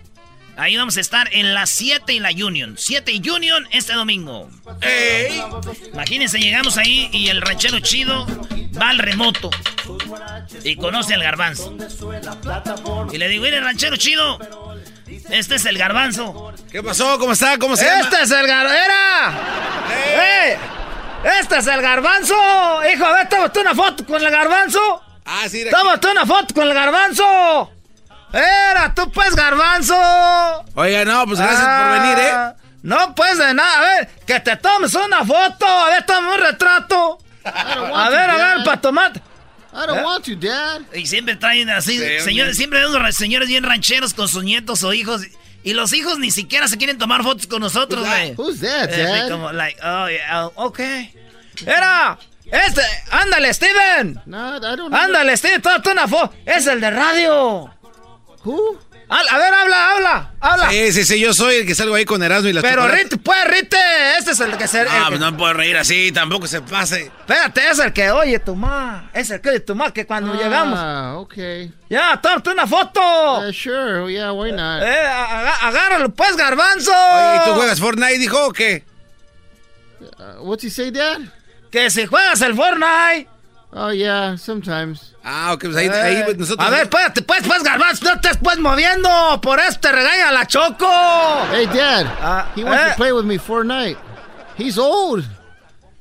[0.56, 2.74] Ahí vamos a estar en las 7 y la Union.
[2.76, 4.50] 7 y Union este domingo.
[4.80, 5.40] ¡Ey!
[5.92, 8.26] Imagínense, llegamos ahí y el ranchero chido
[8.76, 9.50] va al remoto.
[10.64, 11.76] Y conoce al garbanzo.
[13.12, 14.38] Y le digo, mire, ranchero chido.
[15.30, 16.52] Este es el garbanzo.
[16.72, 17.18] ¿Qué pasó?
[17.20, 17.56] ¿Cómo está?
[17.58, 18.08] ¿Cómo se este llama?
[18.08, 18.78] Este es el garbanzo.
[19.94, 20.58] ¡Eh!
[21.40, 22.34] ¡Este es el garbanzo!
[22.92, 25.02] Hijo, a ver, tómate una foto con el garbanzo.
[25.30, 27.70] Ah, sí, Tómate una foto con el garbanzo.
[28.32, 29.94] Era tú, pues, garbanzo.
[30.74, 32.34] Oiga, no, pues gracias por venir, ¿eh?
[32.82, 33.78] No, pues de nada.
[33.78, 35.66] A ver, que te tomes una foto.
[35.66, 37.18] A ver, tome un retrato.
[37.44, 39.12] A ver, a ver, para tomar.
[39.72, 40.80] I don't want you, Dad.
[40.94, 44.92] Y siempre traen así, Sí, señores, siempre vemos señores bien rancheros con sus nietos o
[44.94, 45.22] hijos.
[45.62, 48.34] Y los hijos ni siquiera se quieren tomar fotos con nosotros, güey.
[48.36, 49.28] Who's that, Eh, Dad?
[49.28, 50.80] como, like, oh, yeah, oh, ok.
[51.66, 52.18] Era,
[52.50, 54.20] este, ándale, Steven.
[54.26, 54.56] No,
[54.92, 56.34] Ándale, Steven, tómate una foto.
[56.46, 57.70] Es el de radio.
[58.44, 58.78] Who?
[59.10, 60.70] A ver, habla, habla, habla.
[60.70, 62.86] Sí, sí, sí, yo soy el que salgo ahí con Erasmo y la Pero.
[62.88, 63.78] Rite, pues, Rite,
[64.18, 64.82] este es el que se...
[64.82, 67.10] Ah, que- no puedo reír así, tampoco se pase.
[67.20, 69.08] Espérate, es el que oye tu ma.
[69.14, 70.78] Es el que oye tu ma que cuando llegamos.
[70.78, 71.72] Ah, okay.
[71.88, 73.00] Ya, tómate una foto.
[73.48, 74.82] Uh, sure, yeah, why not?
[74.82, 76.92] Eh, aga- agárralo pues, garbanzo.
[76.92, 78.84] Oye, ¿y tú juegas Fortnite, dijo, o qué?
[80.00, 81.20] Uh, what's he say, Dad?
[81.70, 83.28] Que si juegas el Fortnite.
[83.70, 85.14] Oh, yeah, sometimes.
[85.22, 86.66] Ah, ok, pues ahí, Eh, ahí pues, nosotros...
[86.66, 89.38] A ver, espérate, pues, pues, garbanzo, no te estés moviendo.
[89.42, 90.90] Por eso te regaña la Choco.
[91.52, 92.90] Hey, Dad, he wants eh.
[92.92, 93.98] to play with me Fortnite.
[94.56, 95.22] He's old.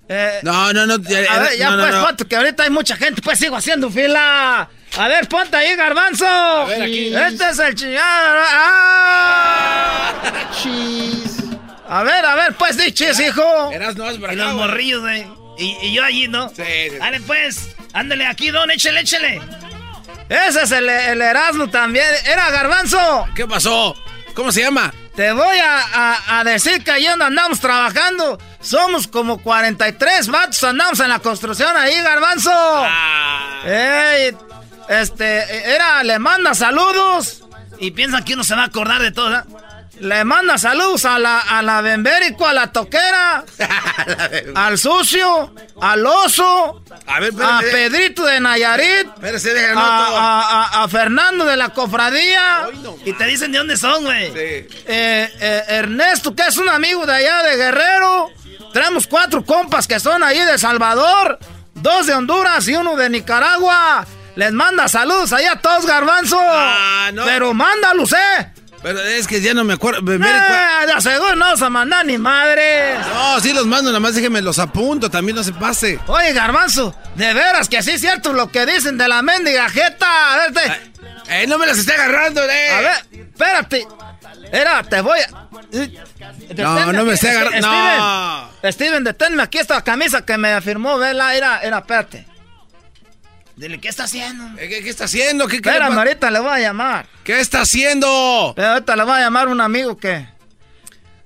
[0.07, 0.95] Eh, No, no, no.
[0.99, 2.05] ya- a ver, ya no, no, pues, no.
[2.05, 4.69] ponte, que ahorita hay mucha gente, pues sigo haciendo fila.
[4.97, 6.25] A ver, ponte ahí, garbanzo.
[6.25, 7.13] A ver, aquí.
[7.13, 8.39] Este es el chingado.
[8.49, 10.13] ¡Ah!
[10.53, 11.43] Cheese.
[11.89, 13.71] A ver, a ver, pues, di chis, hijo.
[13.73, 15.27] Erasmo, vas para Y los morrillos, güey.
[15.57, 16.49] Y, y yo allí, ¿no?
[16.49, 16.97] Sí, sí.
[16.99, 17.69] Dale, pues.
[17.93, 19.41] Ándale aquí, don, échale, échale.
[20.29, 22.05] Ese es el, el Erasmo también.
[22.25, 23.25] Era garbanzo.
[23.35, 23.95] ¿Qué pasó?
[24.35, 24.93] ¿Cómo se llama?
[25.15, 30.99] Te voy a, a- a decir que ahí andamos trabajando, somos como 43 vatos, andamos
[30.99, 32.51] en la construcción ahí, garbanzo.
[32.53, 33.61] Ah.
[33.65, 34.37] Ey,
[34.89, 37.43] este, era, le manda saludos.
[37.79, 39.45] Y piensan que uno se va a acordar de todo, ¿ah?
[39.99, 43.43] Le manda saludos a la, a la Bembérico, a la Toquera,
[44.55, 47.71] al Sucio, al Oso, A ver, a espérate.
[47.71, 52.67] Pedrito de Nayarit, Espérese, a, Fernando de la Cofradía.
[53.05, 54.27] Y te dicen de dónde son, güey.
[54.27, 54.33] Sí.
[54.37, 58.29] Eh, eh, Ernesto, que es un amigo de allá de Guerrero.
[58.73, 61.39] Tenemos cuatro compas que son ahí de Salvador,
[61.73, 64.05] dos de Honduras y uno de Nicaragua.
[64.35, 66.37] Les manda saludos allá a todos, garbanzo.
[66.39, 67.25] Ah, no.
[67.25, 68.53] Pero mándalos, eh.
[68.87, 69.99] Pero es que ya no me acuerdo.
[69.99, 72.99] Eh, ver cua- de seguro no vas a mandar ni madres.
[73.13, 75.99] No, sí los mando, nada más déjeme los apunto, también no se pase.
[76.07, 80.33] Oye, garbanzo, de veras que sí es cierto lo que dicen de la mendiga jeta.
[80.33, 82.69] A ver, te- Eh, no me las esté agarrando, eh.
[82.71, 83.87] a ver, espérate.
[84.51, 85.27] Era, te voy a...
[86.55, 87.57] No, no me esté agarrando.
[87.67, 87.97] Steven,
[88.63, 88.71] No.
[88.71, 92.25] Steven, deténme aquí esta camisa que me afirmó, vela, era, era, espérate.
[93.57, 94.45] Dile, ¿qué está haciendo?
[94.61, 95.47] Eh, ¿Qué, qué está haciendo?
[95.47, 97.07] ¿Qué, qué, le Espérame, pa- ahorita le voy a llamar.
[97.23, 98.53] ¿Qué está haciendo?
[98.55, 100.27] Pero ahorita le voy a llamar un amigo que...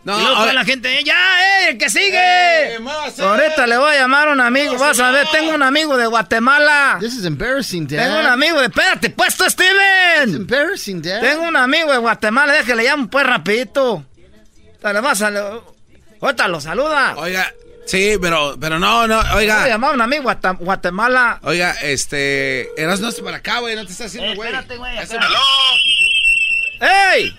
[0.03, 2.77] No, y luego la gente, ¡eh, ya, eh, el que sigue.
[3.19, 6.07] Ahorita le voy a llamar a un amigo, vas a ver, tengo un amigo de
[6.07, 6.97] Guatemala.
[6.99, 8.03] This is embarrassing, Dad.
[8.05, 10.23] Tengo un amigo de, espérate, pues tú, Steven.
[10.29, 11.19] It's embarrassing, Dad.
[11.21, 14.03] Tengo un amigo de Guatemala, déjale llamo pues rapidito.
[14.81, 15.31] Dale, vas a...
[16.19, 17.13] Ahorita lo saluda.
[17.17, 17.53] Oiga,
[17.85, 19.63] sí, pero, pero no, no, oiga.
[19.63, 21.39] A llamar a de Guatemala.
[21.43, 24.49] Oiga, este, eras no para acá, güey, no te estás haciendo, güey.
[24.49, 24.97] espérate, güey.
[24.97, 25.39] ¡Aló!
[26.81, 27.37] ¡Ey!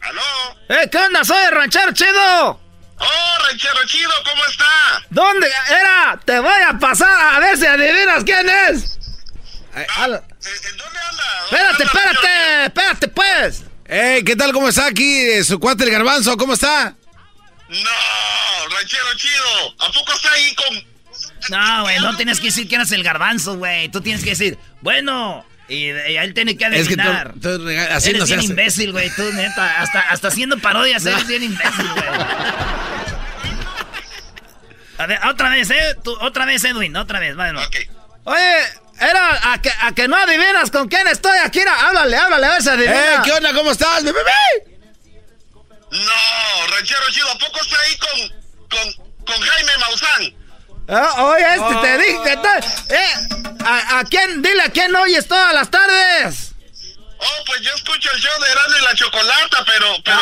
[0.00, 0.22] ¿Aló?
[0.68, 1.24] ¡Eh, qué onda!
[1.24, 2.60] ¡Soy el ranchero chido!
[2.98, 4.12] ¡Oh, ranchero chido!
[4.24, 5.04] ¿Cómo está?
[5.10, 6.20] ¿Dónde era?
[6.24, 8.98] Te voy a pasar a ver si adivinas quién es.
[9.74, 11.24] Ah, ¿En dónde anda?
[11.44, 13.64] Espérate, espérate, espérate, pues.
[13.86, 14.24] ¡Ey!
[14.24, 14.52] ¿Qué tal?
[14.52, 16.36] ¿Cómo está aquí su cuate el garbanzo?
[16.36, 16.94] ¿Cómo está?
[17.68, 19.74] No, ranchero chido.
[19.80, 20.96] ¿A poco está ahí con...?
[21.50, 23.88] No, güey, no tienes que decir quién es el garbanzo, güey.
[23.88, 27.28] Tú tienes que decir, bueno, y, y él tiene que adivinar.
[27.28, 28.44] Es que tú, tú así eres no bien se hace.
[28.44, 29.80] imbécil, güey, tú, neta.
[29.80, 32.08] Hasta, hasta haciendo parodias eres bien imbécil, güey.
[34.98, 35.96] A ver, otra vez, ¿eh?
[36.02, 37.60] Tú, otra vez, Edwin, otra vez, bueno.
[38.24, 38.58] Oye,
[38.98, 41.60] era a que, a que no adivinas con quién estoy aquí.
[41.60, 43.14] Háblale, háblale, a ver si adivina.
[43.14, 43.52] ¡Eh, qué onda!
[43.52, 44.20] ¿Cómo estás, bebé?
[46.04, 47.28] No, ranchero chido.
[47.30, 48.28] ¿A poco está ahí con,
[48.70, 50.34] con, con Jaime Maussan?
[50.88, 53.10] Ah, oye, este te dije que está- eh,
[53.64, 54.40] ¿a, a quién?
[54.42, 56.52] Dile a quién oyes todas las tardes.
[57.18, 60.20] Oh, pues yo escucho el show de Erasmo y la Chocolata, pero, pero...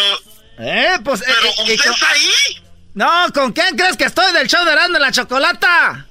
[0.58, 1.20] Eh, pues.
[1.22, 2.62] eh, ¿Pero eh, usted eh, está ahí?
[2.94, 6.06] No, ¿con quién crees que estoy del show de Erasmo y la Chocolata?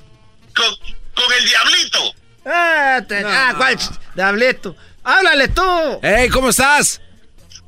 [0.56, 0.76] Con,
[1.16, 2.14] con el Diablito.
[2.46, 3.80] Ah, te- ah, ¿cuál?
[4.14, 4.76] Diablito.
[5.06, 6.00] Háblale tú.
[6.04, 7.00] ¡Ey, ¿cómo estás?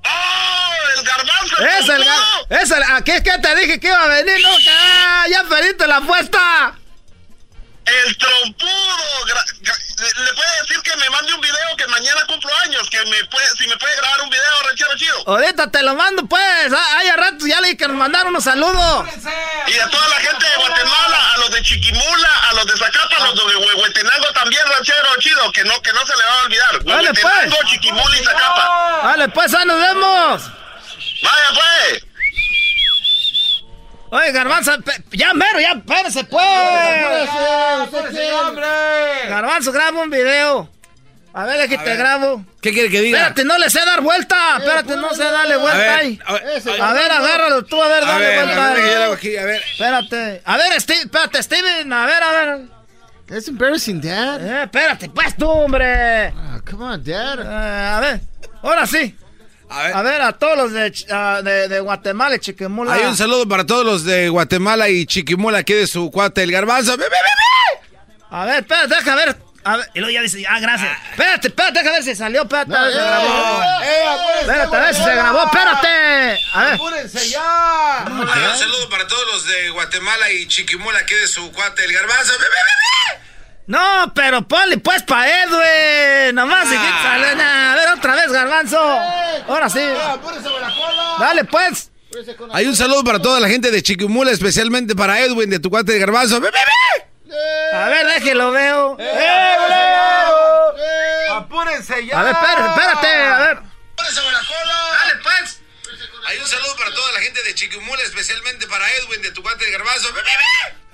[0.08, 1.56] ¡Oh, el garbanzo!
[1.80, 4.40] Es el, ga- es el, ¿a qué, qué te dije que iba a venir?
[4.42, 6.76] No, ah, ya perdiste la apuesta.
[7.86, 9.26] El trompudo.
[9.26, 13.48] Le, puede decir que me mande un video que mañana cumplo años, que me puede,
[13.58, 15.24] si me puede grabar un video, ranchero chido.
[15.28, 16.74] Ahorita te lo mando, pues.
[16.74, 19.08] Ah, Hay a rato ya le dije que nos mandaron unos saludos.
[19.68, 23.16] Y a toda la gente de Guatemala, a los de Chiquimula, a los de Zacapa,
[23.18, 26.44] a los de Huehuetenango también, ranchero chido, que no, que no se le va a
[26.44, 26.84] olvidar.
[26.84, 27.24] Dale, pues.
[27.24, 29.02] Huehuetenango, Chiquimula y Zacapa.
[29.04, 30.42] Vale, pues, ahí nos vemos.
[31.24, 32.04] Vaya, pues.
[34.12, 34.72] Oye, Garbanzo,
[35.12, 37.30] ya mero, ya, espérese, pues.
[39.30, 40.70] Garbanzo, graba un video.
[41.34, 42.46] A ver, aquí te grabo.
[42.62, 43.18] ¿Qué quiere que diga?
[43.18, 44.36] Espérate, no le sé dar vuelta.
[44.58, 46.20] Espérate, no sé darle vuelta ver, ahí.
[46.26, 48.66] a ver, A ver, agárralo tú, a ver, A dale ver, vuelta.
[48.66, 49.62] a ver, que yo lo hago aquí, a ver.
[49.70, 50.42] Espérate.
[50.46, 52.62] A ver, Steve, espérate, Steven, a ver, a ver.
[53.28, 54.46] It's embarrassing, Dad.
[54.46, 56.28] Eh, espérate, pues tú, hombre.
[56.28, 57.40] Ah, come on, Dad.
[57.42, 58.22] Eh, a ver,
[58.64, 59.14] ahora sí.
[59.70, 62.94] A ver, a, todos los de, ah, de, de Guatemala y Chiquimula.
[62.94, 66.52] Hay un saludo para todos los de Guatemala y Chiquimula aquí de su cuate el
[66.52, 66.92] garbanzo.
[66.98, 67.88] ¡Bebé, bebé!
[68.30, 69.38] A ver, espérate, deja ver.
[69.64, 69.90] A ver.
[69.96, 70.92] Y luego ya dice, ah, gracias.
[71.12, 72.44] Espérate, espérate, deja ver si salió.
[72.44, 73.62] Espérate, a ver si se eh, grabó.
[73.84, 75.44] eh, Espérate, a ver si se grabó.
[75.46, 76.40] Espérate.
[76.54, 76.74] A ver.
[76.76, 78.06] ¡Apúrense ya!
[78.08, 82.34] Un saludo para todos los de Guatemala y Chiquimula aquí de su cuate el garbanzo.
[82.34, 83.25] ¡Bebé, bebé!
[83.68, 86.36] No, pero ponle pues pa' Edwin.
[86.36, 87.42] Nomás si quieres salir.
[87.42, 88.80] A ver, otra vez, garbanzo.
[89.48, 89.82] Ahora sí.
[91.20, 91.92] Dale, pues.
[92.54, 95.94] Hay un saludo para toda la gente de Chiquimula, especialmente para Edwin de tu cuate
[95.94, 96.40] el garbanzo.
[96.40, 97.36] ¡Bebé, bebé!
[97.74, 98.98] A ver, déjelo, veo.
[101.34, 103.08] ¡Apúrense A ver, espérate, espérate.
[103.08, 103.65] A ver.
[107.26, 110.10] Gente de Chiquimula, especialmente para Edwin de tu cuate el garbanzo.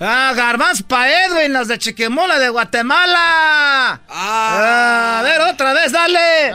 [0.00, 4.00] Ah, garbanzo pa' Edwin, los de Chiquimula de Guatemala.
[4.08, 6.52] Ah, a ver, otra vez, dale.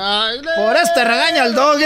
[0.56, 1.86] Por este regaña el doggy.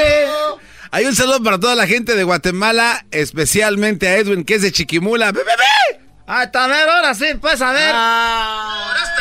[0.92, 4.72] Hay un saludo para toda la gente de Guatemala, especialmente a Edwin, que es de
[4.72, 5.34] Chiquimula.
[5.34, 5.54] ¡Bebé!
[6.28, 7.92] Ah, está, a ver, ahora sí, pues, a ver.
[7.92, 9.21] Por este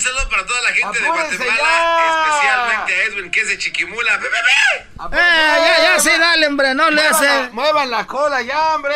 [0.00, 4.16] un saludo para toda la gente de Guatemala, especialmente a Edwin, que es de Chiquimula.
[4.16, 4.88] ¡Bebé, bebé!
[5.12, 7.28] Eh, ya, ya, sí, dale, hombre, no le hace.
[7.52, 8.94] Muevan la cola ya, hombre.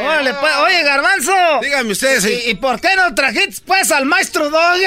[0.00, 1.32] Órale, pues, oye, garbanzo.
[1.62, 2.26] Dígame ustedes.
[2.26, 4.84] ¿Y, y por qué no trajiste, pues, al maestro Doggy?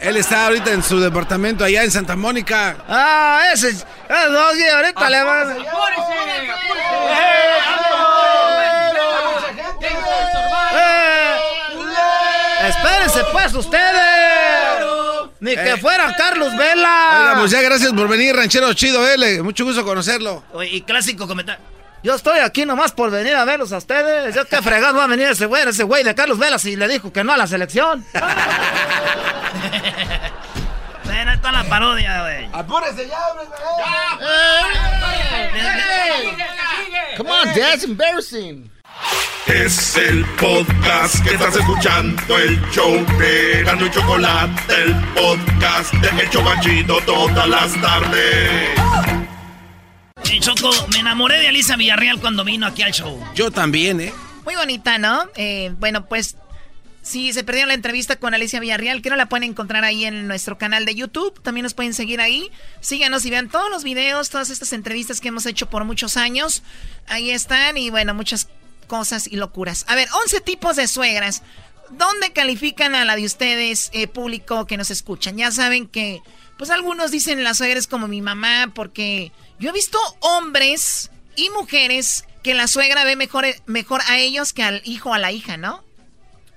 [0.00, 2.76] Él está ahorita en su departamento allá en Santa Mónica.
[2.88, 5.56] Ah, ese es el Doggy, ahorita le va a...
[10.76, 14.23] Eh, Espérense, pues, ustedes.
[15.44, 17.18] Ni que fuera Carlos Vela.
[17.20, 19.18] Oiga, pues ya gracias por venir, ranchero chido, eh.
[19.18, 20.42] le- Mucho gusto conocerlo.
[20.52, 21.62] Oye, y clásico comentario.
[22.02, 24.34] Yo estoy aquí nomás por venir a verlos a ustedes.
[24.34, 26.88] Yo qué fregado va a venir ese güey, ese güey de Carlos Vela si le
[26.88, 28.04] dijo que no a la selección.
[31.04, 32.48] Ven, ahí está la parodia, güey.
[32.52, 33.46] Apúrese ya, hombre.
[37.16, 38.70] Come on, Dad, it's embarrassing.
[39.46, 46.22] Es el podcast que estás escuchando, el show de Gano y Chocolate, el podcast de
[46.22, 48.70] El Chocachito todas las tardes.
[50.22, 53.22] Oye, Choco, me enamoré de Alicia Villarreal cuando vino aquí al show.
[53.34, 54.14] Yo también, ¿eh?
[54.44, 55.24] Muy bonita, ¿no?
[55.36, 56.36] Eh, bueno, pues
[57.02, 60.26] si se perdieron la entrevista con Alicia Villarreal, que no la pueden encontrar ahí en
[60.26, 61.38] nuestro canal de YouTube.
[61.42, 62.50] También nos pueden seguir ahí.
[62.80, 66.62] Síganos y vean todos los videos, todas estas entrevistas que hemos hecho por muchos años.
[67.06, 68.48] Ahí están y bueno, muchas
[68.84, 69.84] cosas y locuras.
[69.88, 71.42] A ver, 11 tipos de suegras.
[71.90, 75.36] ¿Dónde califican a la de ustedes, eh, público que nos escuchan?
[75.36, 76.22] Ya saben que,
[76.56, 82.24] pues algunos dicen las suegras como mi mamá, porque yo he visto hombres y mujeres
[82.42, 85.56] que la suegra ve mejor, mejor a ellos que al hijo o a la hija,
[85.56, 85.84] ¿no?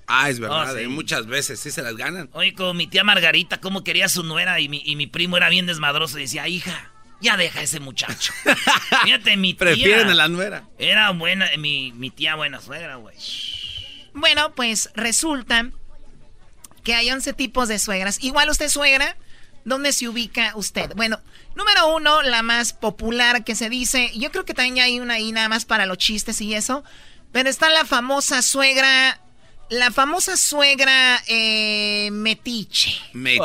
[0.08, 2.30] Ah, es verdad, oh, muchas veces sí se las ganan.
[2.32, 5.36] Oye, como mi tía Margarita, cómo quería a su nuera y mi, y mi primo
[5.36, 6.91] era bien desmadroso y decía, hija,
[7.22, 8.34] ya deja a ese muchacho.
[9.03, 9.60] Fíjate, mi tía.
[9.60, 10.68] Prefieren a la nuera.
[10.77, 13.15] Era buena, mi, mi tía buena suegra, güey.
[14.14, 15.69] Bueno, pues resulta
[16.84, 18.23] que hay 11 tipos de suegras.
[18.23, 19.18] Igual usted suegra,
[19.65, 20.94] ¿dónde se ubica usted?
[20.95, 21.19] Bueno,
[21.56, 25.31] número uno, la más popular que se dice, yo creo que también hay una ahí
[25.31, 26.84] nada más para los chistes y eso,
[27.31, 29.19] pero está la famosa suegra,
[29.69, 32.98] la famosa suegra eh, metiche.
[33.14, 33.39] Metiche.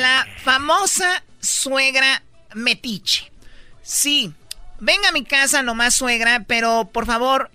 [0.00, 2.22] La famosa suegra
[2.54, 3.30] metiche.
[3.82, 4.32] Sí,
[4.80, 7.50] venga a mi casa nomás suegra, pero por favor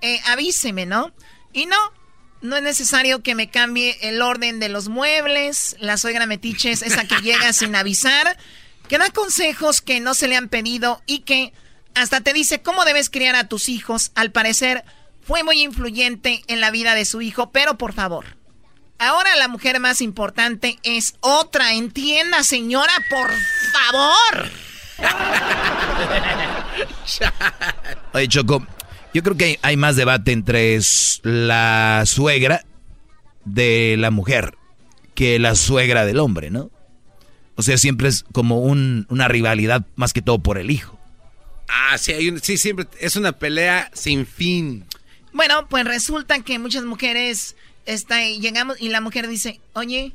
[0.00, 1.12] eh, avíseme, ¿no?
[1.52, 1.76] Y no,
[2.40, 5.76] no es necesario que me cambie el orden de los muebles.
[5.80, 8.36] La suegra metiche es esa que llega sin avisar,
[8.88, 11.52] que da consejos que no se le han pedido y que
[11.94, 14.12] hasta te dice cómo debes criar a tus hijos.
[14.14, 14.84] Al parecer,
[15.28, 18.37] fue muy influyente en la vida de su hijo, pero por favor.
[18.98, 21.74] Ahora la mujer más importante es otra.
[21.74, 23.30] Entienda, señora, por
[23.72, 24.50] favor.
[28.12, 28.66] Oye, Choco,
[29.14, 30.78] yo creo que hay más debate entre
[31.22, 32.64] la suegra
[33.44, 34.56] de la mujer
[35.14, 36.70] que la suegra del hombre, ¿no?
[37.54, 40.98] O sea, siempre es como una rivalidad más que todo por el hijo.
[41.68, 44.86] Ah, sí, hay sí, siempre es una pelea sin fin.
[45.32, 47.56] Bueno, pues resulta que muchas mujeres
[47.92, 50.14] está, llegamos y la mujer dice, oye,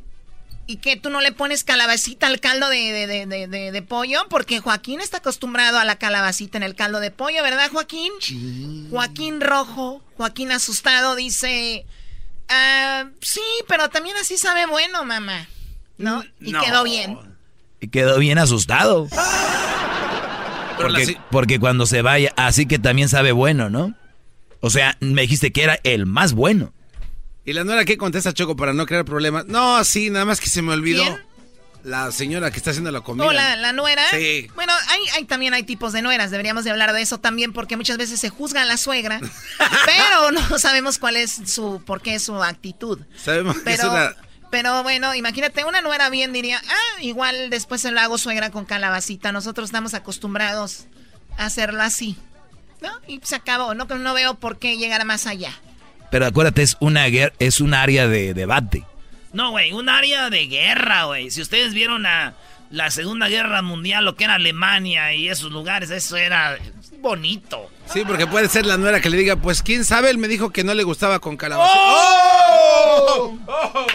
[0.65, 4.21] ¿Y que tú no le pones calabacita al caldo de, pollo?
[4.29, 8.13] Porque Joaquín está acostumbrado a la calabacita en el caldo de pollo, ¿verdad, Joaquín?
[8.89, 11.85] Joaquín rojo, Joaquín asustado, dice...
[12.47, 15.47] Ah, sí, pero también así sabe bueno, mamá.
[15.97, 16.23] ¿No?
[16.39, 17.17] Y quedó bien.
[17.81, 19.07] Y quedó bien asustado.
[20.77, 23.93] Porque, porque cuando se vaya, así que también sabe bueno, ¿no?
[24.59, 26.73] O sea, me dijiste que era el más bueno.
[27.45, 29.45] ¿Y la nuera qué contesta, Choco, para no crear problemas?
[29.47, 31.03] No, sí, nada más que se me olvidó.
[31.83, 33.25] La señora que está haciendo la comida.
[33.25, 34.03] ¿O la, nuera?
[34.11, 34.47] Sí.
[34.55, 34.71] Bueno,
[35.17, 36.31] hay, también hay tipos de nueras.
[36.31, 39.19] Deberíamos de hablar de eso también porque muchas veces se juzga a la suegra,
[39.85, 42.99] pero no sabemos cuál es su, por qué es su actitud.
[43.21, 44.15] Sabemos pero, que es una...
[44.49, 48.63] Pero bueno, imagínate, una nuera bien diría, ah, igual después se lo hago suegra con
[48.63, 49.33] calabacita.
[49.33, 50.85] Nosotros estamos acostumbrados
[51.37, 52.15] a hacerlo así.
[52.81, 52.91] ¿No?
[53.07, 53.73] Y se acabó.
[53.73, 55.53] No, no veo por qué llegar más allá.
[56.13, 58.83] Pero acuérdate, es una es un área de debate.
[59.31, 61.31] No, güey, un área de guerra, güey.
[61.31, 62.35] Si ustedes vieron a
[62.69, 66.59] la Segunda Guerra Mundial, lo que era Alemania y esos lugares, eso era
[66.99, 67.67] bonito.
[67.91, 70.51] Sí, porque puede ser la nuera que le diga, pues quién sabe, él me dijo
[70.51, 71.73] que no le gustaba con calabaza.
[71.75, 73.35] ¡Oh!
[73.47, 73.87] ¡Oh!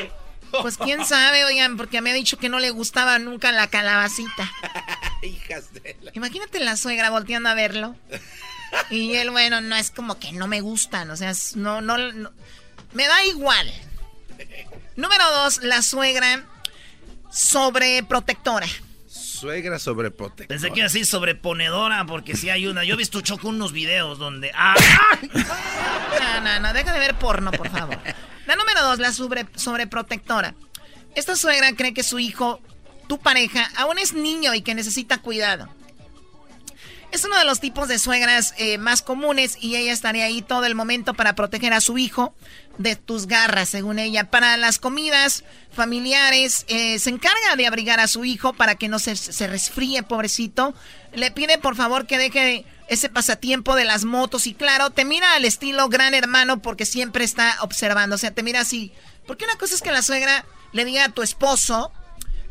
[0.62, 4.50] Pues quién sabe, oigan, porque me ha dicho que no le gustaba nunca la calabacita.
[5.22, 6.10] Hijas de la...
[6.14, 7.94] Imagínate la suegra volteando a verlo.
[8.90, 11.96] Y él, bueno, no es como que no me gustan, o sea, no, no,
[12.92, 13.70] me da igual.
[14.96, 16.44] Número dos, la suegra
[17.30, 18.66] sobreprotectora.
[19.06, 20.48] Suegra sobreprotectora.
[20.48, 22.84] Pensé que así sobreponedora, porque si hay una.
[22.84, 24.50] Yo he visto Choco unos videos donde.
[24.54, 24.74] ¡Ah!
[25.22, 27.98] No, no, no, deja de ver porno, por favor.
[28.46, 30.54] La número dos, la sobre, sobreprotectora.
[31.14, 32.60] Esta suegra cree que su hijo,
[33.06, 35.68] tu pareja, aún es niño y que necesita cuidado.
[37.10, 40.66] Es uno de los tipos de suegras eh, más comunes y ella estaría ahí todo
[40.66, 42.34] el momento para proteger a su hijo
[42.76, 44.30] de tus garras, según ella.
[44.30, 48.98] Para las comidas familiares, eh, se encarga de abrigar a su hijo para que no
[48.98, 50.74] se, se resfríe, pobrecito.
[51.14, 55.34] Le pide por favor que deje ese pasatiempo de las motos y claro, te mira
[55.34, 58.16] al estilo gran hermano porque siempre está observando.
[58.16, 58.92] O sea, te mira así.
[59.26, 61.90] Porque una cosa es que la suegra le diga a tu esposo,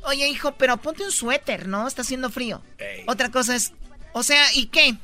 [0.03, 1.87] oye hijo, pero ponte un suéter, ¿no?
[1.87, 2.61] Está haciendo frío.
[3.07, 3.73] Otra cosa es
[4.17, 4.95] o sea, ¿y qué?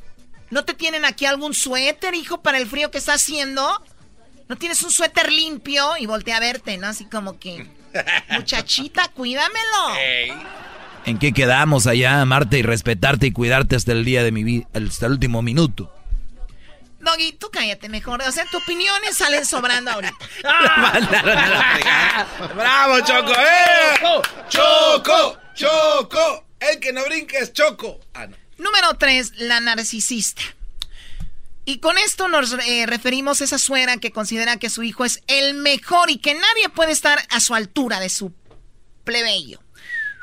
[0.50, 3.82] ¿No te tienen aquí algún suéter, hijo, para el frío que está haciendo?
[4.48, 5.96] ¿No tienes un suéter limpio?
[5.98, 6.88] Y voltea a verte, ¿no?
[6.88, 7.66] Así como que,
[8.30, 9.94] muchachita, cuídamelo.
[11.06, 14.66] ¿En qué quedamos allá, amarte y respetarte y cuidarte hasta el día de mi vida,
[14.74, 15.92] hasta el último minuto?
[17.00, 18.22] Doggy, tú cállate mejor.
[18.22, 20.16] O sea, tus opiniones salen sobrando ahorita.
[22.56, 23.32] ¡Bravo, Choco!
[23.32, 24.22] ¡Eh!
[24.48, 25.38] ¡Choco!
[25.54, 26.44] ¡Choco!
[26.58, 28.00] El que no brinca es Choco.
[28.14, 28.43] Ah, no.
[28.58, 30.42] Número tres, la narcisista.
[31.64, 35.22] Y con esto nos eh, referimos a esa suegra que considera que su hijo es
[35.26, 38.32] el mejor y que nadie puede estar a su altura de su
[39.04, 39.60] plebeyo.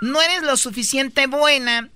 [0.02, 1.90] No eres lo suficiente buena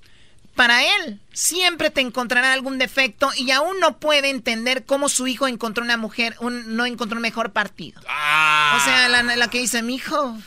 [0.56, 1.20] para él.
[1.34, 5.98] Siempre te encontrará algún defecto y aún no puede entender cómo su hijo encontró una
[5.98, 8.00] mujer, no encontró un mejor partido.
[8.02, 10.38] O sea, la, que dice, mi hijo.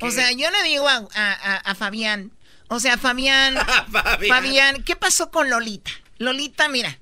[0.00, 2.30] O sea, yo le digo a, Fabián,
[2.70, 3.56] o sea, Fabián,
[4.28, 5.90] Fabián, ¿qué pasó con Lolita?
[6.18, 6.98] Lolita, mira,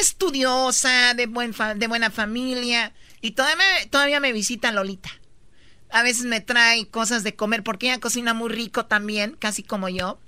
[0.00, 5.10] estudiosa, de, buen de buena familia, y todavía me, todavía me visita Lolita.
[5.90, 9.88] A veces me trae cosas de comer porque ella cocina muy rico también, casi como
[9.88, 10.18] yo.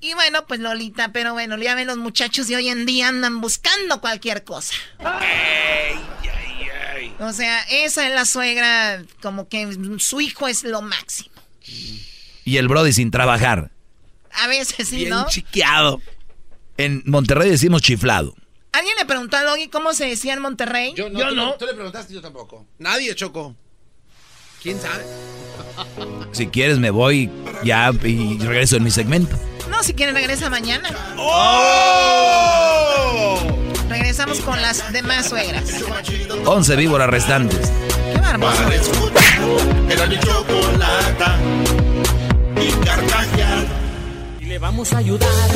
[0.00, 3.40] Y bueno, pues Lolita, pero bueno, ya ven, los muchachos de hoy en día andan
[3.40, 4.74] buscando cualquier cosa.
[7.20, 11.34] O sea, esa es la suegra, como que su hijo es lo máximo.
[12.44, 13.70] Y el Brody sin trabajar.
[14.32, 15.26] A veces sí, Bien ¿no?
[15.28, 16.00] chiqueado.
[16.76, 18.34] En Monterrey decimos chiflado.
[18.72, 20.92] ¿Alguien le preguntó a Logi cómo se decía en Monterrey?
[20.96, 21.52] Yo no.
[21.52, 22.66] tú, tú le preguntaste, yo tampoco.
[22.78, 23.56] Nadie, Choco.
[24.62, 25.04] ¿Quién sabe?
[26.32, 27.30] Si quieres me voy
[27.64, 29.36] ya y regreso en mi segmento.
[29.70, 30.90] No, si quieren regresa mañana.
[31.16, 32.58] ¡Oh!
[33.88, 35.64] Regresamos con las demás suegras.
[36.44, 37.72] 11 víboras restantes.
[38.12, 38.52] Qué bárbaro.
[44.58, 45.50] Vamos a ayudar,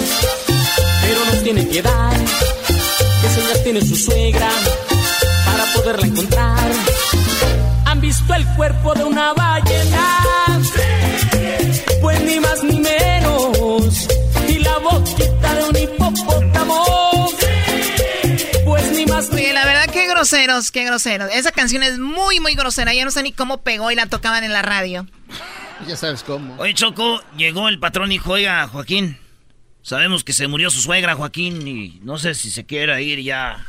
[1.02, 2.12] pero nos tiene piedad.
[2.66, 4.48] Que señal tiene su suegra
[5.44, 6.72] para poderla encontrar
[7.92, 10.24] han visto el cuerpo de una ballena.
[12.00, 14.08] Pues ni más ni menos.
[14.48, 17.30] Y la boquita de un hipopótamo.
[18.64, 21.28] Pues ni más ni la verdad, qué groseros, qué groseros.
[21.34, 22.94] Esa canción es muy, muy grosera.
[22.94, 25.06] Ya no sé ni cómo pegó y la tocaban en la radio.
[25.86, 26.56] Ya sabes cómo.
[26.58, 29.18] Oye, Choco, llegó el patrón y dijo, oiga, Joaquín,
[29.82, 33.66] sabemos que se murió su suegra, Joaquín, y no sé si se quiera ir ya,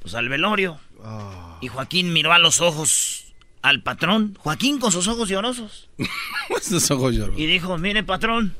[0.00, 0.78] pues al velorio.
[1.02, 1.58] Oh.
[1.60, 4.36] Y Joaquín miró a los ojos al patrón.
[4.40, 5.88] Joaquín con sus ojos llorosos.
[6.62, 7.40] sus ojos llorosos.
[7.40, 8.54] Y dijo, mire patrón,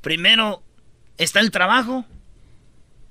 [0.00, 0.62] primero
[1.18, 2.04] está el trabajo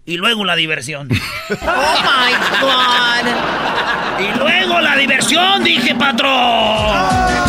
[0.06, 1.10] y luego la diversión.
[1.50, 3.81] ¡Oh, my God!
[4.22, 7.42] Y luego la diversión, dije patrón.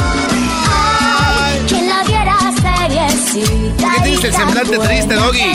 [3.80, 5.52] ¿Por qué tienes el semblante triste, Doggy?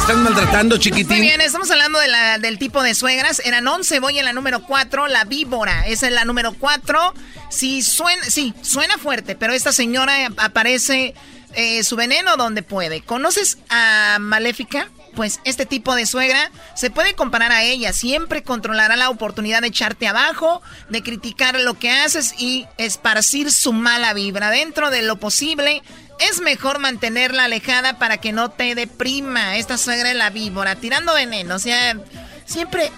[0.00, 1.18] están maltratando, chiquitín?
[1.18, 3.40] Muy bien, estamos hablando de la, del tipo de suegras.
[3.44, 5.86] Eran 11, voy en la número 4, la víbora.
[5.86, 7.14] Esa es la número 4.
[7.50, 11.14] Sí, suena, sí, suena fuerte, pero esta señora aparece
[11.54, 13.02] eh, su veneno donde puede.
[13.02, 14.88] ¿Conoces a Maléfica?
[15.14, 17.92] Pues este tipo de suegra se puede comparar a ella.
[17.92, 23.72] Siempre controlará la oportunidad de echarte abajo, de criticar lo que haces y esparcir su
[23.72, 24.50] mala vibra.
[24.50, 25.82] Dentro de lo posible,
[26.20, 29.56] es mejor mantenerla alejada para que no te deprima.
[29.56, 31.96] Esta suegra es la víbora, tirando veneno, o sea,
[32.44, 32.90] siempre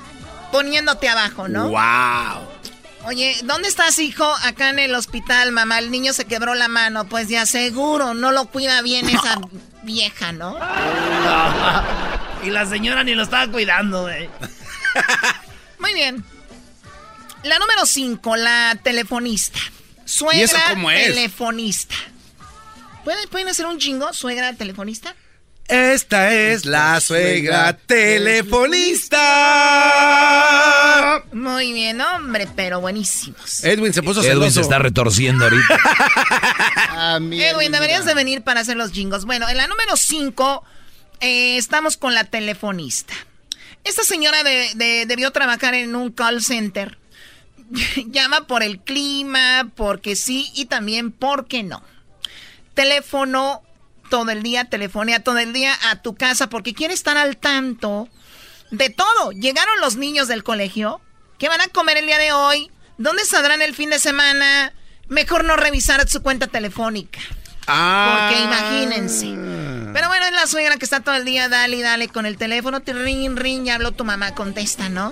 [0.50, 1.70] poniéndote abajo, ¿no?
[1.70, 2.48] ¡Wow!
[3.04, 4.24] Oye, ¿dónde estás, hijo?
[4.44, 5.78] Acá en el hospital, mamá.
[5.78, 7.06] El niño se quebró la mano.
[7.08, 9.40] Pues ya seguro, no lo cuida bien esa
[9.82, 10.56] vieja, ¿no?
[12.44, 14.28] y la señora ni lo estaba cuidando, güey.
[15.78, 16.24] Muy bien.
[17.42, 19.58] La número 5, la telefonista.
[20.04, 21.94] Suegra telefonista.
[23.04, 25.16] ¿Pueden, hacer un chingo, suegra telefonista?
[25.72, 29.18] Esta es la suegra telefonista.
[31.32, 33.64] Muy bien, hombre, pero buenísimos.
[33.64, 34.42] Edwin se puso celoso.
[34.42, 35.78] Edwin se está retorciendo ahorita.
[36.94, 39.24] Ah, Edwin, deberías de venir para hacer los jingos.
[39.24, 40.62] Bueno, en la número 5
[41.20, 43.14] eh, estamos con la telefonista.
[43.82, 46.98] Esta señora debió trabajar en un call center.
[48.06, 51.82] Llama por el clima, porque sí y también porque no
[52.74, 53.62] teléfono
[54.12, 58.10] todo el día, telefonea todo el día a tu casa porque quiere estar al tanto
[58.70, 59.32] de todo.
[59.32, 61.00] Llegaron los niños del colegio.
[61.38, 62.70] ¿Qué van a comer el día de hoy?
[62.98, 64.74] ¿Dónde saldrán el fin de semana?
[65.08, 67.20] Mejor no revisar su cuenta telefónica.
[67.66, 68.28] Ah.
[68.28, 69.28] Porque imagínense.
[69.94, 72.80] Pero bueno, es la suegra que está todo el día, dale dale con el teléfono.
[72.80, 75.10] Te ring, ring, ya habló tu mamá, contesta, ¿no?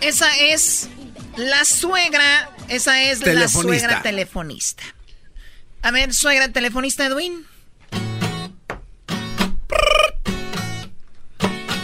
[0.00, 0.88] Esa es
[1.36, 4.84] la suegra, esa es la suegra telefonista.
[5.82, 7.44] A ver, suegra telefonista Edwin.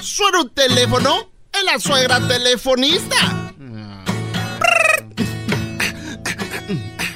[0.00, 1.30] ¿Suena un teléfono?
[1.52, 3.16] Es la suegra telefonista.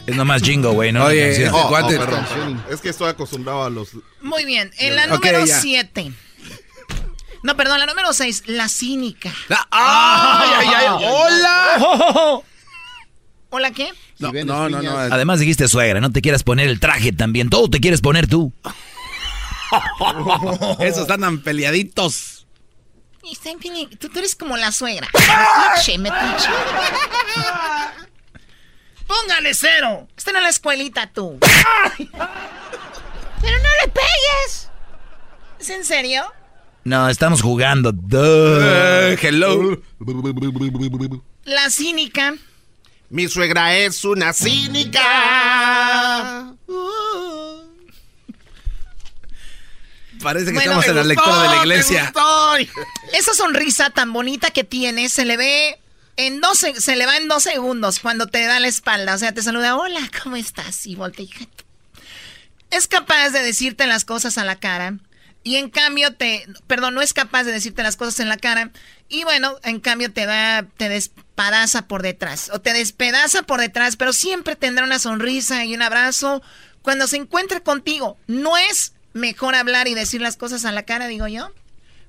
[0.06, 1.04] Es nomás jingo, güey, ¿no?
[1.04, 3.90] Oye, oh, oh, Es que estoy acostumbrado a los...
[4.20, 6.12] Muy bien, en la número 7.
[7.44, 9.32] No, perdón, la número 6, la cínica.
[9.70, 10.86] ¡Ay, ay, ay!
[11.09, 12.42] ¡Hola!
[13.55, 13.93] ¿Hola qué?
[14.19, 17.51] No, no, no, no, Además dijiste suegra, no te quieras poner el traje también.
[17.51, 18.51] Todo te quieres poner tú.
[20.81, 22.47] Esos están peleaditos.
[24.01, 25.07] Tú, tú eres como la suegra.
[25.12, 26.49] Metiche, metiche.
[29.07, 30.09] Póngale cero.
[30.16, 31.39] Están en la escuelita tú.
[31.99, 34.70] Pero no le pegues.
[35.61, 36.23] ¿Es en serio?
[36.85, 37.93] No, estamos jugando.
[37.93, 39.15] Duh.
[39.20, 39.79] hello.
[41.45, 42.35] La cínica.
[43.12, 45.02] Mi suegra es una cínica.
[50.22, 52.10] Parece que estamos en la lectura de la iglesia.
[53.12, 55.78] Esa sonrisa tan bonita que tiene se le ve
[56.16, 59.14] en 12, se le va en dos segundos cuando te da la espalda.
[59.14, 60.86] O sea, te saluda, hola, ¿cómo estás?
[60.86, 61.26] Y voltea.
[62.70, 64.94] Es capaz de decirte las cosas a la cara.
[65.44, 68.70] Y en cambio te, perdón, no es capaz de decirte las cosas en la cara.
[69.10, 70.89] Y bueno, en cambio te da, te
[71.32, 72.50] despadaza por detrás.
[72.52, 76.42] O te despedaza por detrás, pero siempre tendrá una sonrisa y un abrazo
[76.82, 78.18] cuando se encuentre contigo.
[78.26, 81.50] No es mejor hablar y decir las cosas a la cara, digo yo.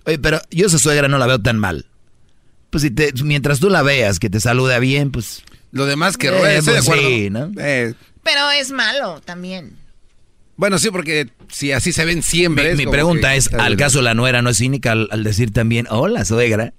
[0.06, 1.86] Oye, pero yo esa suegra no la veo tan mal.
[2.70, 5.44] Pues si te, mientras tú la veas, que te saluda bien, pues...
[5.72, 7.50] Lo demás que eh, pues Sí, ¿no?
[7.58, 7.96] Eh.
[8.24, 9.78] Pero es malo también.
[10.56, 12.76] Bueno, sí, porque si así se ven siempre.
[12.76, 16.74] Mi, pregunta es, ¿al caso la nuera no es cínica al, decir también, hola, suegra?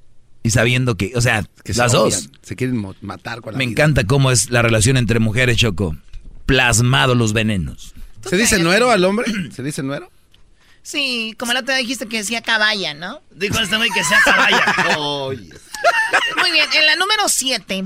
[0.44, 2.28] Y sabiendo que, o sea, que las dos.
[2.42, 5.96] Se quieren matar con la Me encanta cómo es la relación entre mujeres, Choco.
[6.44, 7.94] Plasmado los venenos.
[8.28, 9.26] ¿Se dice nuero al hombre?
[9.52, 10.10] ¿Se dice nuero?
[10.82, 13.22] Sí, como el otro día dijiste que decía caballa, ¿no?
[13.30, 14.64] Dijo este güey que sea caballa.
[15.28, 17.84] Muy bien, en la número 7.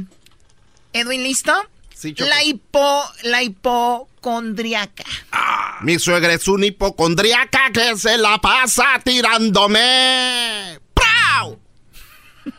[0.92, 1.52] Edwin, ¿listo?
[1.94, 5.04] Sí, la hipo, la hipocondriaca.
[5.30, 10.80] Ah, mi suegra es un hipocondriaca que se la pasa tirándome.
[10.92, 11.60] ¡Prau!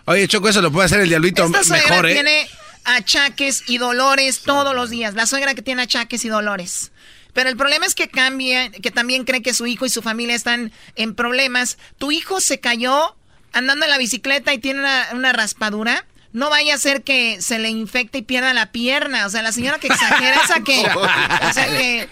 [0.06, 2.14] Oye, Choco, eso lo puede hacer el diablito Esta mejor, ¿eh?
[2.14, 2.48] tiene
[2.86, 5.14] achaques y dolores todos los días.
[5.14, 6.92] La suegra que tiene achaques y dolores.
[7.34, 10.36] Pero el problema es que cambia, que también cree que su hijo y su familia
[10.36, 11.78] están en problemas.
[11.98, 13.16] Tu hijo se cayó
[13.54, 14.82] andando en la bicicleta y tiene
[15.14, 16.06] una, raspadura.
[16.32, 19.26] No vaya a ser que se le infecte y pierda la pierna.
[19.26, 20.82] O sea, la señora que exagera, esa que.
[21.50, 22.10] o sea, que.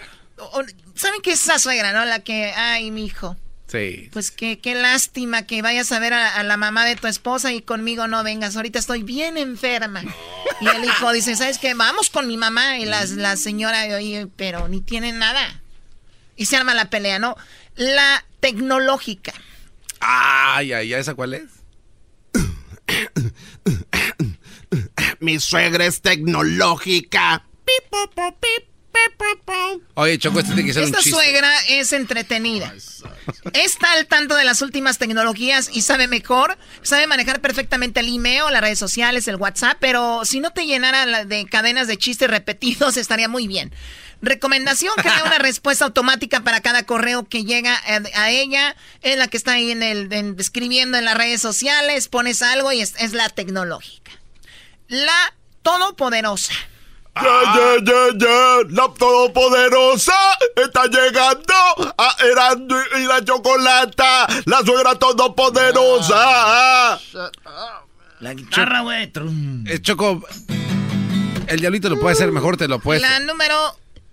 [0.94, 2.04] ¿Saben qué es esa suegra, no?
[2.04, 2.52] La que.
[2.56, 3.36] Ay, mi hijo.
[3.68, 4.08] Sí.
[4.12, 7.60] Pues qué, qué lástima que vayas a ver a, la mamá de tu esposa y
[7.60, 8.56] conmigo no vengas.
[8.56, 10.02] Ahorita estoy bien enferma.
[10.60, 11.74] Y el hijo dice, ¿sabes qué?
[11.74, 12.78] Vamos con mi mamá.
[12.78, 15.60] Y la, la señora, oye, pero ni tiene nada.
[16.34, 17.36] Y se arma la pelea, ¿no?
[17.76, 19.34] La tecnológica.
[20.00, 21.44] Ay, ay, ¿esa cuál es?
[25.20, 27.44] Mi suegra es tecnológica.
[29.94, 31.18] Oye, Choco, este tiene que ser Esta un chiste.
[31.18, 32.72] suegra es entretenida.
[33.52, 36.56] Está al tanto de las últimas tecnologías y sabe mejor.
[36.82, 39.78] Sabe manejar perfectamente el email, las redes sociales, el WhatsApp.
[39.80, 43.72] Pero si no te llenara de cadenas de chistes repetidos, estaría muy bien.
[44.22, 47.76] Recomendación, crea una respuesta automática para cada correo que llega
[48.14, 48.76] a, ella.
[49.02, 52.08] Es la que está ahí en el, escribiendo en las redes sociales.
[52.08, 54.12] Pones algo y es, es la tecnológica.
[54.88, 56.54] La todopoderosa.
[57.20, 60.14] Ya, ya, ya, ya, la todopoderosa
[60.54, 61.54] está llegando
[61.96, 67.00] a Erasmo y la chocolata, la suegra todopoderosa.
[68.20, 69.10] La guitarra, güey.
[69.66, 70.22] Eh, Choco,
[71.48, 73.02] el diablito lo puede hacer mejor, te lo puedes.
[73.02, 73.56] La número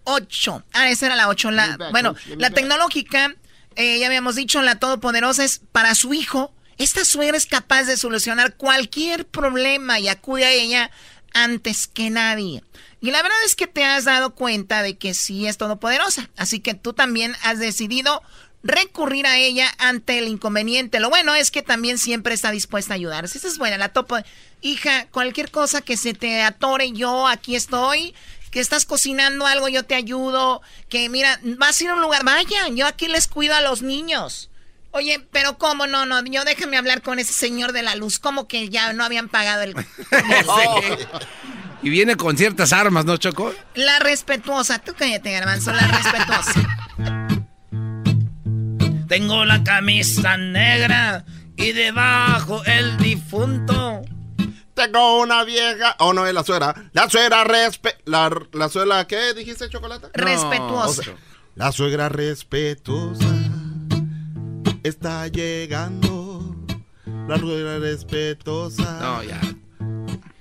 [0.06, 0.64] 8.
[0.73, 1.52] Ah, esa era la 8.
[1.52, 3.36] La, bueno, la tecnológica,
[3.76, 6.53] eh, ya habíamos dicho, la todopoderosa es para su hijo.
[6.77, 10.91] Esta suegra es capaz de solucionar cualquier problema y acude a ella
[11.36, 12.64] antes que nadie.
[13.02, 16.32] Y la verdad es que te has dado cuenta de que sí es todopoderosa.
[16.38, 18.24] Así que tú también has decidido
[18.64, 20.99] recurrir a ella ante el inconveniente.
[20.99, 23.26] Lo bueno es que también siempre está dispuesta a ayudar.
[23.26, 24.18] Esa es buena, la topo.
[24.62, 28.16] Hija, cualquier cosa que se te atore, yo aquí estoy.
[28.49, 30.62] Que estás cocinando algo, yo te ayudo.
[30.90, 33.82] Que mira, vas a ir a un lugar, vayan, yo aquí les cuido a los
[33.84, 34.49] niños.
[34.96, 35.88] Oye, pero ¿cómo?
[35.88, 38.18] No, no, yo déjame hablar con ese señor de la luz.
[38.18, 39.76] ¿Cómo que ya no habían pagado el...
[41.84, 43.54] Y viene con ciertas armas, ¿no, Choco?
[43.76, 44.80] La respetuosa.
[44.80, 46.88] Tú cállate, garbanzo, la respetuosa.
[49.10, 51.26] Tengo la camisa negra
[51.58, 54.02] y debajo el difunto.
[54.74, 55.98] Tengo una vieja...
[56.00, 56.74] Oh, no, es la suegra.
[56.94, 57.98] La suegra respe...
[58.06, 60.10] La, la suegra, ¿qué dijiste, Chocolata?
[60.14, 61.04] Respetuosa.
[61.56, 63.45] la suegra respetuosa
[64.88, 66.56] está llegando.
[67.28, 68.99] La suegra respetuosa.
[68.99, 69.41] No, ya.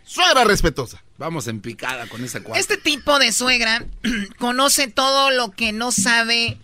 [0.05, 1.03] Suegra respetuosa.
[1.17, 2.61] Vamos en picada con esa cuarta.
[2.61, 3.87] Este tipo de suegra
[4.39, 6.59] conoce todo lo que no sabe.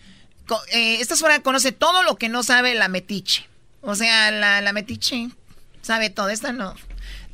[0.72, 3.48] Eh, esta suegra conoce todo lo que no sabe la metiche.
[3.80, 5.30] O sea, la, la metiche
[5.80, 6.28] sabe todo.
[6.28, 6.74] Esta no.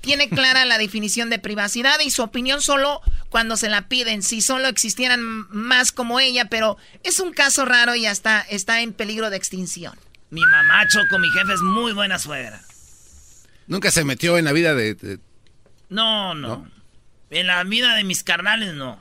[0.01, 3.01] Tiene clara la definición de privacidad y su opinión solo
[3.31, 5.21] cuando se la piden, si solo existieran
[5.51, 9.99] más como ella, pero es un caso raro y hasta está en peligro de extinción.
[10.31, 12.61] Mi mamá, Choco, mi jefe es muy buena suegra.
[13.67, 15.19] Nunca se metió en la vida de...
[15.89, 16.69] No, no,
[17.31, 18.99] En la vida de mis carnales, no.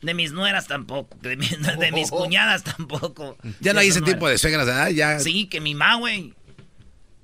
[0.00, 1.16] De mis nueras tampoco.
[1.20, 3.36] De, mis cuñadas tampoco.
[3.60, 4.88] Ya no hay ese tipo de suegras, ¿verdad?
[4.88, 5.20] Ya...
[5.20, 6.34] Sí, que mi mamá, güey.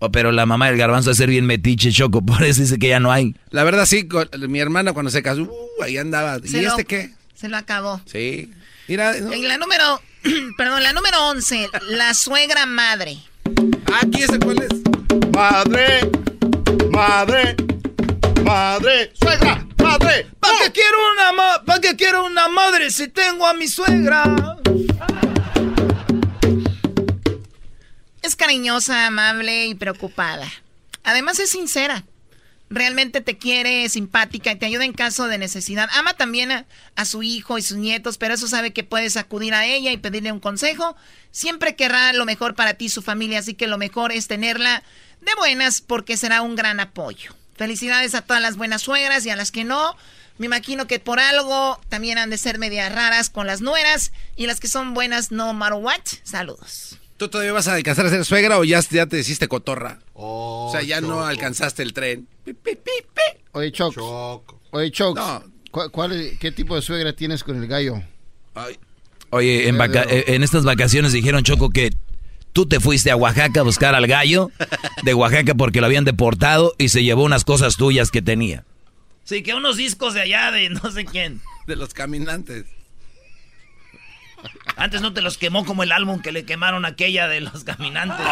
[0.00, 2.88] Oh, pero la mamá del garbanzo a ser bien metiche, Choco, por eso dice que
[2.88, 3.34] ya no hay.
[3.50, 4.08] La verdad, sí,
[4.48, 6.38] mi hermana cuando se casó, uh, ahí andaba.
[6.44, 7.10] ¿Y este qué?
[7.34, 8.00] Se lo acabó.
[8.06, 8.52] Sí.
[8.86, 10.00] Mira, En la número,
[10.56, 13.18] perdón, la número 11, la suegra madre.
[14.00, 14.68] Aquí ese cuál es.
[15.32, 16.10] Madre,
[16.90, 17.56] madre,
[18.44, 20.26] madre, suegra, madre.
[20.40, 24.58] ¿Para qué quiero una ¿Para qué quiero una madre si tengo a mi suegra?
[28.22, 30.46] Es cariñosa, amable y preocupada.
[31.04, 32.04] Además es sincera.
[32.70, 35.88] Realmente te quiere, simpática y te ayuda en caso de necesidad.
[35.92, 39.64] Ama también a, su hijo y sus nietos, pero eso sabe que puedes acudir a
[39.64, 40.96] ella y pedirle un consejo.
[41.30, 44.82] Siempre querrá lo mejor para ti y su familia, así que lo mejor es tenerla
[45.20, 47.34] de buenas porque será un gran apoyo.
[47.56, 49.96] Felicidades a todas las buenas suegras y a las que no.
[50.36, 54.46] Me imagino que por algo también han de ser medias raras con las nueras y
[54.46, 56.00] las que son buenas no matter what.
[56.22, 56.98] Saludos.
[57.16, 59.98] ¿Tú todavía vas a alcanzar a ser suegra o ya, ya te hiciste cotorra?
[60.14, 62.28] o sea, ya no alcanzaste el tren.
[63.52, 63.96] Oye, Choc.
[64.70, 65.18] Oye, Choc.
[66.40, 68.02] ¿Qué tipo de suegra tienes con el gallo?
[69.30, 71.90] Oye, en, eh, en estas vacaciones dijeron, Choco, que
[72.52, 74.50] tú te fuiste a Oaxaca a buscar al gallo
[75.02, 78.64] de Oaxaca porque lo habían deportado y se llevó unas cosas tuyas que tenía.
[79.24, 81.40] Sí, que unos discos de allá de no sé quién.
[81.66, 82.64] De los caminantes.
[84.76, 88.24] Antes no te los quemó como el álbum que le quemaron aquella de los caminantes.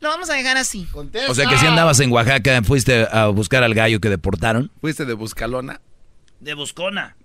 [0.00, 0.88] Lo vamos a dejar así.
[1.28, 4.70] O sea que si andabas en Oaxaca, fuiste a buscar al gallo que deportaron.
[4.80, 5.80] ¿Fuiste de Buscalona?
[6.40, 7.16] De Buscona.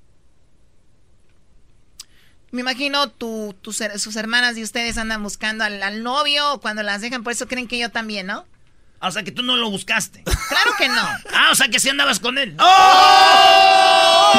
[2.51, 7.33] Me imagino tu, sus hermanas y ustedes andan buscando al, novio cuando las dejan, por
[7.33, 8.45] eso creen que yo también, ¿no?
[9.01, 10.23] Ah, o sea que tú no lo buscaste.
[10.47, 11.01] Claro que no.
[11.33, 12.55] Ah, o sea que sí andabas con él.
[12.59, 14.31] ¡Oh!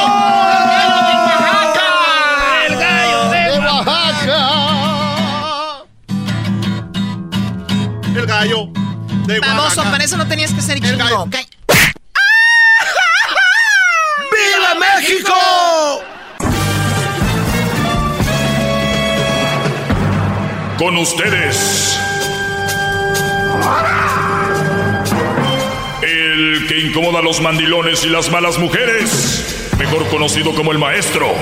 [0.57, 2.67] el gallo de, Oaxaca.
[2.69, 4.76] El gallo de Oaxaca.
[9.41, 11.37] Baboso, para eso no tenías que ser chingo, ¿ok?
[14.33, 15.35] ¡Viva México!
[20.79, 21.99] Con ustedes.
[26.03, 31.35] El que incomoda a los mandilones y las malas mujeres, mejor conocido como el maestro.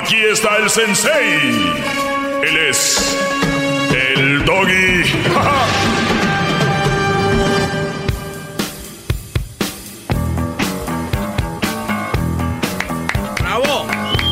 [0.00, 1.84] Aquí está el sensei.
[2.42, 3.35] Él es el
[4.56, 5.02] doggy.
[13.40, 13.86] ¡Bravo!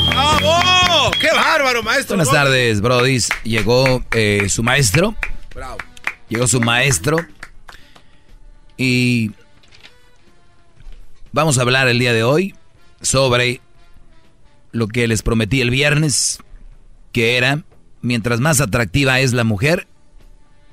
[0.08, 1.10] ¡Bravo!
[1.20, 2.16] ¡Qué bárbaro, maestro!
[2.16, 3.18] Buenas tardes, Brody.
[3.44, 5.14] Llegó eh, su maestro.
[5.54, 5.78] Bravo.
[6.28, 7.18] Llegó su maestro.
[8.76, 9.32] Y
[11.32, 12.54] vamos a hablar el día de hoy
[13.02, 13.60] sobre
[14.72, 16.40] lo que les prometí el viernes,
[17.12, 17.62] que era,
[18.00, 19.86] mientras más atractiva es la mujer,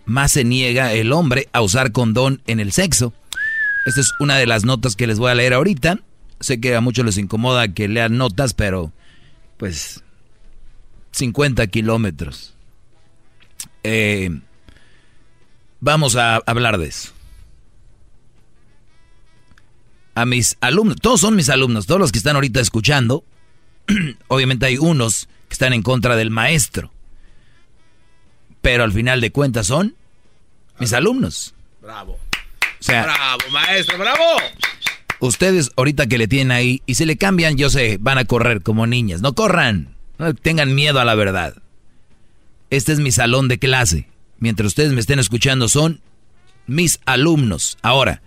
[0.06, 3.14] más se niega el hombre a usar condón en el sexo.
[3.86, 6.00] Esta es una de las notas que les voy a leer ahorita.
[6.40, 8.92] Sé que a muchos les incomoda que lean notas, pero
[9.58, 10.04] pues
[11.12, 12.56] 50 kilómetros.
[13.84, 14.40] Eh,
[15.80, 17.12] vamos a hablar de eso.
[20.14, 23.24] A mis alumnos, todos son mis alumnos, todos los que están ahorita escuchando,
[24.28, 26.92] obviamente hay unos que están en contra del maestro.
[28.62, 29.96] Pero al final de cuentas son
[30.80, 31.54] mis alumnos.
[31.82, 32.18] Bravo.
[32.88, 34.24] bravo, maestro, bravo.
[35.20, 38.62] Ustedes ahorita que le tienen ahí y se le cambian, yo sé, van a correr
[38.62, 39.22] como niñas.
[39.22, 39.96] No corran.
[40.18, 41.56] No tengan miedo a la verdad.
[42.70, 44.08] Este es mi salón de clase.
[44.40, 46.02] Mientras ustedes me estén escuchando son
[46.66, 47.78] mis alumnos.
[47.82, 48.22] Ahora,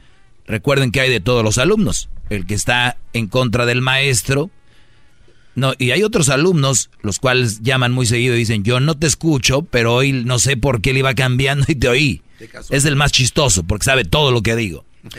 [0.46, 2.08] recuerden que hay de todos los alumnos.
[2.30, 4.50] El que está en contra del maestro,
[5.56, 9.06] no, y hay otros alumnos, los cuales llaman muy seguido y dicen, yo no te
[9.06, 12.22] escucho, pero hoy no sé por qué le iba cambiando y te oí.
[12.70, 14.84] Es el más chistoso, porque sabe todo lo que digo.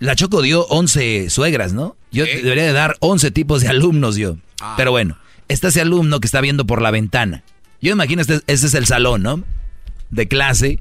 [0.00, 1.96] La Choco dio 11 suegras, ¿no?
[2.12, 4.36] Yo debería de dar 11 tipos de alumnos yo.
[4.60, 4.74] Ah.
[4.76, 5.18] Pero bueno,
[5.48, 7.42] está ese alumno que está viendo por la ventana.
[7.80, 9.42] Yo imagino, este, este es el salón, ¿no?
[10.10, 10.80] De clase.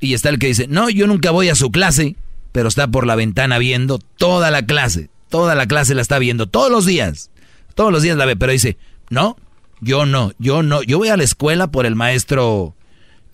[0.00, 2.16] Y está el que dice, no, yo nunca voy a su clase,
[2.52, 5.08] pero está por la ventana viendo toda la clase.
[5.30, 7.30] Toda la clase la está viendo todos los días.
[7.78, 8.76] Todos los días la ve, pero dice,
[9.08, 9.36] no,
[9.80, 10.82] yo no, yo no.
[10.82, 12.74] Yo voy a la escuela por el maestro,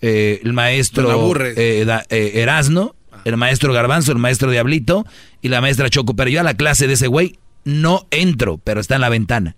[0.01, 5.03] eh, el maestro eh, eh, Erasno, El maestro Garbanzo, el maestro Diablito
[5.41, 6.15] y la maestra Choco.
[6.15, 9.55] Pero yo a la clase de ese güey no entro, pero está en la ventana.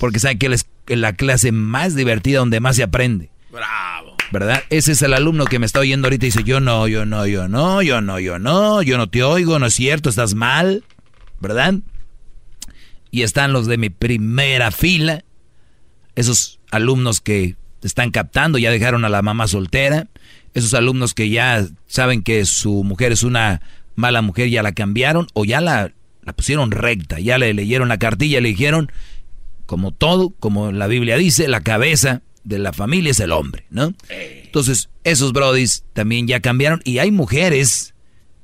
[0.00, 3.30] Porque sabe que es la clase más divertida donde más se aprende.
[3.52, 4.16] Bravo.
[4.32, 4.64] ¿Verdad?
[4.70, 7.28] Ese es el alumno que me está oyendo ahorita y dice, yo no, yo no,
[7.28, 10.82] yo no, yo no, yo no, yo no te oigo, no es cierto, estás mal.
[11.38, 11.74] ¿Verdad?
[13.10, 15.24] Y están los de mi primera fila,
[16.14, 20.08] esos alumnos que están captando, ya dejaron a la mamá soltera,
[20.54, 23.62] esos alumnos que ya saben que su mujer es una
[23.94, 25.92] mala mujer, ya la cambiaron o ya la,
[26.22, 28.90] la pusieron recta, ya le leyeron la cartilla, le dijeron,
[29.66, 33.94] como todo, como la Biblia dice, la cabeza de la familia es el hombre, ¿no?
[34.08, 37.94] Entonces, esos brodis también ya cambiaron y hay mujeres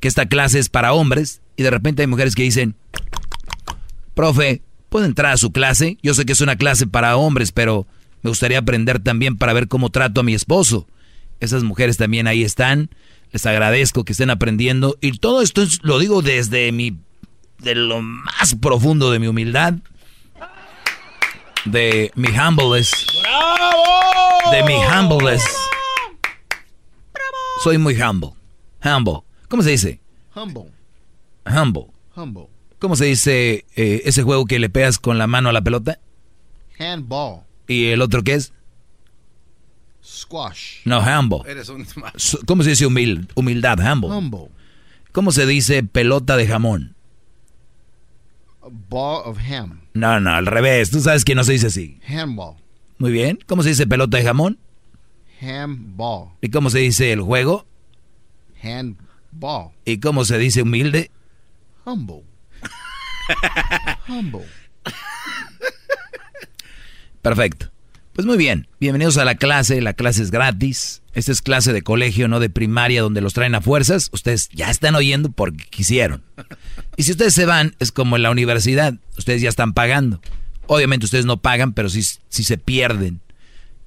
[0.00, 2.76] que esta clase es para hombres y de repente hay mujeres que dicen,
[4.16, 5.98] profe, ¿puedo entrar a su clase?
[6.02, 7.86] Yo sé que es una clase para hombres, pero
[8.22, 10.88] me gustaría aprender también para ver cómo trato a mi esposo.
[11.38, 12.90] Esas mujeres también ahí están.
[13.30, 14.96] Les agradezco que estén aprendiendo.
[15.00, 16.96] Y todo esto es, lo digo desde mi,
[17.58, 19.74] de lo más profundo de mi humildad
[21.66, 23.06] de mi humbleness.
[23.22, 24.50] ¡Bravo!
[24.52, 25.44] De mi humbleness.
[27.62, 28.30] Soy muy humble.
[28.84, 29.20] Humble.
[29.48, 30.00] ¿Cómo se dice?
[30.34, 30.70] Humble.
[31.44, 31.86] Humble.
[32.14, 32.48] Humble.
[32.78, 35.98] ¿Cómo se dice eh, ese juego que le pegas con la mano a la pelota?
[36.78, 37.40] Handball.
[37.66, 38.52] ¿Y el otro qué es?
[40.04, 40.82] Squash.
[40.84, 41.50] No, humble.
[41.50, 41.86] Eres un...
[42.46, 43.78] ¿Cómo se dice humil humildad?
[43.80, 44.10] Humble.
[44.10, 44.50] Humble.
[45.12, 46.94] ¿Cómo se dice pelota de jamón?
[48.62, 49.80] A ball of ham.
[49.94, 50.90] No, no, al revés.
[50.90, 51.98] Tú sabes que no se dice así.
[52.06, 52.56] Handball.
[52.98, 53.38] Muy bien.
[53.46, 54.58] ¿Cómo se dice pelota de jamón?
[55.40, 56.32] Handball.
[56.40, 57.66] ¿Y cómo se dice el juego?
[58.62, 59.70] Handball.
[59.84, 61.10] ¿Y cómo se dice humilde?
[61.84, 62.22] Humble.
[64.08, 64.46] Humble.
[67.22, 67.70] Perfecto.
[68.12, 71.02] Pues muy bien, bienvenidos a la clase, la clase es gratis.
[71.12, 74.08] Esta es clase de colegio, no de primaria, donde los traen a fuerzas.
[74.12, 76.22] Ustedes ya están oyendo porque quisieron.
[76.96, 80.20] Y si ustedes se van, es como en la universidad, ustedes ya están pagando.
[80.66, 83.20] Obviamente ustedes no pagan, pero si, si se pierden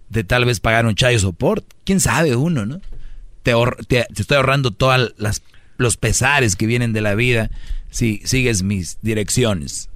[0.10, 2.82] de tal vez pagar un chayo support, quién sabe uno, ¿no?
[3.41, 3.53] Te,
[3.88, 5.14] te, estoy ahorrando todos
[5.80, 7.49] los pesares que vienen de la vida
[7.89, 9.89] si sigues mis direcciones.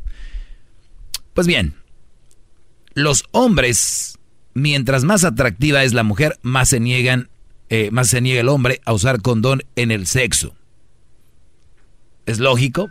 [1.36, 1.76] Pues bien,
[2.96, 4.18] los hombres,
[4.54, 7.30] mientras más atractiva es la mujer, más se niegan,
[7.70, 10.56] eh, más se niega el hombre a usar condón en el sexo.
[12.26, 12.90] ¿Es lógico?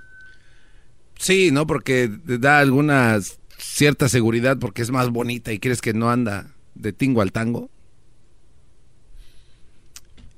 [1.16, 1.66] Sí, ¿no?
[1.66, 3.18] Porque da alguna
[3.56, 7.70] cierta seguridad porque es más bonita y crees que no anda de tingo al tango.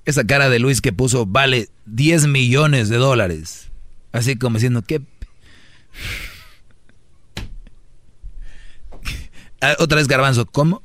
[0.05, 3.71] Esa cara de Luis que puso vale 10 millones de dólares.
[4.13, 5.01] Así como diciendo, ¿qué?
[9.61, 10.83] Ah, otra vez garbanzo, ¿cómo?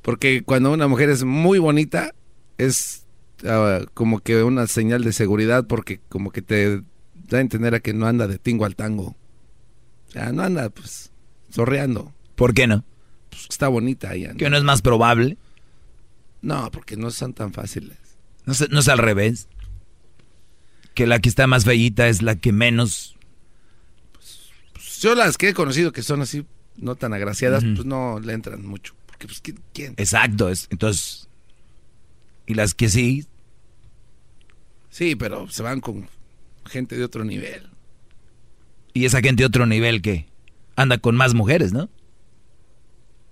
[0.00, 2.12] Porque cuando una mujer es muy bonita,
[2.58, 3.06] es
[3.44, 6.82] uh, como que una señal de seguridad porque como que te
[7.28, 9.16] da a entender a que no anda de tingo al tango.
[10.08, 11.12] O sea, no anda pues
[11.52, 12.12] zorreando.
[12.34, 12.84] ¿Por qué no?
[13.30, 14.34] Pues está bonita ella.
[14.34, 15.38] ¿Que no es más probable?
[16.40, 17.96] No, porque no son tan fáciles.
[18.44, 19.48] ¿No es, no es al revés?
[20.94, 23.16] Que la que está más bellita es la que menos...
[24.12, 26.44] Pues, pues yo las que he conocido que son así,
[26.76, 27.74] no tan agraciadas, uh -huh.
[27.76, 28.94] pues no le entran mucho.
[29.06, 29.42] Porque pues
[29.72, 29.94] ¿quién?
[29.96, 31.28] Exacto, es, entonces...
[32.46, 33.26] Y las que sí...
[34.90, 36.08] Sí, pero se van con
[36.66, 37.70] gente de otro nivel.
[38.92, 40.26] Y esa gente de otro nivel que
[40.76, 41.88] anda con más mujeres, ¿no?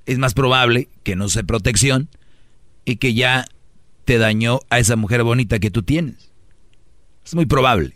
[0.07, 2.09] Es más probable que no se protección
[2.85, 3.45] y que ya
[4.11, 6.33] te dañó a esa mujer bonita que tú tienes.
[7.25, 7.95] Es muy probable.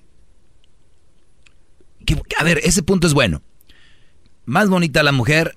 [2.06, 3.42] Que, a ver, ese punto es bueno.
[4.44, 5.56] Más bonita la mujer,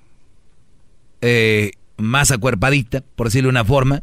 [1.20, 4.02] eh, más acuerpadita, por decirlo de una forma,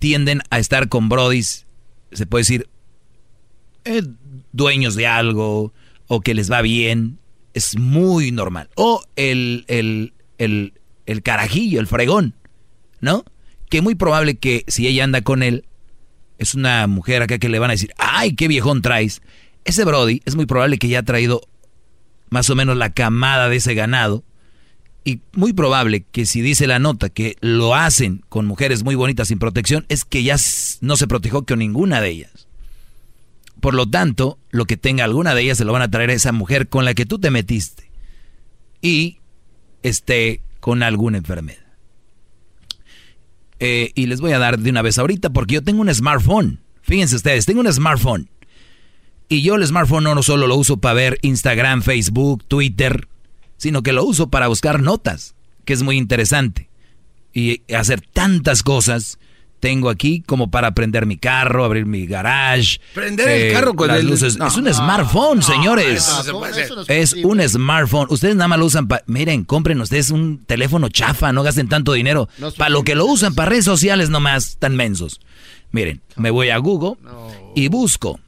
[0.00, 1.64] tienden a estar con brodis,
[2.12, 2.68] se puede decir,
[3.86, 4.02] eh,
[4.52, 5.72] dueños de algo
[6.08, 7.18] o que les va bien.
[7.54, 8.68] Es muy normal.
[8.74, 10.74] O el, el, el,
[11.06, 12.34] el carajillo, el fregón,
[13.00, 13.24] ¿no?
[13.74, 15.64] Que muy probable que si ella anda con él,
[16.38, 19.20] es una mujer acá que le van a decir, ay, qué viejón traes.
[19.64, 21.40] Ese Brody es muy probable que ya ha traído
[22.30, 24.22] más o menos la camada de ese ganado.
[25.04, 29.26] Y muy probable que si dice la nota que lo hacen con mujeres muy bonitas
[29.26, 30.36] sin protección, es que ya
[30.80, 32.46] no se protegió con ninguna de ellas.
[33.60, 36.14] Por lo tanto, lo que tenga alguna de ellas se lo van a traer a
[36.14, 37.90] esa mujer con la que tú te metiste.
[38.80, 39.18] Y
[39.82, 41.63] esté con alguna enfermedad.
[43.60, 46.60] Eh, y les voy a dar de una vez ahorita porque yo tengo un smartphone.
[46.82, 48.28] Fíjense ustedes, tengo un smartphone.
[49.28, 53.08] Y yo el smartphone no solo lo uso para ver Instagram, Facebook, Twitter,
[53.56, 56.68] sino que lo uso para buscar notas, que es muy interesante.
[57.32, 59.18] Y hacer tantas cosas,
[59.64, 62.80] tengo aquí como para prender mi carro, abrir mi garage.
[62.92, 64.36] Prender el carro con las el- luces.
[64.36, 64.46] no.
[64.46, 66.06] es un smartphone, señores.
[66.06, 66.70] eso se hacer.
[66.88, 68.08] Es un smartphone.
[68.10, 69.02] Ustedes nada más lo usan para...
[69.06, 72.28] Miren, compren ustedes un teléfono chafa, no gasten tanto dinero.
[72.36, 75.22] No es para lo que lo usan, para redes sociales nomás, tan mensos.
[75.72, 76.96] Miren, me voy a Google
[77.54, 78.20] y busco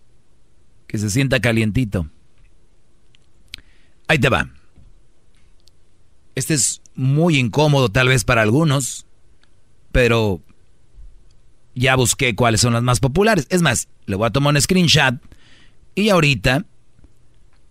[0.87, 2.07] Que se sienta calientito.
[4.07, 4.51] Ahí te va.
[6.35, 9.07] Este es muy incómodo tal vez para algunos,
[9.91, 10.43] pero
[11.75, 13.47] ya busqué cuáles son las más populares.
[13.49, 15.15] Es más, le voy a tomar un screenshot
[15.95, 16.67] y ahorita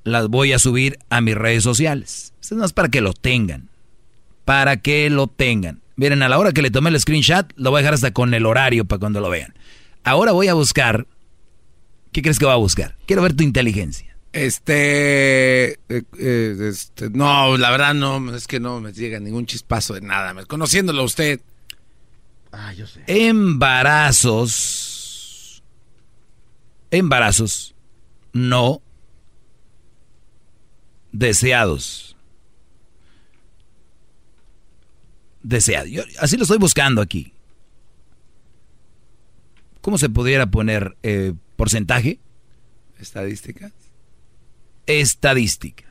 [0.05, 2.33] las voy a subir a mis redes sociales.
[2.41, 3.69] Esto es más para que lo tengan.
[4.45, 5.81] Para que lo tengan.
[5.95, 8.33] Miren, a la hora que le tomé el screenshot, lo voy a dejar hasta con
[8.33, 9.53] el horario para cuando lo vean.
[10.03, 11.07] Ahora voy a buscar.
[12.11, 12.97] ¿Qué crees que va a buscar?
[13.05, 14.17] Quiero ver tu inteligencia.
[14.33, 19.93] Este, eh, eh, este, no, la verdad no, es que no me llega ningún chispazo
[19.93, 20.33] de nada.
[20.45, 21.39] Conociéndolo a usted.
[22.51, 23.03] Ah, yo sé.
[23.07, 24.53] Embarazos.
[26.91, 27.73] Embarazos
[28.33, 28.81] no
[31.11, 32.12] deseados.
[35.43, 35.89] Deseados.
[35.89, 37.33] Yo así lo estoy buscando aquí.
[39.81, 42.19] ¿Cómo se pudiera poner eh, porcentaje?
[42.99, 43.71] Estadística.
[44.85, 45.83] Estadística.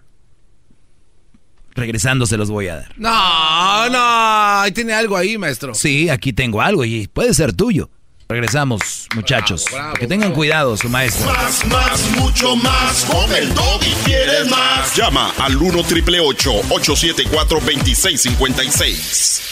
[1.75, 2.95] Regresando se los voy a dar.
[2.99, 5.75] No, no, ahí tiene algo ahí, maestro.
[5.75, 7.91] Sí, aquí tengo algo y puede ser tuyo.
[8.33, 9.67] Regresamos, muchachos.
[10.01, 11.31] que tengan cuidado, su maestro.
[11.31, 13.05] Más, más, mucho más.
[13.05, 14.97] Con el Doggy quieres más.
[14.97, 19.43] Llama al 1 triple 874 2656.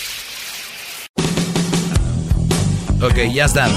[3.02, 3.68] Ok, ya está.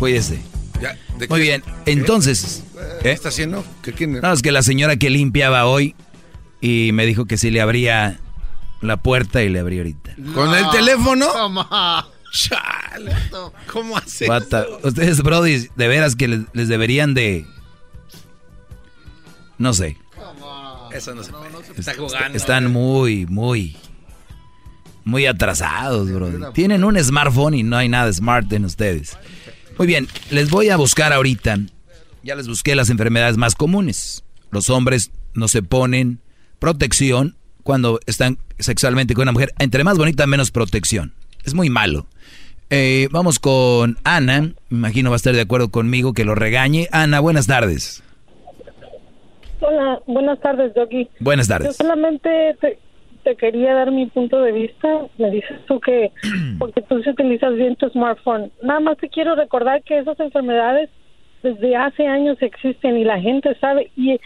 [0.00, 0.40] Cuídese.
[0.82, 1.44] Ya, ¿de Muy qué?
[1.44, 2.64] bien, entonces...
[3.00, 3.12] ¿Qué ¿eh?
[3.12, 3.64] está haciendo?
[3.82, 4.20] ¿Qué quién?
[4.20, 5.94] No, es que la señora que limpiaba hoy
[6.60, 8.18] y me dijo que si le abría
[8.80, 10.16] la puerta y le abrí ahorita.
[10.34, 11.28] ¿Con el teléfono?
[11.28, 12.08] Toma.
[12.32, 13.14] Chale.
[13.72, 14.28] ¿Cómo hace?
[14.82, 17.46] Ustedes, Brody, de veras que les, les deberían de...
[19.58, 19.96] No sé.
[20.92, 21.48] Eso no se puede.
[21.76, 22.36] Está Est- jugando.
[22.36, 23.76] Están muy, muy,
[25.04, 26.38] muy atrasados, Brody.
[26.54, 29.16] Tienen un smartphone y no hay nada smart en ustedes.
[29.76, 31.58] Muy bien, les voy a buscar ahorita.
[32.22, 34.24] Ya les busqué las enfermedades más comunes.
[34.50, 36.20] Los hombres no se ponen
[36.58, 39.54] protección cuando están sexualmente con una mujer.
[39.58, 41.14] Entre más bonita, menos protección.
[41.48, 42.04] Es muy malo.
[42.68, 44.52] Eh, vamos con Ana.
[44.68, 46.88] Me imagino va a estar de acuerdo conmigo que lo regañe.
[46.92, 48.02] Ana, buenas tardes.
[49.60, 51.08] Hola, buenas tardes, Doggy.
[51.20, 51.76] Buenas Yo tardes.
[51.76, 52.78] solamente te,
[53.24, 54.88] te quería dar mi punto de vista.
[55.16, 56.12] Me dices tú que
[56.58, 58.52] porque tú sí utilizas bien tu smartphone.
[58.62, 60.90] Nada más te quiero recordar que esas enfermedades
[61.42, 64.20] desde hace años existen y la gente sabe y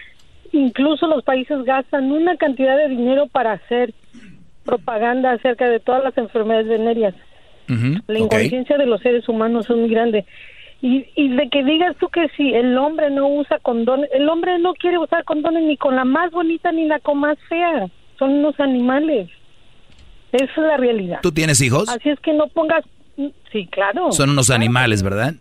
[0.51, 3.95] incluso los países gastan una cantidad de dinero para hacer
[4.65, 7.15] propaganda acerca de todas las enfermedades venéreas.
[8.07, 10.27] La inconsciencia de los seres humanos es muy grande.
[10.83, 14.59] Y, y de que digas tú que si el hombre no usa condones, el hombre
[14.59, 17.87] no quiere usar condones ni con la más bonita ni la con más fea.
[18.19, 19.31] Son unos animales.
[20.33, 21.21] Esa es la realidad.
[21.23, 21.89] ¿Tú tienes hijos?
[21.89, 22.85] Así es que no pongas...
[23.53, 24.11] Sí, claro.
[24.13, 25.35] Son unos animales, ¿verdad?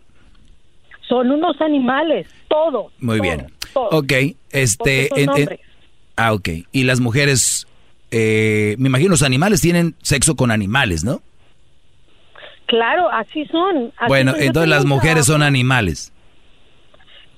[1.08, 2.92] Son unos animales, todos.
[3.00, 3.46] Muy bien.
[3.74, 3.92] todos.
[3.92, 4.12] Ok,
[4.50, 5.08] este...
[5.08, 5.60] Son en- en- hombres.
[6.16, 6.48] ah, ok.
[6.72, 7.66] Y las mujeres,
[8.12, 11.22] eh, me imagino los animales tienen sexo con animales, ¿no?
[12.66, 13.92] Claro, así son.
[13.96, 14.42] así bueno, son.
[14.42, 16.12] Entonces las mujeres son animales.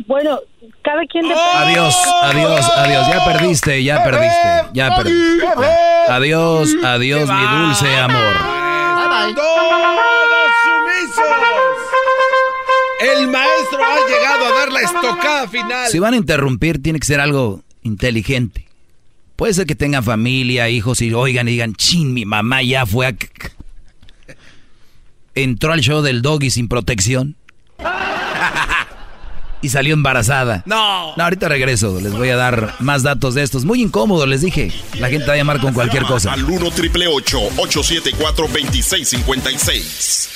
[0.07, 0.41] Bueno,
[0.83, 1.51] cada quien depende.
[1.55, 3.07] Adiós, adiós, adiós.
[3.09, 5.47] Ya perdiste, ya perdiste, ya perdiste.
[6.09, 8.35] Adiós, adiós, mi dulce amor.
[9.35, 11.25] ¡Todos sumisos!
[13.01, 15.89] El maestro ha llegado a dar la estocada final.
[15.89, 18.74] Si van a interrumpir, tiene que ser algo inteligente.
[19.37, 23.07] Puede ser que tengan familia, hijos y oigan y digan, chin, mi mamá ya fue
[23.09, 23.15] a...
[25.35, 27.35] Entró al show del doggy sin protección.
[29.61, 30.63] y salió embarazada.
[30.67, 31.17] No.
[31.17, 31.99] No, ahorita regreso.
[32.01, 33.65] Les voy a dar más datos de estos.
[33.65, 34.71] Muy incómodo, les dije.
[35.01, 36.33] La gente va a llamar con cualquier cosa.
[36.33, 40.29] Al 1 triple 874 2656.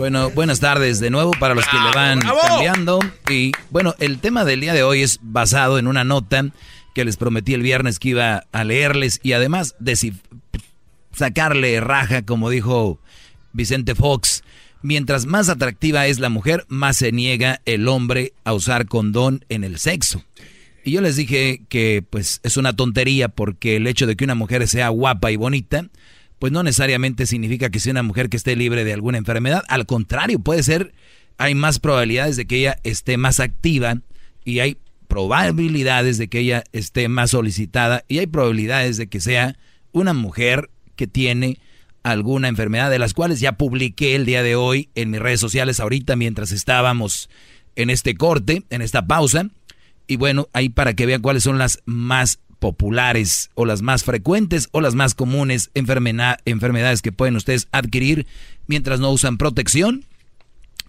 [0.00, 2.38] Bueno, buenas tardes de nuevo para los que le van bravo.
[2.42, 3.00] cambiando.
[3.30, 6.46] Y bueno, el tema del día de hoy es basado en una nota
[6.94, 10.22] que les prometí el viernes que iba a leerles y además descif-
[11.12, 12.98] sacarle raja, como dijo
[13.52, 14.42] Vicente Fox.
[14.80, 19.64] Mientras más atractiva es la mujer, más se niega el hombre a usar condón en
[19.64, 20.24] el sexo.
[20.82, 24.34] Y yo les dije que pues es una tontería porque el hecho de que una
[24.34, 25.84] mujer sea guapa y bonita,
[26.40, 29.62] pues no necesariamente significa que sea una mujer que esté libre de alguna enfermedad.
[29.68, 30.94] Al contrario, puede ser,
[31.36, 33.98] hay más probabilidades de que ella esté más activa
[34.42, 39.58] y hay probabilidades de que ella esté más solicitada y hay probabilidades de que sea
[39.92, 41.58] una mujer que tiene
[42.02, 45.78] alguna enfermedad de las cuales ya publiqué el día de hoy en mis redes sociales
[45.78, 47.28] ahorita mientras estábamos
[47.76, 49.50] en este corte, en esta pausa.
[50.06, 54.68] Y bueno, ahí para que vean cuáles son las más populares o las más frecuentes
[54.70, 58.26] o las más comunes enfermedades que pueden ustedes adquirir
[58.68, 60.04] mientras no usan protección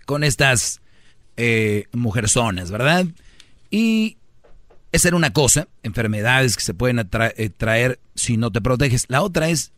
[0.05, 0.81] con estas
[1.37, 3.05] eh, mujerzonas, ¿verdad?
[3.71, 4.17] Y
[4.91, 9.05] esa era una cosa, enfermedades que se pueden eh, traer si no te proteges.
[9.07, 9.71] La otra es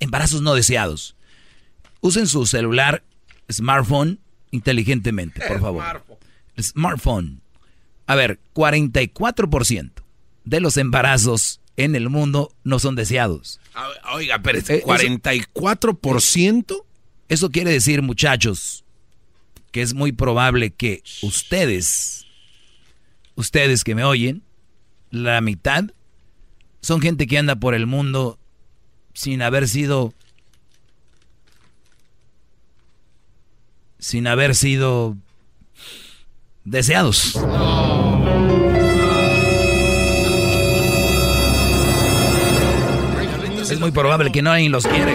[0.00, 1.14] embarazos no deseados.
[2.00, 3.04] Usen su celular,
[3.52, 4.18] smartphone,
[4.50, 6.02] inteligentemente, por favor.
[6.58, 7.42] Smartphone.
[8.06, 10.07] A ver, 44%
[10.48, 13.60] de los embarazos en el mundo no son deseados.
[14.12, 16.84] Oiga, pero Eh, eso- 44%.
[17.28, 18.84] Eso quiere decir, muchachos,
[19.70, 22.24] que es muy probable que ustedes,
[23.34, 24.42] ustedes que me oyen,
[25.10, 25.84] la mitad
[26.80, 28.38] son gente que anda por el mundo
[29.12, 30.14] sin haber sido,
[33.98, 35.16] sin haber sido
[36.64, 37.38] deseados.
[43.70, 45.14] Es muy probable que no alguien los quiere.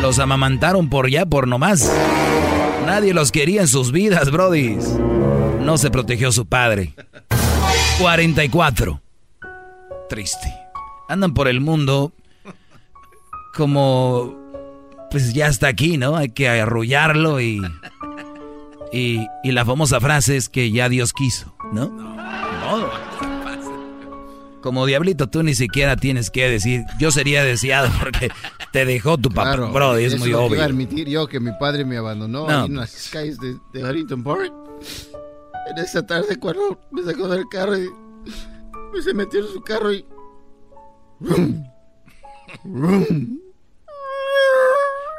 [0.00, 1.92] Los amamantaron por ya, por nomás.
[2.86, 4.84] Nadie los quería en sus vidas, brodis.
[5.60, 6.94] No se protegió su padre.
[8.00, 9.00] 44.
[10.08, 10.54] Triste.
[11.08, 12.12] Andan por el mundo
[13.54, 14.34] como...
[15.10, 16.16] Pues ya está aquí, ¿no?
[16.16, 17.62] Hay que arrullarlo y...
[18.92, 21.90] Y, y la famosa frase es que ya Dios quiso, ¿no?
[24.64, 28.30] Como diablito, tú ni siquiera tienes que decir, yo sería deseado porque
[28.72, 29.56] te dejó tu papá.
[29.56, 30.54] Claro, Bro, es eso muy obvio.
[30.54, 33.86] Iba a admitir yo que mi padre me abandonó No, en las calles de, de
[33.86, 34.50] Harrington Park.
[35.70, 37.90] En esa tarde cuando me sacó del carro y
[38.94, 40.06] me se metió en su carro y...
[41.20, 41.62] Rum,
[42.64, 43.38] rum.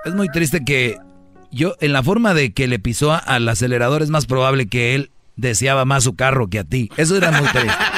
[0.06, 0.98] Es muy triste que
[1.52, 5.12] yo, en la forma de que le pisó al acelerador, es más probable que él
[5.36, 6.90] deseaba más su carro que a ti.
[6.98, 7.72] Eso era muy triste.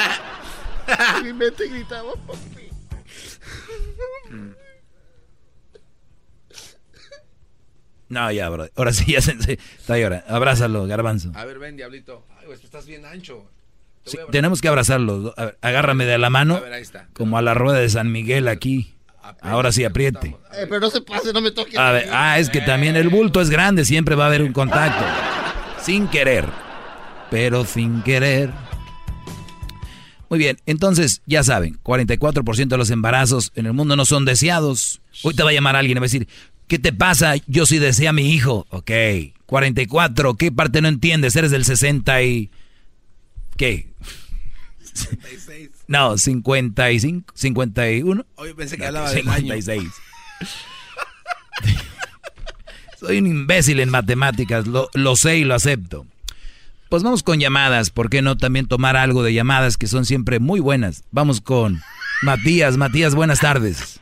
[1.28, 2.70] Mi mente gritaba, papi.
[8.10, 8.68] No, ya, bro.
[8.78, 10.26] Ahora sí, ya se, se- está llorando.
[10.34, 11.32] Abrázalo, garbanzo.
[11.36, 12.26] A ver, ven, diablito.
[12.40, 13.50] Ay, pues estás bien ancho.
[14.06, 15.34] Te Sí, tenemos que abrazarlo.
[15.36, 16.56] A ver, agárrame de la mano.
[16.56, 17.10] A ver, ahí está.
[17.14, 18.94] Como a la rueda de San Miguel aquí.
[19.42, 20.38] Ahora sí, apriete.
[20.54, 21.78] Eh, pero no se pase, no me toque.
[21.78, 24.54] A ver, ah, es que también el bulto es grande, siempre va a haber un
[24.54, 25.04] contacto.
[25.82, 26.46] Sin querer.
[27.30, 28.52] Pero sin querer.
[30.30, 35.02] Muy bien, entonces ya saben, 44% de los embarazos en el mundo no son deseados.
[35.24, 36.28] Hoy te va a llamar alguien y va a decir,
[36.68, 37.36] ¿qué te pasa?
[37.48, 38.68] Yo sí desea a mi hijo.
[38.70, 38.92] Ok,
[39.46, 41.36] 44, ¿qué parte no entiendes?
[41.36, 42.50] Eres del 60 y...
[43.56, 43.88] ¿Qué?
[45.88, 48.26] No, 55, 51.
[48.36, 49.54] Oye, pensé que hablaba del año.
[49.54, 49.84] 56.
[53.00, 56.06] Soy un imbécil en matemáticas, lo, lo sé y lo acepto.
[56.90, 60.40] Pues vamos con llamadas, ¿por qué no también tomar algo de llamadas que son siempre
[60.40, 61.04] muy buenas?
[61.12, 61.80] Vamos con
[62.24, 64.00] Matías, Matías, buenas tardes.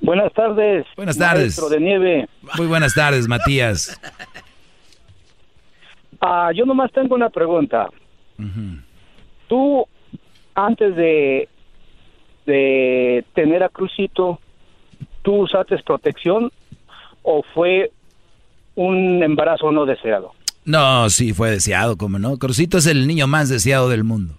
[0.00, 0.86] Buenas tardes.
[0.96, 1.70] Buenas tardes.
[1.70, 2.28] De nieve.
[2.56, 4.00] Muy buenas tardes, Matías.
[6.20, 7.88] Ah, yo nomás tengo una pregunta.
[9.48, 9.86] Tú,
[10.54, 11.48] antes de,
[12.46, 14.40] de tener a Crucito,
[15.22, 16.50] ¿tú usaste protección
[17.22, 17.92] o fue
[18.74, 20.32] un embarazo no deseado?
[20.68, 22.36] No, sí, fue deseado, como no.
[22.36, 24.34] Crucito es el niño más deseado del mundo.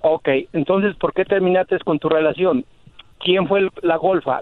[0.00, 2.64] Ok, entonces, ¿por qué terminaste con tu relación?
[3.20, 4.40] ¿Quién fue el- la golfa?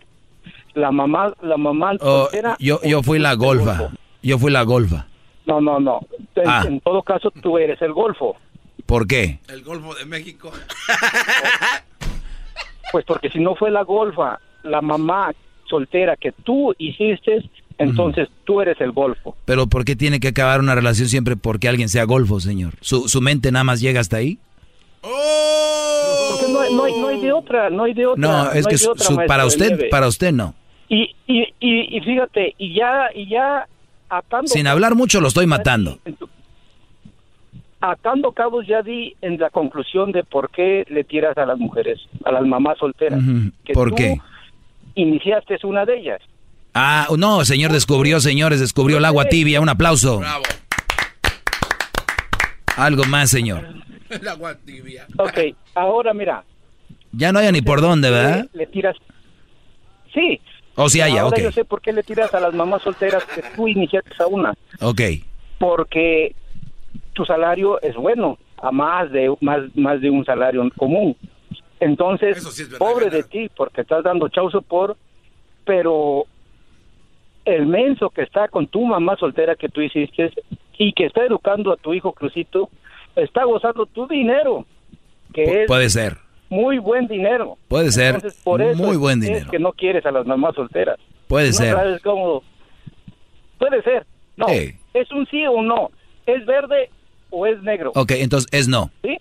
[0.74, 3.76] ¿La mamá, la mamá Oh, soltera yo, yo fui la golfa.
[3.78, 3.96] golfo?
[4.22, 5.06] Yo fui la golfa.
[5.46, 6.00] No, no, no.
[6.36, 6.62] En, Ah.
[6.66, 8.36] en todo caso, tú eres el golfo.
[8.84, 9.40] ¿Por qué?
[9.48, 10.52] El Golfo de México.
[12.92, 15.32] Pues porque si no fue la golfa, la mamá
[15.68, 19.36] soltera que tú hiciste, entonces tú eres el golfo.
[19.44, 22.74] Pero ¿por qué tiene que acabar una relación siempre porque alguien sea golfo, señor?
[22.80, 24.38] ¿Su, su mente nada más llega hasta ahí?
[25.02, 28.20] Porque no, hay- no no hay de otra, no hay de otra.
[28.20, 30.54] No, es que de su- otra, su- maestro para usted, para usted no.
[30.88, 33.66] Y, y, y, y fíjate, y ya, y ya
[34.08, 34.46] atando...
[34.48, 35.98] Sin hablar mucho lo estoy matando.
[37.80, 42.00] Atando cabos ya di en la conclusión de por qué le tiras a las mujeres,
[42.24, 43.20] a las mamás solteras.
[43.74, 44.18] ¿Por tú qué?
[44.94, 46.20] Iniciaste una de ellas.
[46.78, 49.62] Ah, no, señor descubrió, señores, descubrió el agua tibia.
[49.62, 50.20] Un aplauso.
[52.76, 53.66] Algo más, señor.
[54.10, 55.06] El agua tibia.
[55.16, 55.38] Ok,
[55.74, 56.44] ahora mira,
[57.12, 58.46] Ya no hay ni por dónde, ¿verdad?
[58.52, 58.94] le tiras...
[60.12, 60.38] Sí.
[60.74, 61.42] O si haya, ahora ok.
[61.44, 64.52] yo sé por qué le tiras a las mamás solteras que tú iniciaste a una.
[64.82, 65.00] Ok.
[65.58, 66.34] porque
[67.14, 71.16] tu salario es bueno, a más de más más de un salario común.
[71.80, 74.98] Entonces, pobre de ti porque estás dando chauzo por
[75.64, 76.26] pero
[77.46, 80.30] el menso que está con tu mamá soltera que tú hiciste
[80.78, 82.68] y que está educando a tu hijo Crucito
[83.14, 84.66] está gozando tu dinero,
[85.32, 86.18] que es Puede ser.
[86.50, 87.56] muy buen dinero.
[87.68, 89.50] Puede ser Entonces, por eso muy buen es dinero.
[89.50, 90.98] que no quieres a las mamás solteras.
[91.28, 91.74] Puede No ser.
[91.74, 92.42] sabes cómo.
[93.58, 94.06] Puede ser.
[94.36, 94.46] No.
[94.48, 95.90] Es un sí o un no.
[96.26, 96.90] ¿Es verde
[97.30, 97.92] o es negro?
[97.94, 98.90] Ok, entonces es no.
[99.02, 99.16] ¿Sí?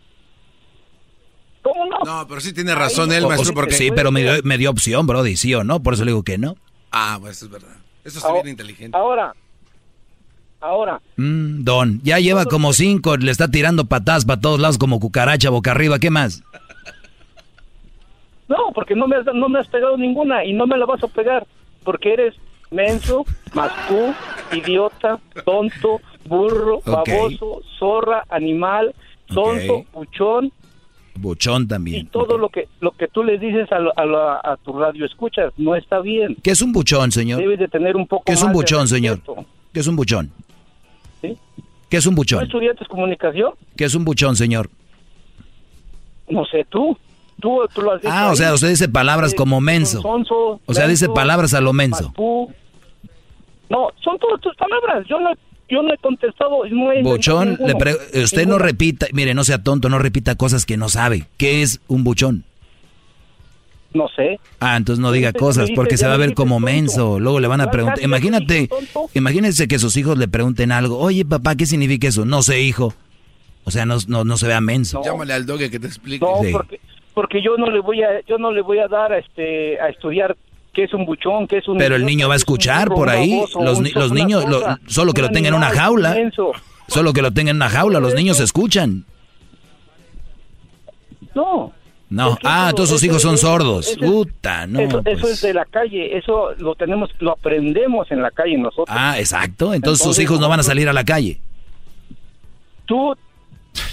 [1.61, 1.97] ¿Cómo no?
[2.06, 3.73] No, pero sí tiene razón él, O- o- maestro, porque...
[3.73, 5.81] Sí, pero me dio, me dio opción, Brody, sí o no.
[5.81, 6.56] Por eso le digo que no.
[6.91, 7.76] Ah, pues es verdad.
[8.06, 8.98] Eso está Ahora- bien inteligente.
[8.98, 9.34] Ahora,
[10.61, 14.99] ahora, Mm, don, ya lleva como cinco, le está tirando patadas para todos lados como
[15.02, 15.99] cucaracha boca arriba.
[15.99, 16.41] ¿Qué más?
[18.48, 21.03] no, porque no me, has, no me has pegado ninguna y no me la vas
[21.03, 21.45] a pegar,
[21.84, 22.36] porque eres
[22.72, 24.14] menso, más tú,
[24.56, 28.94] idiota, tonto, burro, baboso, zorra, animal,
[29.27, 30.52] tonto, puchón,
[31.17, 32.07] Buchón también.
[32.07, 35.53] todo lo que lo que tú le dices a, a, la- a tu radio escuchas
[35.57, 36.35] no está bien.
[36.43, 37.39] ¿Qué es un buchón, señor?
[37.39, 39.17] Debes de tener un poco ¿Qué es un más de buchón, señor?
[39.17, 39.45] respeto.
[39.73, 40.31] ¿Qué es un buchón?
[41.21, 41.37] ¿Sí?
[41.89, 42.43] ¿Qué es un ¿Tú buchón?
[42.43, 43.53] estudiaste comunicación?
[43.77, 44.69] ¿Qué es un buchón, señor?
[46.29, 46.97] No sé, tú.
[47.41, 48.35] Tú, tú lo has dicho Ah, o ahí.
[48.37, 50.01] sea, usted dice palabras Eh, como menso.
[50.01, 52.11] sonso, O sea, dice menso, palabras a lo menso.
[52.15, 52.49] tú.
[53.69, 55.05] No, son todas tus palabras.
[55.07, 55.31] Yo no,
[55.69, 56.65] yo no he contestado.
[56.69, 60.65] No he Buchón, le pre- usted no repita, mire, no sea tonto, no repita cosas
[60.65, 61.27] que no sabe.
[61.37, 62.43] ¿Qué es un buchón?
[63.93, 64.39] No sé.
[64.59, 67.17] Ah, entonces no diga cosas porque se va a ver como menso.
[67.19, 68.03] Luego le van a preguntar.
[68.03, 68.67] Imagínate,
[69.13, 70.97] imagínense que sus hijos le pregunten algo.
[70.99, 72.25] Oye, papá, ¿qué significa eso?
[72.25, 72.93] No sé, hijo.
[73.63, 75.01] O sea, no, no, no se vea menso.
[75.03, 76.25] Llámale al doge que te explique.
[76.25, 76.51] No, Sí.
[76.51, 76.79] porque,
[77.13, 79.87] porque yo no le voy a, yo no le voy a dar a este, a
[79.87, 80.35] estudiar
[80.76, 81.77] qué es un buchón, qué es un.
[81.77, 83.41] Pero el niño va a escuchar por ahí.
[83.60, 86.15] Los, ni- los niños, lo- solo que lo tengan en una jaula.
[86.88, 87.99] Solo que lo tengan en una jaula.
[87.99, 89.06] Los niños escuchan.
[91.34, 91.72] No.
[92.10, 92.34] No.
[92.34, 93.88] Es que Ah, eso- todos sus hijos son sordos.
[93.89, 94.80] eso- Puta, no.
[94.80, 95.34] eso, eso pues.
[95.34, 98.88] es de la calle, eso lo tenemos, lo aprendemos en la calle nosotros.
[98.89, 99.73] Ah, exacto.
[99.73, 101.39] Entonces sus hijos no van a salir a la calle.
[102.85, 103.15] Tú,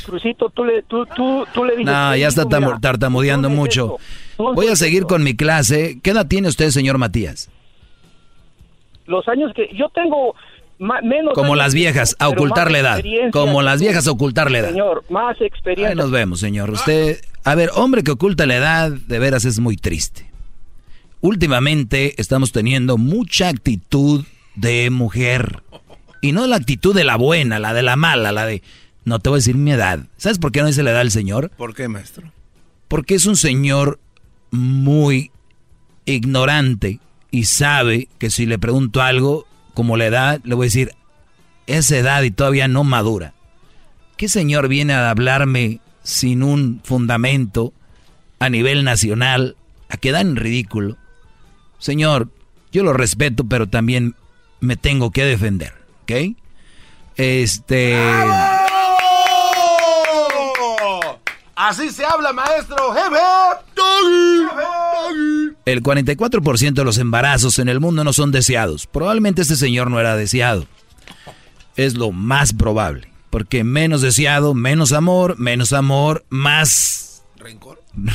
[0.06, 1.86] Crucito, tú le, tú, tú, tú le dices.
[1.92, 3.96] No, ya está "Hijo, mira, tam- tartamudeando es mucho.
[4.38, 5.06] Voy a seguir eso".
[5.08, 5.98] con mi clase.
[6.02, 7.50] ¿Qué edad tiene usted, señor Matías?
[9.06, 10.34] Los años que yo tengo
[10.78, 11.34] menos.
[11.34, 13.02] Como las viejas, a ocultar la edad.
[13.32, 14.70] Como las viejas a ocultar la edad.
[14.70, 15.90] Señor, más experiencia.
[15.90, 16.70] Ahí nos vemos, señor.
[16.70, 20.30] Usted, a ver, hombre que oculta la edad, de veras es muy triste.
[21.20, 24.24] Últimamente estamos teniendo mucha actitud
[24.56, 25.62] de mujer.
[26.20, 28.62] Y no la actitud de la buena, la de la mala, la de...
[29.04, 30.00] No te voy a decir mi edad.
[30.16, 31.50] ¿Sabes por qué no dice la edad el señor?
[31.50, 32.30] ¿Por qué, maestro?
[32.86, 33.98] Porque es un señor
[34.52, 35.32] muy
[36.04, 37.00] ignorante
[37.32, 40.92] y sabe que si le pregunto algo como la edad, le voy a decir,
[41.66, 43.34] esa edad y todavía no madura.
[44.16, 47.72] ¿Qué señor viene a hablarme sin un fundamento
[48.38, 49.56] a nivel nacional?
[49.88, 50.96] A quedar en ridículo.
[51.78, 52.28] Señor,
[52.70, 54.14] yo lo respeto, pero también
[54.60, 55.72] me tengo que defender,
[56.02, 56.36] ¿ok?
[57.16, 57.96] Este...
[61.64, 62.76] Así se habla, maestro.
[65.64, 68.88] El 44% de los embarazos en el mundo no son deseados.
[68.88, 70.66] Probablemente este señor no era deseado.
[71.76, 73.12] Es lo más probable.
[73.30, 77.22] Porque menos deseado, menos amor, menos amor, más...
[77.36, 77.80] ¿Rencor?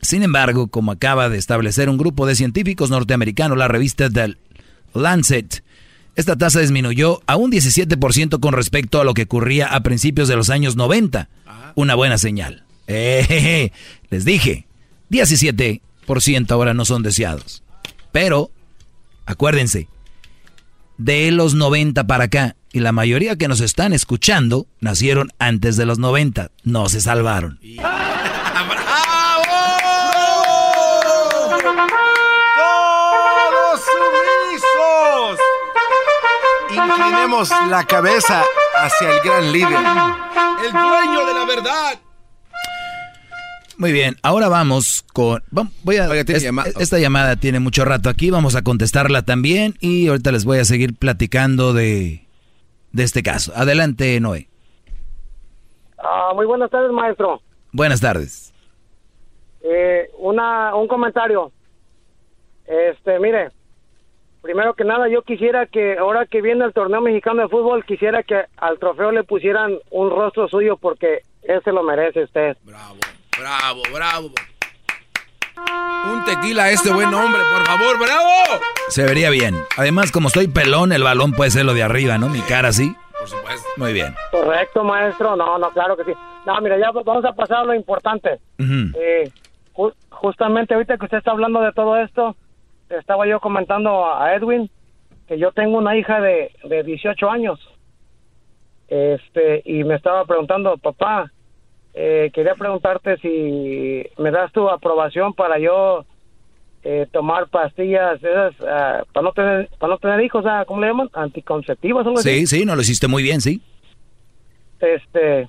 [0.00, 4.36] Sin embargo, como acaba de establecer un grupo de científicos norteamericanos, la revista The
[4.94, 5.64] Lancet,
[6.14, 10.36] Esta tasa disminuyó a un 17% con respecto a lo que ocurría a principios de
[10.36, 11.28] los años 90.
[11.74, 12.64] Una buena señal.
[12.86, 13.70] Eh,
[14.10, 14.66] les dije,
[15.10, 15.80] 17%
[16.50, 17.62] ahora no son deseados.
[18.12, 18.50] Pero,
[19.24, 19.88] acuérdense,
[20.98, 25.86] de los 90 para acá, y la mayoría que nos están escuchando nacieron antes de
[25.86, 27.58] los 90, no se salvaron.
[27.76, 28.11] ¡Todos
[36.74, 38.42] Inclinemos la cabeza
[38.76, 39.78] hacia el gran líder,
[40.64, 42.00] el dueño de la verdad.
[43.78, 45.42] Muy bien, ahora vamos con...
[45.82, 50.44] Voy a, esta llamada tiene mucho rato aquí, vamos a contestarla también y ahorita les
[50.44, 52.26] voy a seguir platicando de,
[52.92, 53.52] de este caso.
[53.56, 54.48] Adelante, Noé.
[55.98, 57.42] Ah, muy buenas tardes, maestro.
[57.72, 58.52] Buenas tardes.
[59.62, 61.52] Eh, una, un comentario.
[62.66, 63.50] Este, mire,
[64.42, 68.22] primero que nada, yo quisiera que ahora que viene el torneo mexicano de fútbol, quisiera
[68.22, 72.56] que al trofeo le pusieran un rostro suyo porque ese lo merece usted.
[72.64, 72.96] Bravo,
[73.38, 74.30] bravo, bravo.
[76.12, 78.28] Un tequila a este buen hombre, por favor, bravo.
[78.88, 79.54] Se vería bien.
[79.76, 82.28] Además, como estoy pelón, el balón puede ser lo de arriba, ¿no?
[82.28, 82.94] Mi cara sí.
[83.18, 83.68] Por supuesto.
[83.76, 84.14] Muy bien.
[84.32, 85.36] Correcto, maestro.
[85.36, 86.12] No, no, claro que sí.
[86.44, 88.40] No, mira, ya vamos a pasar a lo importante.
[88.58, 89.30] Eh,
[90.10, 92.36] justamente ahorita que usted está hablando de todo esto,
[92.98, 94.70] estaba yo comentando a Edwin
[95.26, 97.60] que yo tengo una hija de, de 18 años.
[98.88, 101.32] Este, y me estaba preguntando, papá,
[101.94, 106.04] eh, quería preguntarte si me das tu aprobación para yo
[106.84, 110.88] eh, tomar pastillas esas ah, para no tener para no tener hijos, ah, ¿cómo le
[110.88, 111.10] llaman?
[111.12, 112.06] Anticonceptivas.
[112.22, 113.62] sí, sí, no lo hiciste muy bien, sí.
[114.80, 115.48] Este,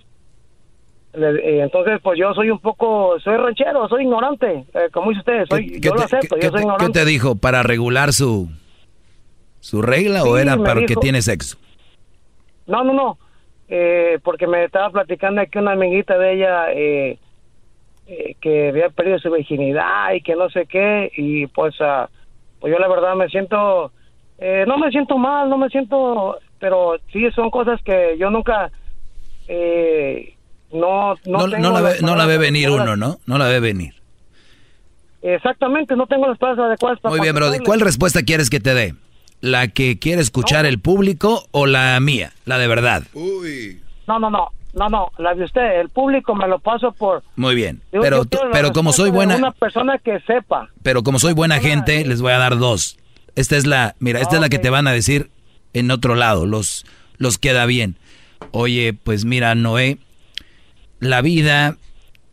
[1.13, 5.93] entonces pues yo soy un poco, soy ranchero, soy ignorante, como dice usted, soy, yo
[5.93, 6.85] lo acepto, yo soy ignorante.
[6.85, 7.35] ¿Qué te dijo?
[7.35, 8.49] ¿Para regular su
[9.59, 11.57] su regla o era para que tiene sexo?
[12.65, 13.17] No, no, no
[13.69, 17.17] eh, porque me estaba platicando aquí una amiguita de ella eh,
[18.05, 22.07] eh, que había perdido su virginidad y que no sé qué, y pues, uh,
[22.59, 23.91] pues yo la verdad me siento,
[24.37, 28.71] eh, no me siento mal, no me siento, pero sí son cosas que yo nunca,
[29.47, 30.35] eh,
[30.73, 33.19] no, no, no, la ve, no la ve venir uno, ¿no?
[33.25, 33.93] No la ve venir.
[35.21, 37.15] Exactamente, no tengo las palabras adecuadas para...
[37.15, 38.95] Muy bien, pero ¿cuál respuesta quieres que te dé?
[39.39, 42.33] ¿La que quiere escuchar el público o la mía?
[42.45, 43.03] La de verdad.
[43.13, 43.81] Uy.
[44.07, 44.49] No, no, no.
[44.73, 47.21] No, no, la de usted, el público me lo paso por...
[47.35, 49.35] Muy bien, pero, pero como soy buena...
[49.35, 50.69] Una persona que sepa.
[50.81, 52.97] Pero como soy buena gente, les voy a dar dos.
[53.35, 55.29] Esta es la, mira, esta es la que te van a decir
[55.73, 56.85] en otro lado, los,
[57.17, 57.97] los queda bien.
[58.51, 59.99] Oye, pues mira, Noé,
[61.03, 61.77] la vida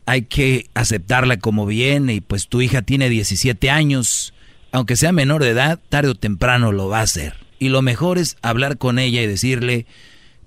[0.05, 4.33] hay que aceptarla como viene y pues tu hija tiene 17 años
[4.71, 7.35] aunque sea menor de edad, tarde o temprano lo va a hacer.
[7.59, 9.85] Y lo mejor es hablar con ella y decirle,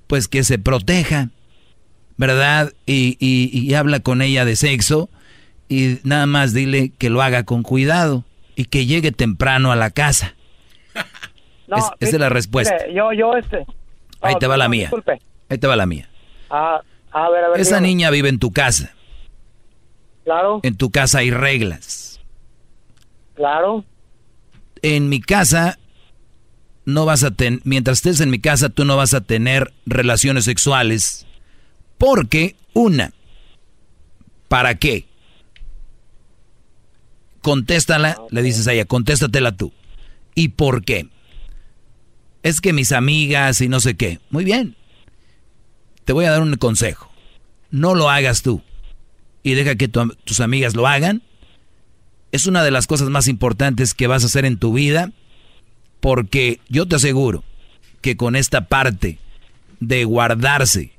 [0.06, 1.28] pues que se proteja,
[2.16, 2.72] ¿verdad?
[2.86, 5.10] Y, y, habla con ella de sexo
[5.68, 8.24] y nada más dile que lo haga con cuidado
[8.56, 10.34] y que llegue temprano a la casa.
[11.68, 12.76] esa es la respuesta.
[12.92, 13.64] yo, yo, este.
[14.20, 14.90] Ahí te va la mía.
[15.51, 16.09] Ahí te va la mía.
[16.51, 16.80] Ah,
[17.15, 18.93] a ver, a ver, Esa niña vive en tu casa.
[20.24, 20.61] Claro.
[20.62, 22.20] En tu casa hay reglas.
[23.35, 23.85] Claro
[24.85, 25.78] en mi casa
[26.85, 30.45] no vas a tener, mientras estés en mi casa, tú no vas a tener relaciones
[30.45, 31.27] sexuales.
[31.97, 33.15] Porque, una,
[34.49, 35.07] ¿para qué?
[37.41, 39.73] Contéstala, le dices a ella, contéstatela tú.
[40.35, 41.09] ¿Y por qué?
[42.43, 44.20] Es que mis amigas y no sé qué.
[44.28, 44.77] Muy bien.
[46.05, 47.10] Te voy a dar un consejo.
[47.70, 48.62] No lo hagas tú.
[49.43, 51.22] Y deja que tus amigas lo hagan
[52.35, 55.12] es una de las cosas más importantes que vas a hacer en tu vida,
[56.01, 57.44] porque yo te aseguro
[58.01, 59.20] que con esta parte
[59.78, 60.90] de guardarse,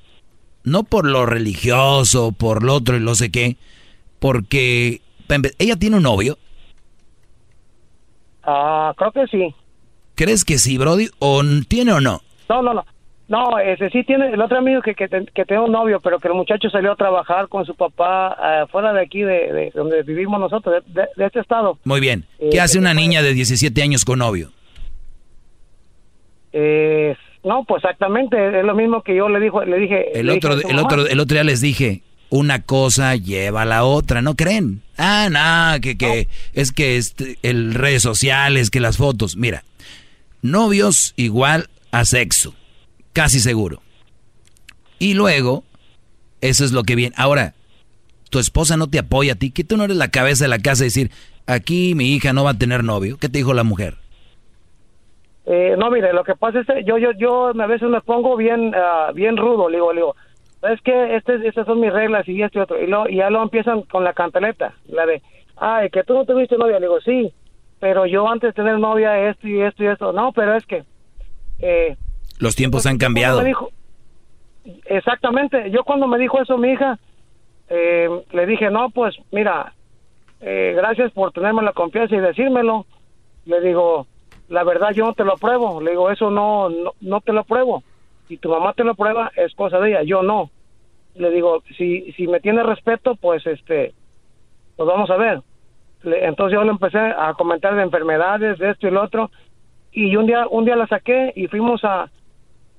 [0.63, 3.57] no por lo religioso, por lo otro y lo sé qué,
[4.19, 5.01] porque
[5.59, 6.37] ella tiene un novio.
[8.43, 9.53] Ah, creo que sí.
[10.15, 11.09] ¿Crees que sí, Brody?
[11.19, 12.21] ¿O tiene o no?
[12.47, 12.85] No, no, no.
[13.27, 16.35] No, ese sí tiene, el otro amigo que, que, tiene un novio, pero que el
[16.35, 20.83] muchacho salió a trabajar con su papá eh, fuera de aquí, de, donde vivimos nosotros,
[20.85, 21.79] de, este estado.
[21.85, 22.25] Muy bien.
[22.37, 24.51] ¿Qué eh, hace una niña de 17 años con novio?
[26.53, 30.19] Eh, no, pues exactamente, es lo mismo que yo le, dijo, le dije.
[30.19, 34.21] El, otro, el, otro, el otro día les dije, una cosa lleva a la otra,
[34.21, 34.83] ¿no creen?
[34.99, 39.35] Ah, no, que, que es que este, el redes sociales, que las fotos.
[39.35, 39.63] Mira,
[40.43, 42.53] novios igual a sexo
[43.15, 43.81] casi seguro.
[44.99, 45.63] Y luego,
[46.41, 47.15] eso es lo que viene.
[47.17, 47.53] Ahora,
[48.29, 50.59] tu esposa no te apoya a ti, que tú no eres la cabeza de la
[50.59, 51.11] casa y decir,
[51.47, 53.17] aquí mi hija no va a tener novio.
[53.17, 53.95] ¿Qué te dijo la mujer?
[55.45, 58.35] Eh, no, mire, lo que pasa es que yo, yo, yo a veces me pongo
[58.35, 60.15] bien, ah, bien rudo, le digo, le digo,
[60.59, 61.15] ¿sabes qué?
[61.15, 62.77] Este, estas son mis reglas y esto y otro.
[62.81, 65.21] Y, y ya lo empiezan con la cantaleta, la de,
[65.55, 66.79] ay, que tú no tuviste novia.
[66.79, 67.31] Le digo, sí,
[67.79, 70.11] pero yo antes de tener novia esto y esto y esto.
[70.11, 70.83] No, pero es que...
[71.59, 71.95] Eh,
[72.39, 73.41] Los tiempos han cambiado.
[73.43, 73.69] dijo-
[74.85, 76.99] exactamente, yo cuando me dijo eso mi hija,
[77.69, 79.73] eh, le dije, no, pues mira,
[80.41, 82.85] eh, gracias por tenerme la confianza y decírmelo.
[83.45, 84.07] Le digo,
[84.49, 85.81] la verdad yo no te lo apruebo.
[85.81, 87.83] Le digo, eso no, no, no te lo apruebo.
[88.27, 90.49] Si tu mamá te lo prueba, es cosa de ella, yo no.
[91.15, 93.93] Le digo, si, si me tiene respeto, pues este,
[94.75, 95.41] pues vamos a ver.
[96.03, 99.31] Le- entonces yo le empecé a comentar de enfermedades, de esto y lo otro.
[99.91, 102.09] Y un día, un día la saqué y fuimos a,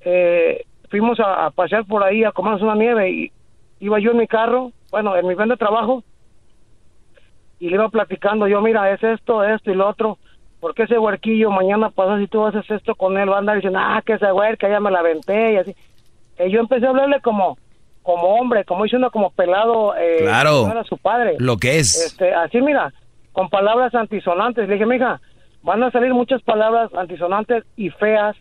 [0.01, 3.31] eh, fuimos a, a pasear por ahí a comernos una nieve y
[3.79, 6.03] iba yo en mi carro, bueno, en mi van de trabajo
[7.59, 10.17] y le iba platicando yo, mira, es esto, esto y lo otro.
[10.59, 13.29] porque ese huerquillo mañana pasa si tú haces esto con él?
[13.29, 15.75] Va a andar diciendo, ah, que esa huerca ya me la aventé y así.
[16.39, 17.57] Y yo empecé a hablarle como
[18.03, 19.93] como hombre, como diciendo como pelado.
[19.97, 20.65] Eh, Claro.
[20.71, 21.35] era su padre.
[21.39, 22.05] Lo que es.
[22.07, 22.93] Este, así mira,
[23.33, 24.67] con palabras antisonantes.
[24.67, 25.19] Le dije, mija,
[25.61, 28.35] van a salir muchas palabras antisonantes y feas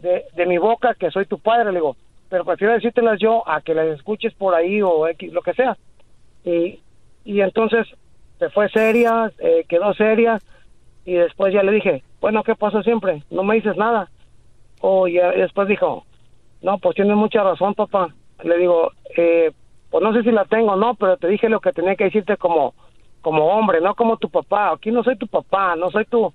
[0.00, 1.72] de, de mi boca que soy tu padre.
[1.72, 1.96] Le digo,
[2.28, 5.76] pero prefiero decírtelas yo a que las escuches por ahí o lo que sea.
[6.44, 6.80] Y,
[7.24, 7.86] y entonces
[8.38, 10.38] se fue seria, eh, quedó seria
[11.04, 13.22] y después ya le dije, bueno, ¿qué pasó siempre?
[13.30, 14.10] No me dices nada.
[14.80, 16.04] O ya y después dijo,
[16.62, 18.14] no, pues tienes mucha razón, papá.
[18.42, 19.52] Le digo, eh,
[19.90, 22.04] pues no sé si la tengo o no, pero te dije lo que tenía que
[22.04, 22.74] decirte como,
[23.22, 24.72] como hombre, no como tu papá.
[24.72, 26.32] Aquí no soy tu papá, no soy tu,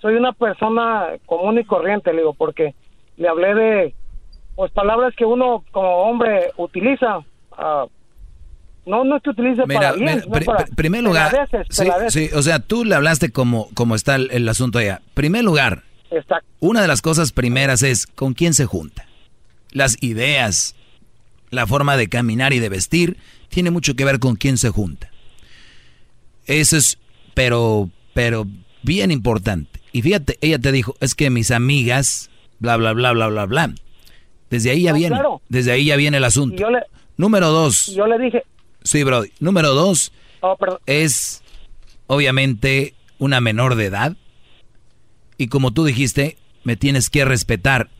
[0.00, 2.74] soy una persona común y corriente, le digo, porque
[3.20, 3.94] le hablé de,
[4.56, 7.20] pues palabras que uno como hombre utiliza.
[7.52, 7.84] ah,
[8.86, 12.30] no, no es que utilice Mira, para bien, mira, para pri- primer lugar, sí, sí,
[12.34, 15.02] o sea, tú le hablaste como, como está el, el asunto allá.
[15.14, 16.48] Primer lugar, Exacto.
[16.60, 19.06] una de las cosas primeras es con quién se junta.
[19.70, 20.74] Las ideas,
[21.50, 23.18] la forma de caminar y de vestir,
[23.50, 25.10] tiene mucho que ver con quién se junta.
[26.46, 26.98] Eso es,
[27.34, 28.46] pero, pero
[28.82, 29.78] bien importante.
[29.92, 32.29] Y fíjate, ella te dijo, es que mis amigas,
[32.60, 33.74] bla, bla, bla, bla, bla, bla.
[34.50, 35.42] Desde ahí ya No, viene, claro.
[35.48, 36.56] desde ahí ya viene el asunto.
[36.56, 36.80] yo le,
[37.16, 38.44] Número dos, yo le dije,
[38.82, 39.30] sí, Brody.
[39.40, 40.56] Número dos, oh,
[40.86, 41.42] es
[42.06, 44.16] obviamente una menor de edad.
[45.36, 47.90] Y como tú dijiste, me tienes que respetar.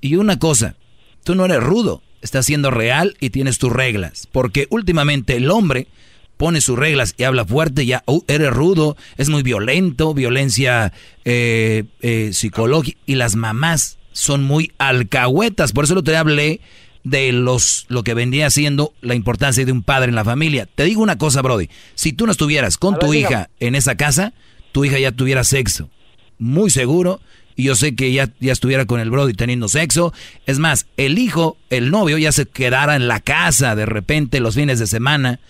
[0.00, 0.76] Y una cosa,
[1.24, 4.28] tú no eres rudo, estás siendo real y tienes tus reglas.
[4.30, 5.88] Porque últimamente el hombre
[6.36, 10.92] pone sus reglas y habla fuerte, ya "Oh, eres rudo, es muy violento, violencia
[11.24, 12.98] eh, eh, psicológica.
[13.06, 15.72] Y las mamás son muy alcahuetas.
[15.72, 16.60] Por eso lo te hablé
[17.04, 20.66] de los lo que vendría siendo la importancia de un padre en la familia.
[20.74, 21.68] Te digo una cosa, Brody.
[21.94, 24.32] Si tú no estuvieras con tu hija en esa casa,
[24.72, 25.90] tu hija ya tuviera sexo.
[26.38, 27.20] Muy seguro.
[27.56, 30.14] Y yo sé que ya, ya estuviera con el Brody teniendo sexo.
[30.46, 34.54] Es más, el hijo, el novio, ya se quedara en la casa de repente los
[34.54, 35.40] fines de semana.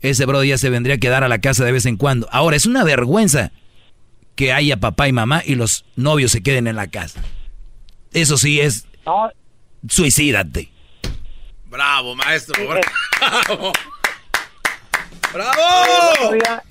[0.00, 2.28] Ese Brody ya se vendría a quedar a la casa de vez en cuando.
[2.32, 3.52] Ahora, es una vergüenza
[4.34, 7.22] que haya papá y mamá y los novios se queden en la casa.
[8.16, 9.28] Eso sí es no,
[9.86, 10.70] suicídate.
[11.66, 12.64] Bravo, maestro.
[15.34, 15.52] Bravo.
[15.84, 16.62] El otro día,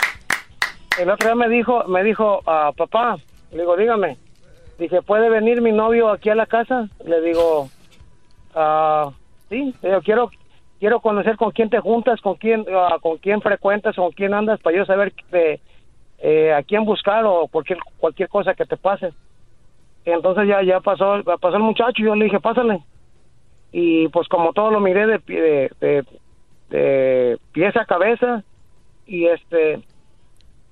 [0.98, 3.18] el otro día me dijo, me dijo, ah, papá,
[3.52, 4.18] le digo, dígame,
[4.80, 6.90] dije, ¿puede venir mi novio aquí a la casa?
[7.06, 7.70] Le digo,
[8.56, 9.12] ah,
[9.48, 10.32] sí, le digo, quiero,
[10.80, 14.60] quiero conocer con quién te juntas, con quién, ah, con quién frecuentas, con quién andas,
[14.62, 15.62] para yo saber de,
[16.18, 19.14] eh, a quién buscar o cualquier, cualquier cosa que te pase.
[20.06, 22.84] Y entonces ya, ya pasó, pasó el muchacho, y yo le dije, pásale.
[23.72, 26.06] Y pues como todo lo miré de, de, de,
[26.69, 28.44] de pies a cabeza,
[29.06, 29.82] y este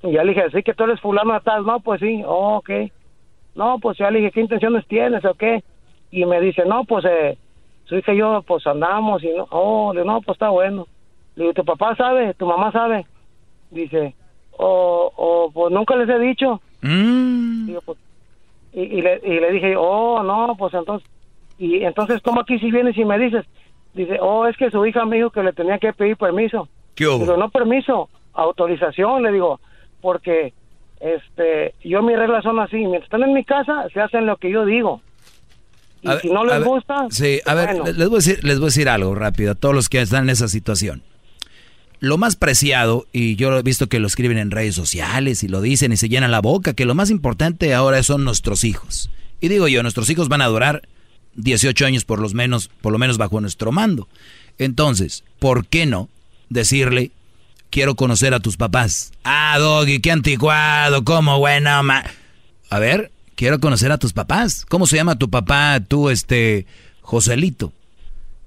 [0.01, 2.69] y ya le dije sí que tú eres fulano tal no pues sí oh, ok
[3.55, 5.63] no pues ya le dije qué intenciones tienes o qué
[6.11, 7.37] y me dice no pues eh,
[7.85, 10.87] su hija y yo pues andamos y no oh le digo, no pues está bueno
[11.35, 13.05] le digo tu papá sabe tu mamá sabe
[13.71, 14.15] dice
[14.57, 17.97] o o pues nunca les he dicho Digo, pues,
[18.73, 21.09] y, y le, y le dije oh no pues entonces
[21.57, 23.45] y entonces cómo aquí si vienes y me dices
[23.93, 27.07] dice oh es que su hija me dijo que le tenía que pedir permiso ¿Qué
[27.07, 27.19] hubo?
[27.19, 29.59] Digo, no permiso, autorización, le digo,
[30.01, 30.53] porque
[30.99, 34.51] este, yo mis reglas son así, mientras están en mi casa, se hacen lo que
[34.51, 35.01] yo digo.
[36.01, 38.59] Y A si ver, no les gusta, Sí, a ver, les voy a, decir, les
[38.59, 41.01] voy a decir algo rápido a todos los que están en esa situación.
[42.03, 45.61] Lo más preciado, y yo he visto que lo escriben en redes sociales y lo
[45.61, 49.09] dicen y se llenan la boca, que lo más importante ahora son nuestros hijos.
[49.39, 50.81] Y digo yo, nuestros hijos van a durar
[51.35, 54.09] 18 años por, los menos, por lo menos bajo nuestro mando.
[54.57, 56.09] Entonces, ¿por qué no
[56.49, 57.11] decirle,
[57.69, 59.13] quiero conocer a tus papás?
[59.23, 62.03] Ah, Doggy, qué anticuado, cómo bueno, ma...
[62.69, 64.65] A ver, quiero conocer a tus papás.
[64.67, 66.65] ¿Cómo se llama tu papá, tú, este,
[66.99, 67.71] Joselito?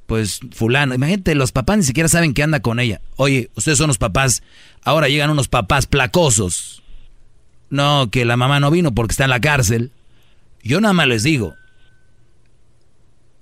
[0.07, 0.95] Pues fulano.
[0.95, 3.01] Imagínate, los papás ni siquiera saben que anda con ella.
[3.17, 4.43] Oye, ustedes son los papás.
[4.83, 6.83] Ahora llegan unos papás placosos.
[7.71, 9.91] No, que la mamá no vino porque está en la cárcel.
[10.63, 11.55] Yo nada más les digo.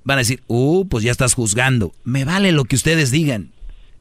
[0.04, 1.94] Van a decir, uh, pues ya estás juzgando.
[2.02, 3.52] Me vale lo que ustedes digan.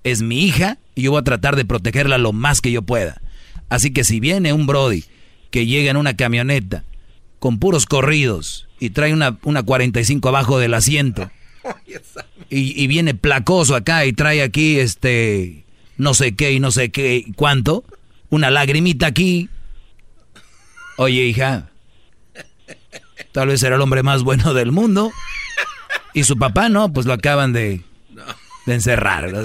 [0.04, 3.22] Es mi hija y yo voy a tratar de protegerla lo más que yo pueda.
[3.70, 5.06] Así que si viene un Brody
[5.50, 6.84] que llega en una camioneta
[7.40, 11.30] con puros corridos y trae una, una 45 abajo del asiento
[12.50, 15.66] y, viene placoso acá y trae aquí este
[15.98, 17.84] no sé qué y no sé qué cuánto,
[18.30, 19.50] una lagrimita aquí.
[20.98, 21.70] Oye, hija,
[23.32, 25.12] tal vez era el hombre más bueno del mundo.
[26.14, 27.82] Y su papá no, pues lo acaban de,
[28.66, 29.32] de encerrar.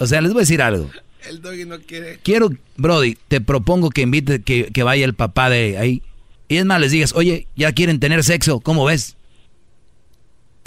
[0.00, 0.88] O sea, les voy a decir algo.
[1.28, 2.20] El doggy no quiere.
[2.22, 6.02] Quiero, Brody, te propongo que invite que, que vaya el papá de ahí.
[6.48, 9.17] Y es más, les digas, oye, ya quieren tener sexo, ¿cómo ves?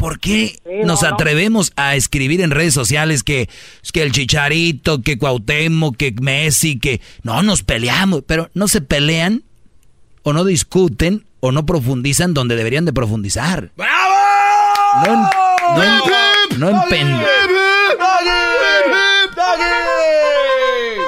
[0.01, 3.49] ¿Por qué nos atrevemos a escribir en redes sociales que,
[3.93, 9.43] que el Chicharito, que Cuauhtémoc, que Messi, que no nos peleamos, pero no se pelean
[10.23, 13.69] o no discuten o no profundizan donde deberían de profundizar?
[13.77, 14.15] ¡Bravo!
[15.05, 15.15] No,
[15.75, 16.05] no,
[16.57, 16.85] no, no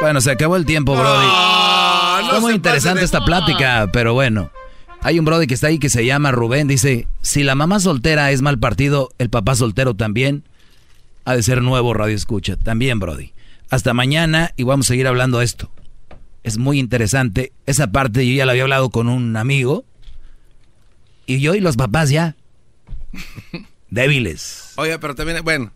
[0.01, 1.27] Bueno, se acabó el tiempo, Brody.
[2.31, 4.51] No, muy interesante esta plática, pero bueno.
[5.05, 6.69] Hay un Brody que está ahí que se llama Rubén.
[6.69, 10.45] Dice, si la mamá soltera es mal partido, el papá soltero también.
[11.25, 12.55] Ha de ser nuevo Radio Escucha.
[12.55, 13.33] También, Brody.
[13.69, 15.69] Hasta mañana y vamos a seguir hablando de esto.
[16.43, 17.51] Es muy interesante.
[17.65, 19.83] Esa parte yo ya la había hablado con un amigo.
[21.25, 22.37] Y yo y los papás ya.
[23.89, 24.71] Débiles.
[24.77, 25.73] Oye, pero también, bueno.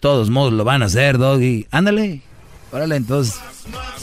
[0.00, 1.66] Todos modos lo van a hacer, Doggy.
[1.70, 2.20] Ándale.
[2.76, 3.36] Órale, entonces,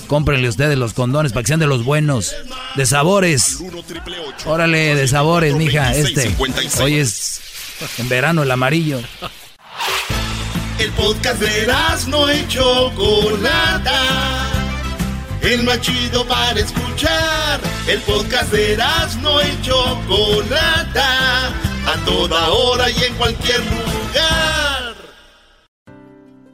[0.08, 2.34] cómprenle ustedes los condones para que sean de los buenos,
[2.76, 3.60] de sabores.
[4.46, 6.36] Órale, de sabores, mija, este.
[6.82, 7.40] Hoy es
[8.00, 9.00] en verano el amarillo.
[10.80, 11.72] El podcast de
[12.08, 14.50] no hecho Chocolata.
[15.42, 17.62] El más chido para escuchar.
[17.86, 18.76] El podcast de
[19.22, 21.50] no hecho Chocolata.
[21.86, 24.73] A toda hora y en cualquier lugar.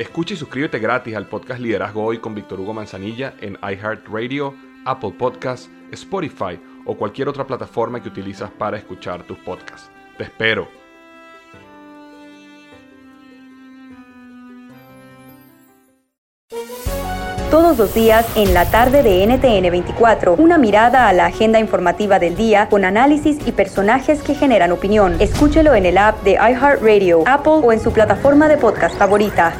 [0.00, 4.54] Escucha y suscríbete gratis al podcast Liderazgo Hoy con Víctor Hugo Manzanilla en iHeartRadio,
[4.86, 9.90] Apple Podcasts, Spotify o cualquier otra plataforma que utilizas para escuchar tus podcasts.
[10.16, 10.68] Te espero.
[17.50, 22.18] Todos los días en la tarde de NTN 24, una mirada a la agenda informativa
[22.18, 25.20] del día con análisis y personajes que generan opinión.
[25.20, 29.52] Escúchelo en el app de iHeartRadio, Apple o en su plataforma de podcast favorita.